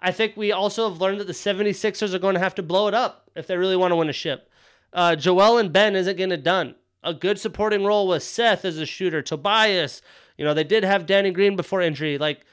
[0.00, 2.88] I think we also have learned that the 76ers are going to have to blow
[2.88, 4.48] it up if they really want to win a ship.
[4.94, 6.76] Uh, Joel and Ben isn't it done.
[7.02, 10.00] A good supporting role with Seth as a shooter, Tobias.
[10.38, 12.16] You know, they did have Danny Green before injury.
[12.16, 12.46] Like,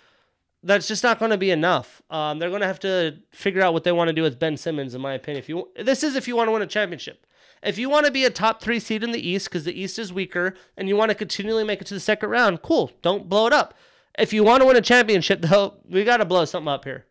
[0.63, 2.01] that's just not going to be enough.
[2.09, 4.57] Um, they're going to have to figure out what they want to do with Ben
[4.57, 5.39] Simmons, in my opinion.
[5.39, 7.26] If you this is if you want to win a championship.
[7.63, 9.99] If you want to be a top three seed in the East because the East
[9.99, 12.91] is weaker and you want to continually make it to the second round, cool.
[13.03, 13.76] Don't blow it up.
[14.18, 17.05] If you want to win a championship, though, we got to blow something up here.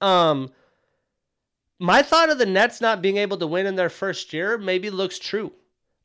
[0.00, 0.50] Um,
[1.78, 4.90] my thought of the Nets not being able to win in their first year maybe
[4.90, 5.52] looks true.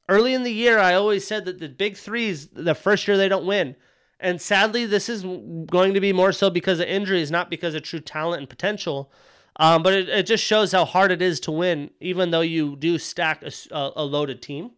[0.09, 3.29] Early in the year, I always said that the big threes, the first year they
[3.29, 3.75] don't win.
[4.19, 7.83] And sadly, this is going to be more so because of injuries, not because of
[7.83, 9.11] true talent and potential.
[9.55, 12.75] Um, but it, it just shows how hard it is to win, even though you
[12.75, 14.71] do stack a, a loaded team.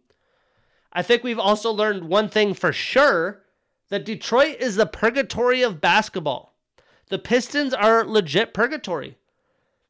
[0.92, 3.42] I think we've also learned one thing for sure
[3.88, 6.54] that Detroit is the purgatory of basketball.
[7.08, 9.18] The Pistons are legit purgatory.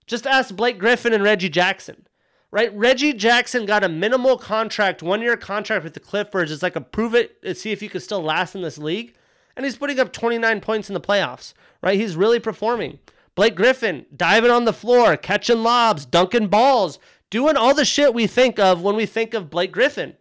[0.06, 2.06] Just ask Blake Griffin and Reggie Jackson.
[2.50, 2.72] Right?
[2.76, 6.52] Reggie Jackson got a minimal contract, one year contract with the Clippers.
[6.52, 9.14] It's like a prove it, uh, see if you can still last in this league.
[9.56, 11.52] And he's putting up 29 points in the playoffs,
[11.82, 11.98] right?
[11.98, 13.00] He's really performing.
[13.34, 17.00] Blake Griffin diving on the floor, catching lobs, dunking balls,
[17.30, 20.14] doing all the shit we think of when we think of Blake Griffin.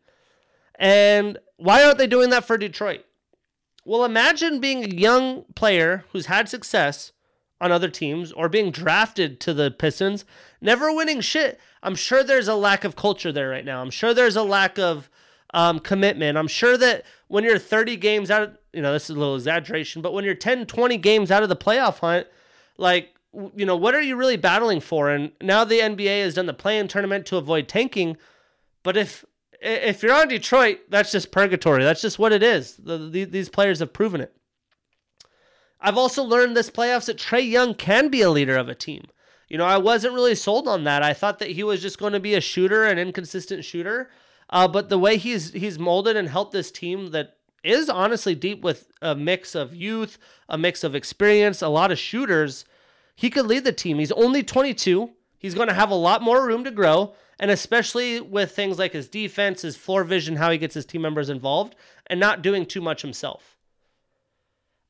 [0.76, 3.06] And why aren't they doing that for Detroit?
[3.86, 7.12] Well, imagine being a young player who's had success
[7.64, 10.26] on other teams or being drafted to the Pistons,
[10.60, 11.60] never winning shit.
[11.82, 13.82] I'm sure there's a lack of culture there right now.
[13.82, 15.10] I'm sure there's a lack of
[15.54, 16.38] um, commitment.
[16.38, 19.36] I'm sure that when you're 30 games out of, you know, this is a little
[19.36, 22.28] exaggeration, but when you're 10, 20 games out of the playoff hunt,
[22.78, 23.16] like,
[23.56, 25.10] you know, what are you really battling for?
[25.10, 28.18] And now the NBA has done the play-in tournament to avoid tanking.
[28.84, 29.24] But if
[29.62, 31.86] if you're on Detroit, that's just purgatory.
[31.86, 32.76] That's just what it is.
[32.76, 34.36] The, the, these players have proven it.
[35.86, 39.04] I've also learned this playoffs that Trae Young can be a leader of a team.
[39.50, 41.04] You know, I wasn't really sold on that.
[41.04, 44.10] I thought that he was just going to be a shooter, an inconsistent shooter.
[44.50, 48.64] Uh, but the way he's he's molded and helped this team that is honestly deep
[48.64, 52.64] with a mix of youth, a mix of experience, a lot of shooters.
[53.16, 54.00] He could lead the team.
[54.00, 55.12] He's only 22.
[55.38, 58.94] He's going to have a lot more room to grow, and especially with things like
[58.94, 61.76] his defense, his floor vision, how he gets his team members involved,
[62.08, 63.53] and not doing too much himself.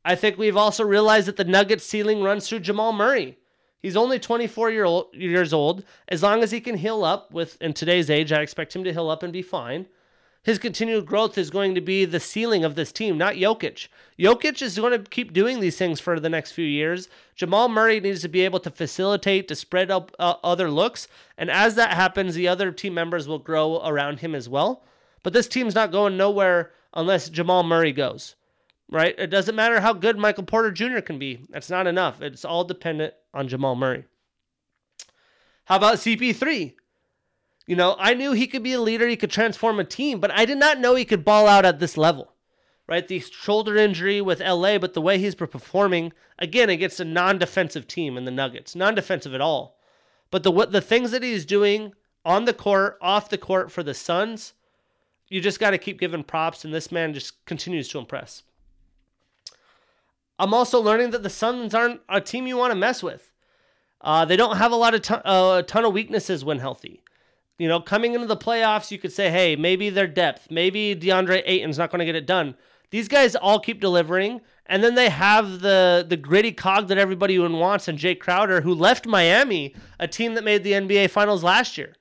[0.06, 3.38] I think we've also realized that the Nuggets ceiling runs through Jamal Murray.
[3.82, 5.84] He's only 24 year old, years old.
[6.08, 8.94] As long as he can heal up with in today's age, I expect him to
[8.94, 9.88] heal up and be fine.
[10.44, 13.88] His continued growth is going to be the ceiling of this team, not Jokic.
[14.20, 17.08] Jokic is going to keep doing these things for the next few years.
[17.36, 21.08] Jamal Murray needs to be able to facilitate, to spread up uh, other looks.
[21.38, 24.84] And as that happens, the other team members will grow around him as well.
[25.24, 28.36] But this team's not going nowhere unless Jamal Murray goes
[28.90, 29.16] right?
[29.18, 31.00] It doesn't matter how good Michael Porter Jr.
[31.00, 31.46] can be.
[31.50, 32.22] That's not enough.
[32.22, 34.06] It's all dependent on Jamal Murray.
[35.66, 36.74] How about CP3?
[37.66, 40.32] You know, I knew he could be a leader, he could transform a team, but
[40.32, 42.34] I did not know he could ball out at this level.
[42.86, 43.08] Right?
[43.08, 47.88] The shoulder injury with LA, but the way he's performing, again, against a non defensive
[47.88, 49.78] team in the Nuggets, non defensive at all.
[50.30, 51.94] But the, the things that he's doing
[52.26, 54.54] on the court, off the court for the Suns,
[55.30, 58.44] you just got to keep giving props, and this man just continues to impress.
[60.40, 63.32] I'm also learning that the Suns aren't a team you want to mess with.
[64.02, 67.04] Uh, they don't have a lot of ton, uh, a ton of weaknesses when healthy.
[67.58, 71.44] You know, coming into the playoffs, you could say, hey, maybe their depth, maybe DeAndre
[71.46, 72.56] Ayton's not going to get it done.
[72.90, 77.40] These guys all keep delivering, and then they have the the gritty cog that everybody
[77.40, 81.78] wants, and Jae Crowder, who left Miami, a team that made the NBA Finals last
[81.78, 81.94] year.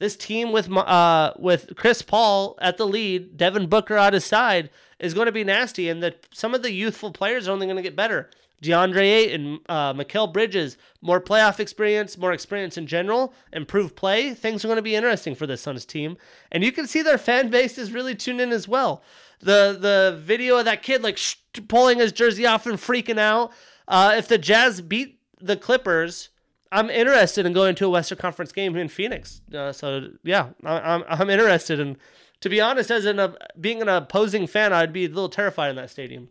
[0.00, 4.70] This team with uh, with Chris Paul at the lead, Devin Booker on his side,
[4.98, 7.76] is going to be nasty, and that some of the youthful players are only going
[7.76, 8.30] to get better.
[8.62, 14.32] DeAndre Ayton, and uh, Mikal Bridges, more playoff experience, more experience in general, improved play.
[14.32, 16.16] Things are going to be interesting for the Suns team,
[16.50, 19.02] and you can see their fan base is really tuned in as well.
[19.40, 21.36] The the video of that kid like sh-
[21.68, 23.52] pulling his jersey off and freaking out.
[23.86, 26.29] Uh, if the Jazz beat the Clippers,
[26.72, 29.40] I'm interested in going to a Western Conference game in Phoenix.
[29.52, 31.96] Uh, so yeah, I, I'm I'm interested in
[32.40, 35.76] to be honest, as an being an opposing fan, I'd be a little terrified in
[35.76, 36.28] that stadium.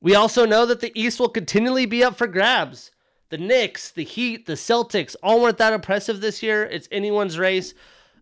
[0.00, 2.90] We also know that the East will continually be up for grabs.
[3.30, 6.64] The Knicks, the Heat, the Celtics all weren't that impressive this year.
[6.64, 7.74] It's anyone's race.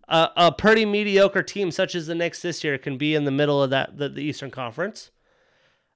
[0.08, 3.30] Uh, a pretty mediocre team such as the Knicks this year can be in the
[3.30, 5.10] middle of that the, the Eastern Conference.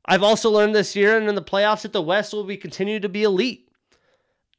[0.04, 3.00] I've also learned this year and in the playoffs that the West will be continue
[3.00, 3.69] to be elite.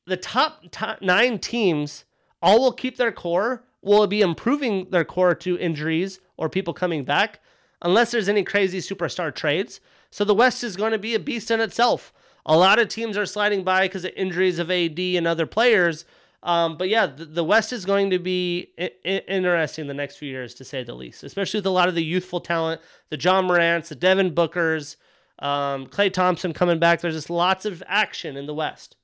[0.06, 0.64] The top,
[1.02, 2.06] nine teams
[2.42, 7.04] all will keep their core, will be improving their core to injuries or people coming
[7.04, 7.40] back,
[7.82, 9.80] unless there's any crazy superstar trades.
[10.10, 12.14] So the West is going to be a beast in itself.
[12.46, 16.06] A lot of teams are sliding by because of injuries of AD and other players.
[16.44, 18.92] Um, but yeah, the, the, West is going to be I-
[19.28, 22.04] interesting the next few years, to say the least, especially with a lot of the
[22.04, 24.96] youthful talent, the Ja Morants, the Devin Bookers,
[25.38, 27.02] um, Klay Thompson coming back.
[27.02, 28.96] There's just lots of action in the West.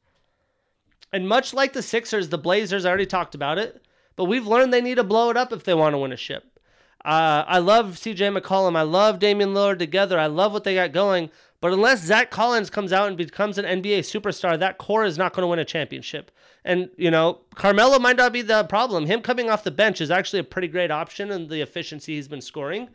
[1.13, 3.81] And much like the Sixers, the Blazers, I already talked about it.
[4.15, 6.17] But we've learned they need to blow it up if they want to win a
[6.17, 6.59] ship.
[7.05, 8.75] Uh, I love CJ McCollum.
[8.75, 10.19] I love Damian Lillard together.
[10.19, 11.29] I love what they got going.
[11.61, 15.33] But unless Zach Collins comes out and becomes an NBA superstar, that core is not
[15.33, 16.31] going to win a championship.
[16.65, 19.05] And, you know, Carmelo might not be the problem.
[19.05, 22.27] Him coming off the bench is actually a pretty great option and the efficiency he's
[22.27, 22.89] been scoring.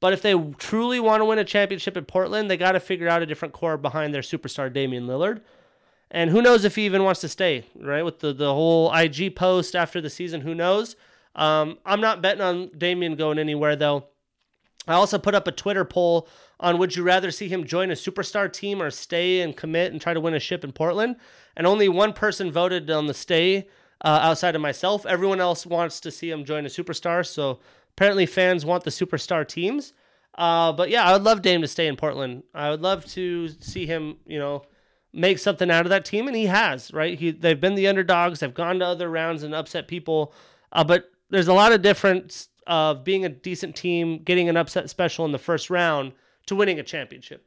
[0.00, 3.08] But if they truly want to win a championship in Portland, they got to figure
[3.08, 5.40] out a different core behind their superstar Damian Lillard.
[6.10, 8.04] And who knows if he even wants to stay, right?
[8.04, 10.96] With the, the whole IG post after the season, who knows?
[11.34, 14.06] Um, I'm not betting on Damian going anywhere, though.
[14.86, 16.26] I also put up a Twitter poll
[16.58, 20.00] on would you rather see him join a superstar team or stay and commit and
[20.00, 21.16] try to win a ship in Portland?
[21.56, 23.68] And only one person voted on the stay
[24.02, 25.04] uh, outside of myself.
[25.04, 27.26] Everyone else wants to see him join a superstar.
[27.26, 27.60] So
[27.96, 29.92] apparently fans want the superstar teams.
[30.36, 32.44] Uh, but yeah, I would love Dame to stay in Portland.
[32.54, 34.62] I would love to see him, you know,
[35.12, 36.92] make something out of that team, and he has.
[36.92, 37.18] Right?
[37.18, 38.40] He they've been the underdogs.
[38.40, 40.32] They've gone to other rounds and upset people,
[40.72, 44.90] uh, but there's a lot of difference of being a decent team, getting an upset
[44.90, 46.12] special in the first round
[46.46, 47.46] to winning a championship.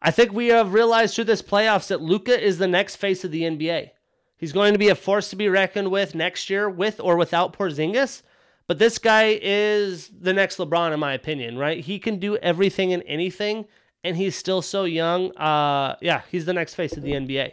[0.00, 3.32] I think we have realized through this playoffs that Luka is the next face of
[3.32, 3.90] the NBA.
[4.36, 7.56] He's going to be a force to be reckoned with next year, with or without
[7.56, 8.22] Porzingis.
[8.66, 11.82] But this guy is the next LeBron, in my opinion, right?
[11.82, 13.66] He can do everything and anything,
[14.06, 15.36] and he's still so young.
[15.36, 17.52] Uh, yeah, he's the next face of the NBA.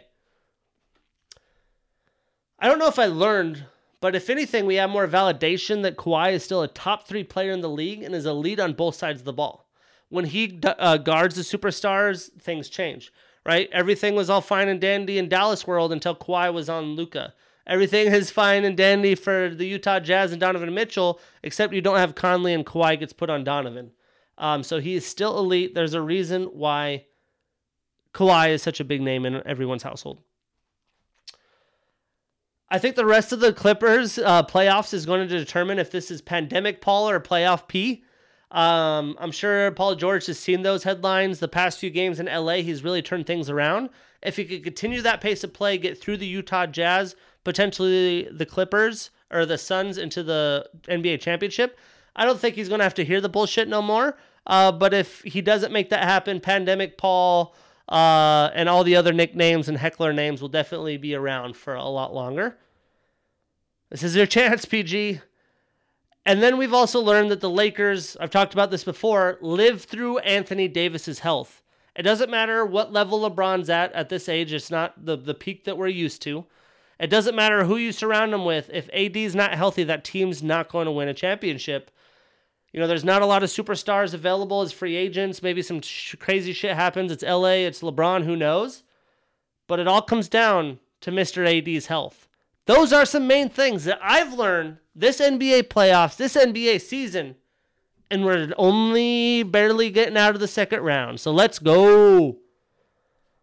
[2.60, 3.64] I don't know if I learned,
[4.00, 7.50] but if anything, we have more validation that Kawhi is still a top three player
[7.50, 9.68] in the league and is a lead on both sides of the ball.
[10.10, 13.12] When he uh, guards the superstars, things change,
[13.44, 13.68] right?
[13.72, 17.34] Everything was all fine and dandy in Dallas world until Kawhi was on Luka.
[17.66, 21.96] Everything is fine and dandy for the Utah Jazz and Donovan Mitchell, except you don't
[21.96, 23.90] have Conley and Kawhi gets put on Donovan.
[24.38, 25.74] Um, so he is still elite.
[25.74, 27.06] There's a reason why
[28.12, 30.20] Kawhi is such a big name in everyone's household.
[32.68, 36.10] I think the rest of the Clippers uh, playoffs is going to determine if this
[36.10, 38.02] is pandemic Paul or playoff P.
[38.50, 41.40] Um, I'm sure Paul George has seen those headlines.
[41.40, 43.90] The past few games in LA, he's really turned things around.
[44.22, 48.46] If he could continue that pace of play, get through the Utah Jazz, potentially the
[48.46, 51.78] Clippers or the Suns into the NBA championship,
[52.16, 54.16] I don't think he's going to have to hear the bullshit no more.
[54.46, 57.54] Uh, but if he doesn't make that happen, Pandemic Paul
[57.88, 61.84] uh, and all the other nicknames and heckler names will definitely be around for a
[61.84, 62.58] lot longer.
[63.90, 65.20] This is your chance, PG.
[66.26, 70.18] And then we've also learned that the Lakers, I've talked about this before, live through
[70.18, 71.62] Anthony Davis's health.
[71.94, 75.64] It doesn't matter what level LeBron's at at this age, it's not the, the peak
[75.64, 76.46] that we're used to.
[76.98, 78.70] It doesn't matter who you surround him with.
[78.72, 81.90] If AD's not healthy, that team's not going to win a championship.
[82.74, 85.44] You know, there's not a lot of superstars available as free agents.
[85.44, 87.12] Maybe some sh- crazy shit happens.
[87.12, 88.82] It's LA, it's LeBron, who knows?
[89.68, 91.46] But it all comes down to Mr.
[91.46, 92.26] AD's health.
[92.66, 97.36] Those are some main things that I've learned this NBA playoffs, this NBA season,
[98.10, 101.20] and we're only barely getting out of the second round.
[101.20, 102.38] So let's go.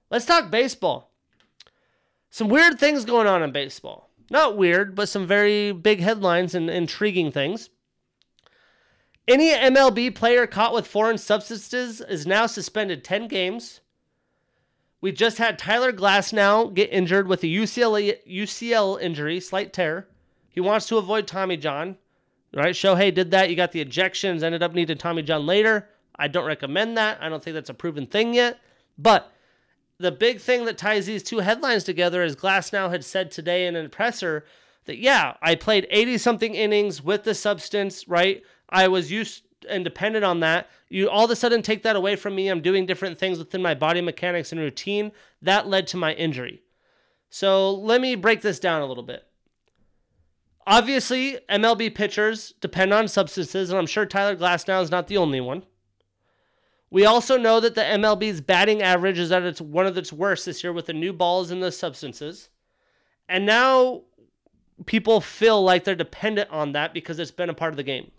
[0.10, 1.10] Let's talk baseball.
[2.30, 4.10] Some weird things going on in baseball.
[4.30, 7.70] Not weird, but some very big headlines and intriguing things.
[9.32, 13.80] Any MLB player caught with foreign substances is now suspended 10 games.
[15.00, 20.10] We just had Tyler Glasnow get injured with a UCL, UCL injury, slight tear.
[20.50, 21.96] He wants to avoid Tommy John.
[22.54, 22.76] Right?
[22.76, 23.50] Shohei did that.
[23.50, 25.88] You got the ejections, ended up needing Tommy John later.
[26.18, 27.18] I don't recommend that.
[27.22, 28.60] I don't think that's a proven thing yet.
[28.98, 29.32] But
[29.98, 33.78] the big thing that ties these two headlines together is Glasnow had said today in
[33.78, 34.44] an presser
[34.84, 38.44] that, yeah, I played 80 something innings with the substance, right?
[38.72, 40.70] I was used and dependent on that.
[40.90, 42.48] You all of a sudden take that away from me.
[42.48, 45.12] I'm doing different things within my body mechanics and routine.
[45.42, 46.64] That led to my injury.
[47.30, 49.26] So let me break this down a little bit.
[50.68, 55.42] Obviously, MLB pitchers depend on substances, and I'm sure Tyler Glasnow is not the only
[55.42, 55.64] one.
[56.92, 60.46] We also know that the MLB's batting average is at its one of its worst
[60.46, 62.50] this year with the new balls and the substances.
[63.30, 64.02] And now
[64.86, 68.12] people feel like they're dependent on that because it's been a part of the game.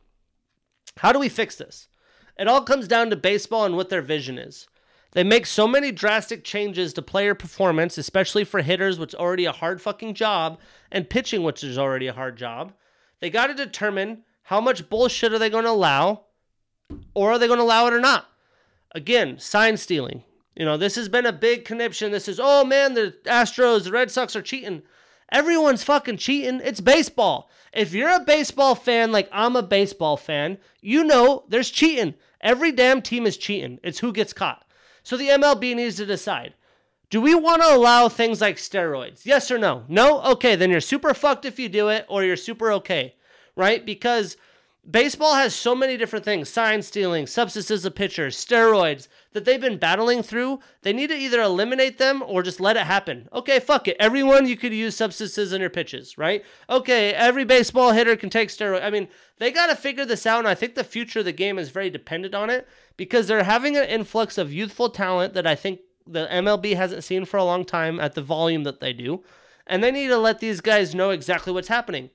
[0.98, 1.88] How do we fix this?
[2.38, 4.66] It all comes down to baseball and what their vision is.
[5.12, 9.44] They make so many drastic changes to player performance, especially for hitters, which is already
[9.44, 10.58] a hard fucking job,
[10.90, 12.72] and pitching, which is already a hard job.
[13.20, 16.24] They got to determine how much bullshit are they going to allow,
[17.14, 18.26] or are they going to allow it or not?
[18.94, 20.24] Again, sign stealing.
[20.56, 22.10] You know, this has been a big conniption.
[22.10, 24.82] This is, oh man, the Astros, the Red Sox are cheating.
[25.32, 26.60] Everyone's fucking cheating.
[26.62, 27.50] It's baseball.
[27.72, 32.14] If you're a baseball fan like I'm a baseball fan, you know there's cheating.
[32.42, 33.80] Every damn team is cheating.
[33.82, 34.64] It's who gets caught.
[35.02, 36.54] So the MLB needs to decide.
[37.08, 39.24] Do we want to allow things like steroids?
[39.24, 39.84] Yes or no?
[39.88, 40.22] No?
[40.22, 43.14] Okay, then you're super fucked if you do it, or you're super okay,
[43.56, 43.84] right?
[43.84, 44.36] Because
[44.88, 49.78] baseball has so many different things sign stealing, substances of pitchers, steroids that they've been
[49.78, 50.60] battling through.
[50.82, 53.28] They need to either eliminate them or just let it happen.
[53.32, 53.96] Okay, fuck it.
[53.98, 56.44] Everyone, you could use substances in your pitches, right?
[56.68, 58.84] Okay, every baseball hitter can take steroids.
[58.84, 61.32] I mean, they got to figure this out, and I think the future of the
[61.32, 65.46] game is very dependent on it because they're having an influx of youthful talent that
[65.46, 68.92] I think the MLB hasn't seen for a long time at the volume that they
[68.92, 69.22] do.
[69.66, 72.10] And they need to let these guys know exactly what's happening.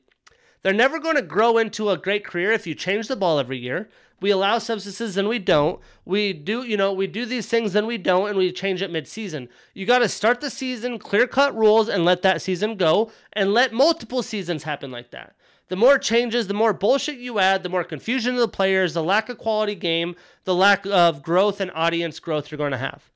[0.62, 3.58] They're never going to grow into a great career if you change the ball every
[3.58, 3.90] year.
[4.20, 5.80] We allow substances and we don't.
[6.04, 8.92] We do, you know, we do these things and we don't, and we change it
[8.92, 9.50] mid-season.
[9.74, 13.74] You got to start the season, clear-cut rules, and let that season go, and let
[13.74, 15.36] multiple seasons happen like that.
[15.70, 19.04] The more changes, the more bullshit you add, the more confusion of the players, the
[19.04, 20.16] lack of quality game,
[20.46, 23.12] the lack of growth and audience growth you're going to have.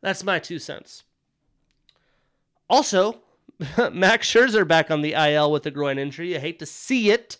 [0.00, 1.02] That's my two cents.
[2.70, 3.20] Also,
[3.92, 6.32] Max Scherzer back on the IL with a groin injury.
[6.32, 7.38] You hate to see it.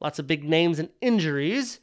[0.00, 1.80] Lots of big names and injuries.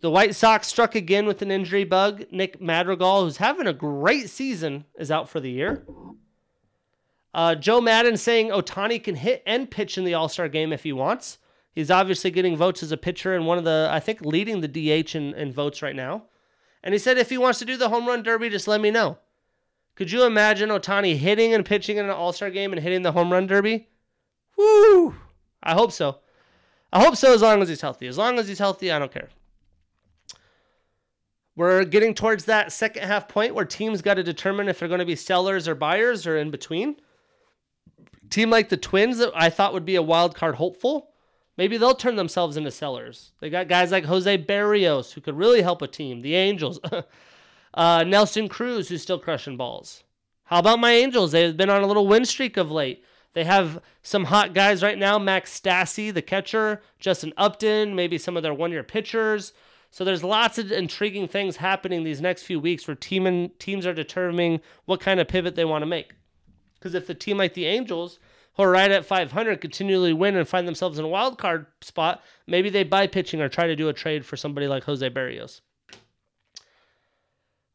[0.00, 2.24] The White Sox struck again with an injury bug.
[2.30, 5.86] Nick Madrigal, who's having a great season, is out for the year.
[7.32, 10.82] Uh, Joe Maddon saying Ohtani can hit and pitch in the All Star game if
[10.82, 11.38] he wants.
[11.72, 14.68] He's obviously getting votes as a pitcher and one of the, I think, leading the
[14.68, 16.24] DH in, in votes right now.
[16.82, 18.90] And he said if he wants to do the home run derby, just let me
[18.90, 19.18] know.
[19.94, 23.12] Could you imagine Ohtani hitting and pitching in an All Star game and hitting the
[23.12, 23.88] home run derby?
[24.56, 25.14] Woo!
[25.62, 26.20] I hope so.
[26.92, 28.06] I hope so as long as he's healthy.
[28.06, 29.28] As long as he's healthy, I don't care.
[31.56, 35.00] We're getting towards that second half point where teams got to determine if they're going
[35.00, 36.96] to be sellers or buyers or in between.
[38.28, 41.12] Team like the Twins that I thought would be a wild card hopeful,
[41.56, 43.32] maybe they'll turn themselves into sellers.
[43.40, 46.20] They got guys like Jose Berrios who could really help a team.
[46.20, 46.78] The Angels,
[47.74, 50.04] uh, Nelson Cruz who's still crushing balls.
[50.44, 51.32] How about my Angels?
[51.32, 53.02] They've been on a little win streak of late.
[53.32, 58.36] They have some hot guys right now Max Stassi, the catcher, Justin Upton, maybe some
[58.36, 59.52] of their one year pitchers.
[59.96, 63.86] So there's lots of intriguing things happening these next few weeks where team and, teams
[63.86, 66.12] are determining what kind of pivot they want to make.
[66.74, 68.18] Because if the team like the Angels,
[68.56, 72.22] who are right at 500, continually win and find themselves in a wild card spot,
[72.46, 75.62] maybe they buy pitching or try to do a trade for somebody like Jose Berrios.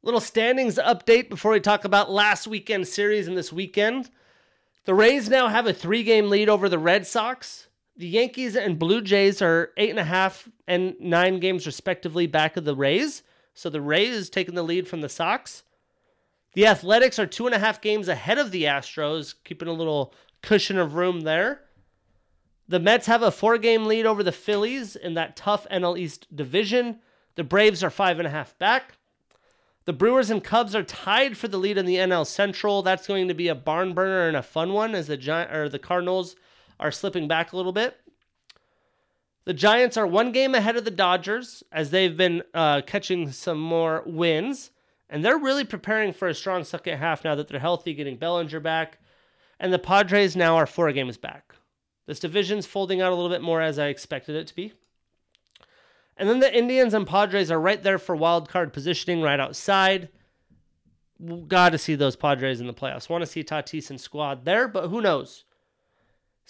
[0.03, 4.11] Little standings update before we talk about last weekend series and this weekend.
[4.85, 7.65] The Rays now have a three game lead over the Red Sox.
[8.02, 12.57] The Yankees and Blue Jays are eight and a half and nine games respectively back
[12.57, 13.22] of the Rays.
[13.53, 15.61] So the Rays taking the lead from the Sox.
[16.56, 20.15] The Athletics are two and a half games ahead of the Astros, keeping a little
[20.41, 21.61] cushion of room there.
[22.68, 26.36] The Mets have a four game lead over the Phillies in that tough NL East
[26.36, 27.02] division.
[27.36, 28.94] The Braves are five and a half back.
[29.86, 32.82] The Brewers and Cubs are tied for the lead in the NL Central.
[32.82, 35.69] That's going to be a barn burner and a fun one as the Gi- or
[35.69, 36.36] the Cardinals
[36.81, 37.97] are slipping back a little bit.
[39.45, 43.59] The Giants are one game ahead of the Dodgers as they've been uh, catching some
[43.59, 44.71] more wins.
[45.09, 48.59] And they're really preparing for a strong second half now that they're healthy, getting Bellinger
[48.59, 48.99] back.
[49.59, 51.55] And the Padres now are four games back.
[52.07, 54.73] This division's folding out a little bit more as I expected it to be.
[56.17, 60.09] And then the Indians and Padres are right there for wild card positioning right outside.
[61.47, 63.09] Got to see those Padres in the playoffs.
[63.09, 65.45] Want to see Tatis and squad there, but who knows?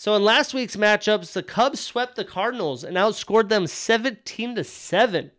[0.01, 4.63] So in last week's matchups, the Cubs swept the Cardinals and outscored them 17 to
[4.63, 5.29] 7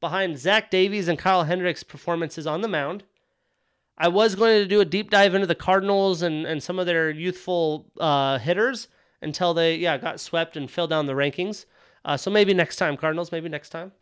[0.00, 3.04] behind Zach Davies and Kyle Hendricks' performances on the mound.
[3.98, 6.86] I was going to do a deep dive into the Cardinals and, and some of
[6.86, 8.88] their youthful uh, hitters
[9.20, 11.66] until they yeah got swept and fell down the rankings.
[12.06, 13.32] Uh, so maybe next time, Cardinals.
[13.32, 13.92] Maybe next time.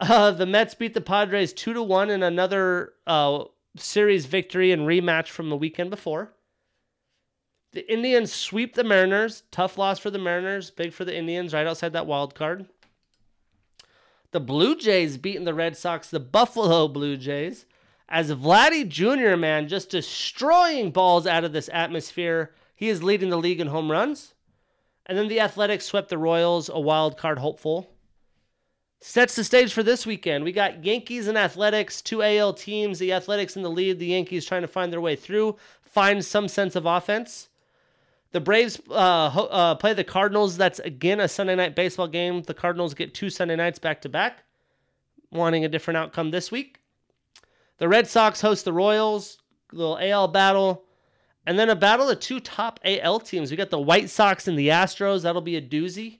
[0.00, 3.46] Uh, the Mets beat the Padres two to one in another uh,
[3.76, 6.35] series victory and rematch from the weekend before.
[7.72, 9.42] The Indians sweep the Mariners.
[9.50, 10.70] Tough loss for the Mariners.
[10.70, 12.66] Big for the Indians, right outside that wild card.
[14.32, 17.64] The Blue Jays beating the Red Sox, the Buffalo Blue Jays,
[18.08, 22.54] as Vladdy Jr., man, just destroying balls out of this atmosphere.
[22.74, 24.34] He is leading the league in home runs.
[25.06, 27.90] And then the Athletics swept the Royals, a wild card hopeful.
[29.00, 30.44] Sets the stage for this weekend.
[30.44, 32.98] We got Yankees and Athletics, two AL teams.
[32.98, 36.48] The Athletics in the lead, the Yankees trying to find their way through, find some
[36.48, 37.48] sense of offense.
[38.32, 40.56] The Braves uh, ho- uh, play the Cardinals.
[40.56, 42.42] That's again a Sunday night baseball game.
[42.42, 44.44] The Cardinals get two Sunday nights back to back,
[45.30, 46.80] wanting a different outcome this week.
[47.78, 49.38] The Red Sox host the Royals,
[49.72, 50.84] little AL battle,
[51.46, 53.50] and then a battle of two top AL teams.
[53.50, 55.22] We got the White Sox and the Astros.
[55.22, 56.18] That'll be a doozy.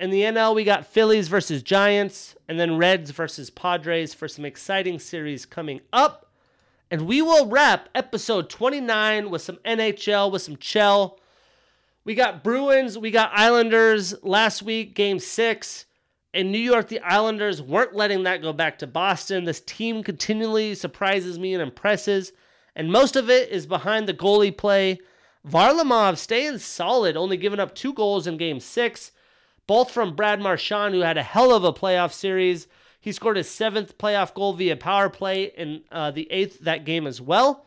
[0.00, 4.46] In the NL, we got Phillies versus Giants, and then Reds versus Padres for some
[4.46, 6.29] exciting series coming up.
[6.90, 11.20] And we will wrap episode 29 with some NHL, with some Chell.
[12.04, 15.86] We got Bruins, we got Islanders last week, game six.
[16.34, 19.44] In New York, the Islanders weren't letting that go back to Boston.
[19.44, 22.32] This team continually surprises me and impresses.
[22.74, 24.98] And most of it is behind the goalie play.
[25.46, 29.12] Varlamov staying solid, only giving up two goals in game six,
[29.66, 32.66] both from Brad Marchand, who had a hell of a playoff series.
[33.00, 37.06] He scored his seventh playoff goal via power play in uh, the eighth that game
[37.06, 37.64] as well.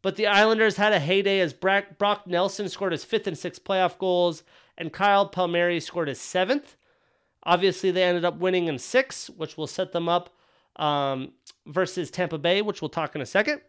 [0.00, 3.98] But the Islanders had a heyday as Brock Nelson scored his fifth and sixth playoff
[3.98, 4.42] goals,
[4.76, 6.76] and Kyle Palmieri scored his seventh.
[7.44, 10.30] Obviously, they ended up winning in six, which will set them up
[10.76, 11.32] um,
[11.66, 13.60] versus Tampa Bay, which we'll talk in a second.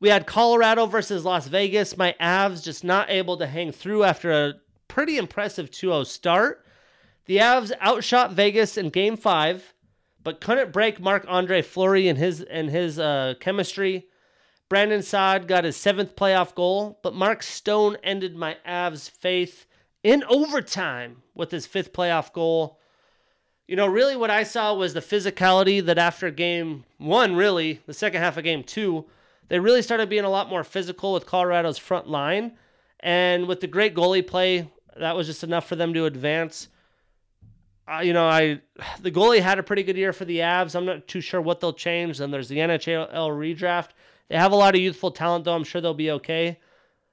[0.00, 1.96] We had Colorado versus Las Vegas.
[1.96, 4.54] My Avs just not able to hang through after a
[4.88, 6.61] pretty impressive 2 0 start.
[7.26, 9.74] The Avs outshot Vegas in Game Five,
[10.22, 14.06] but couldn't break Marc Andre Fleury and his and his uh, chemistry.
[14.68, 19.66] Brandon Saad got his seventh playoff goal, but Mark Stone ended my Avs' faith
[20.02, 22.80] in overtime with his fifth playoff goal.
[23.68, 27.94] You know, really what I saw was the physicality that after game one, really, the
[27.94, 29.04] second half of game two,
[29.48, 32.52] they really started being a lot more physical with Colorado's front line.
[33.00, 36.68] And with the great goalie play, that was just enough for them to advance
[37.90, 38.60] uh, you know, I
[39.00, 40.74] the goalie had a pretty good year for the Avs.
[40.74, 42.18] I'm not too sure what they'll change.
[42.18, 43.88] Then there's the NHL redraft.
[44.28, 45.54] They have a lot of youthful talent, though.
[45.54, 46.58] I'm sure they'll be okay.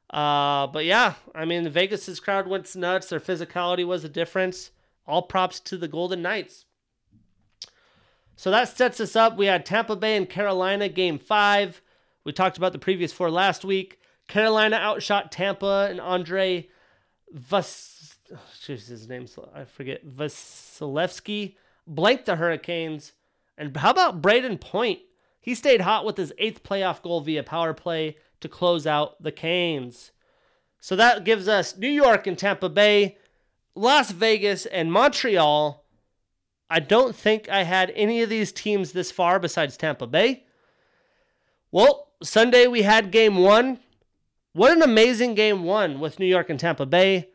[0.09, 3.09] Uh, but yeah, I mean, the Vegas's crowd went nuts.
[3.09, 4.71] Their physicality was a difference.
[5.05, 6.65] All props to the Golden Knights.
[8.35, 9.37] So that sets us up.
[9.37, 11.81] We had Tampa Bay and Carolina game five.
[12.23, 13.99] We talked about the previous four last week.
[14.27, 16.69] Carolina outshot Tampa and Andre
[17.33, 17.98] Vas
[18.65, 21.55] his name I forget Vasilevskiy
[21.87, 23.13] blanked the Hurricanes.
[23.57, 24.99] And how about Brayden Point?
[25.41, 29.31] He stayed hot with his eighth playoff goal via power play to close out the
[29.31, 30.11] Canes.
[30.79, 33.17] So that gives us New York and Tampa Bay,
[33.75, 35.83] Las Vegas and Montreal.
[36.69, 40.45] I don't think I had any of these teams this far besides Tampa Bay.
[41.71, 43.79] Well, Sunday we had game one.
[44.53, 47.28] What an amazing game one with New York and Tampa Bay.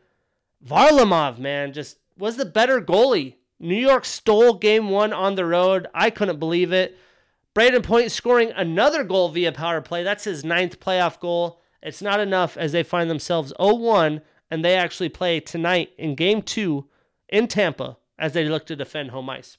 [0.67, 3.35] Varlamov, man, just was the better goalie.
[3.59, 5.87] New York stole game one on the road.
[5.93, 6.97] I couldn't believe it.
[7.55, 10.03] Brayden Point scoring another goal via power play.
[10.03, 11.61] That's his ninth playoff goal.
[11.81, 14.21] It's not enough as they find themselves 0 1,
[14.51, 16.87] and they actually play tonight in game two
[17.29, 19.57] in Tampa as they look to defend home ice.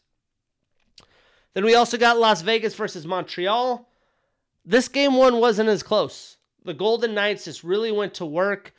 [1.55, 3.89] Then we also got Las Vegas versus Montreal.
[4.65, 6.37] This game one wasn't as close.
[6.65, 8.75] The Golden Knights just really went to work.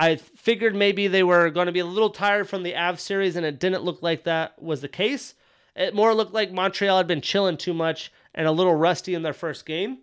[0.00, 3.36] I figured maybe they were going to be a little tired from the Av series,
[3.36, 5.34] and it didn't look like that was the case.
[5.76, 9.20] It more looked like Montreal had been chilling too much and a little rusty in
[9.20, 9.98] their first game.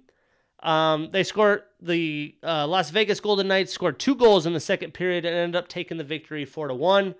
[0.62, 4.94] Um, they scored the uh, Las Vegas Golden Knights scored two goals in the second
[4.94, 7.16] period and ended up taking the victory four to one.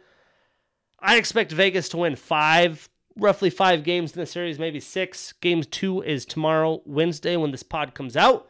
[1.00, 5.34] I expect Vegas to win five, roughly five games in the series, maybe six.
[5.34, 8.48] Game two is tomorrow, Wednesday, when this pod comes out.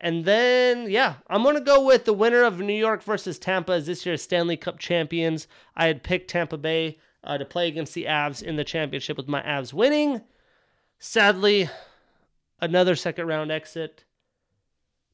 [0.00, 3.72] And then, yeah, I'm going to go with the winner of New York versus Tampa
[3.72, 5.46] as this year's Stanley Cup champions.
[5.76, 9.28] I had picked Tampa Bay uh, to play against the Avs in the championship with
[9.28, 10.20] my Avs winning.
[10.98, 11.70] Sadly,
[12.60, 14.04] another second round exit.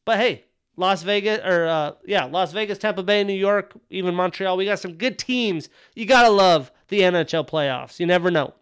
[0.05, 0.45] But hey,
[0.77, 4.57] Las Vegas, or uh, yeah, Las Vegas, Tampa Bay, New York, even Montreal.
[4.57, 5.69] We got some good teams.
[5.95, 8.01] You got to love the NHL playoffs.
[8.01, 8.55] You never know.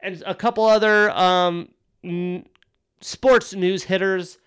[0.00, 1.70] And a couple other um,
[3.00, 4.38] sports news hitters.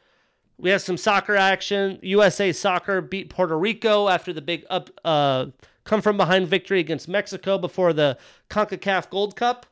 [0.61, 1.97] We have some soccer action.
[2.03, 5.47] USA Soccer beat Puerto Rico after the big up uh,
[5.85, 8.15] come from behind victory against Mexico before the
[8.51, 9.65] CONCACAF Gold Cup.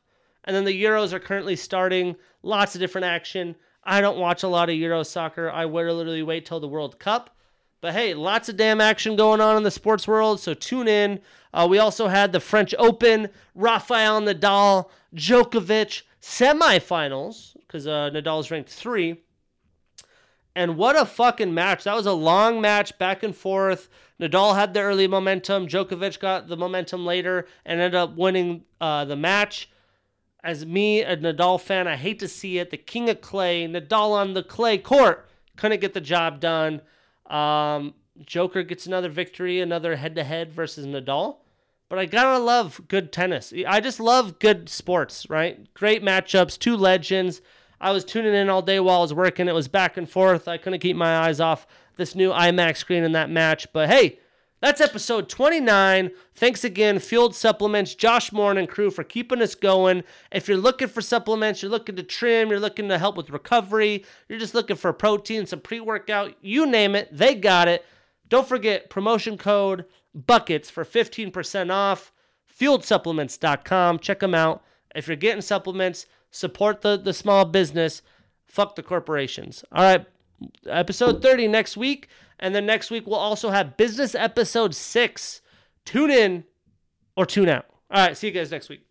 [0.46, 2.16] And then the Euros are currently starting.
[2.42, 3.56] Lots of different action.
[3.84, 5.52] I don't watch a lot of Euro soccer.
[5.52, 7.36] I literally wait till the World Cup.
[7.82, 11.22] But hey, lots of damn action going on in the sports world, so tune in.
[11.54, 18.72] Uh, we also had the French Open, Rafael Nadal, Djokovic semifinals, because uh, Nadal's ranked
[18.72, 19.18] three.
[20.60, 21.86] And what a fucking match.
[21.86, 23.88] That was a long match, back and forth.
[24.20, 25.68] Nadal had the early momentum.
[25.68, 29.70] Djokovic got the momentum later and ended up winning uh, the match.
[30.44, 32.72] As me, a Nadal fan, I hate to see it.
[32.72, 36.82] The king of clay, Nadal on the clay court, couldn't get the job done.
[37.28, 37.94] Um,
[38.26, 41.38] Joker gets another victory, another head to head versus Nadal.
[41.88, 43.54] But I gotta love good tennis.
[43.66, 45.74] I just love good sports, right?
[45.74, 47.40] Great matchups, two legends.
[47.82, 49.48] I was tuning in all day while I was working.
[49.48, 50.48] It was back and forth.
[50.48, 51.66] I couldn't keep my eyes off
[51.98, 53.72] this new IMAX screen in that match.
[53.72, 54.20] But hey,
[54.62, 56.12] that's episode 29.
[56.34, 60.04] Thanks again, Fueled Supplements, Josh Moore and crew for keeping us going.
[60.32, 64.04] If you're looking for supplements, you're looking to trim, you're looking to help with recovery,
[64.28, 67.86] you're just looking for protein, some pre workout, you name it, they got it.
[68.28, 69.86] Don't forget promotion code
[70.16, 72.12] BUCKETS for 15% off.
[72.60, 74.00] FueledSupplements.com.
[74.00, 74.64] Check them out.
[74.94, 78.02] If you're getting supplements, support the, the small business,
[78.46, 79.64] fuck the corporations.
[79.72, 80.06] All right,
[80.68, 82.08] episode 30 next week.
[82.40, 85.42] And then next week, we'll also have business episode six.
[85.86, 86.46] Tune in
[87.16, 87.66] or tune out.
[87.92, 88.89] All right, see you guys next week.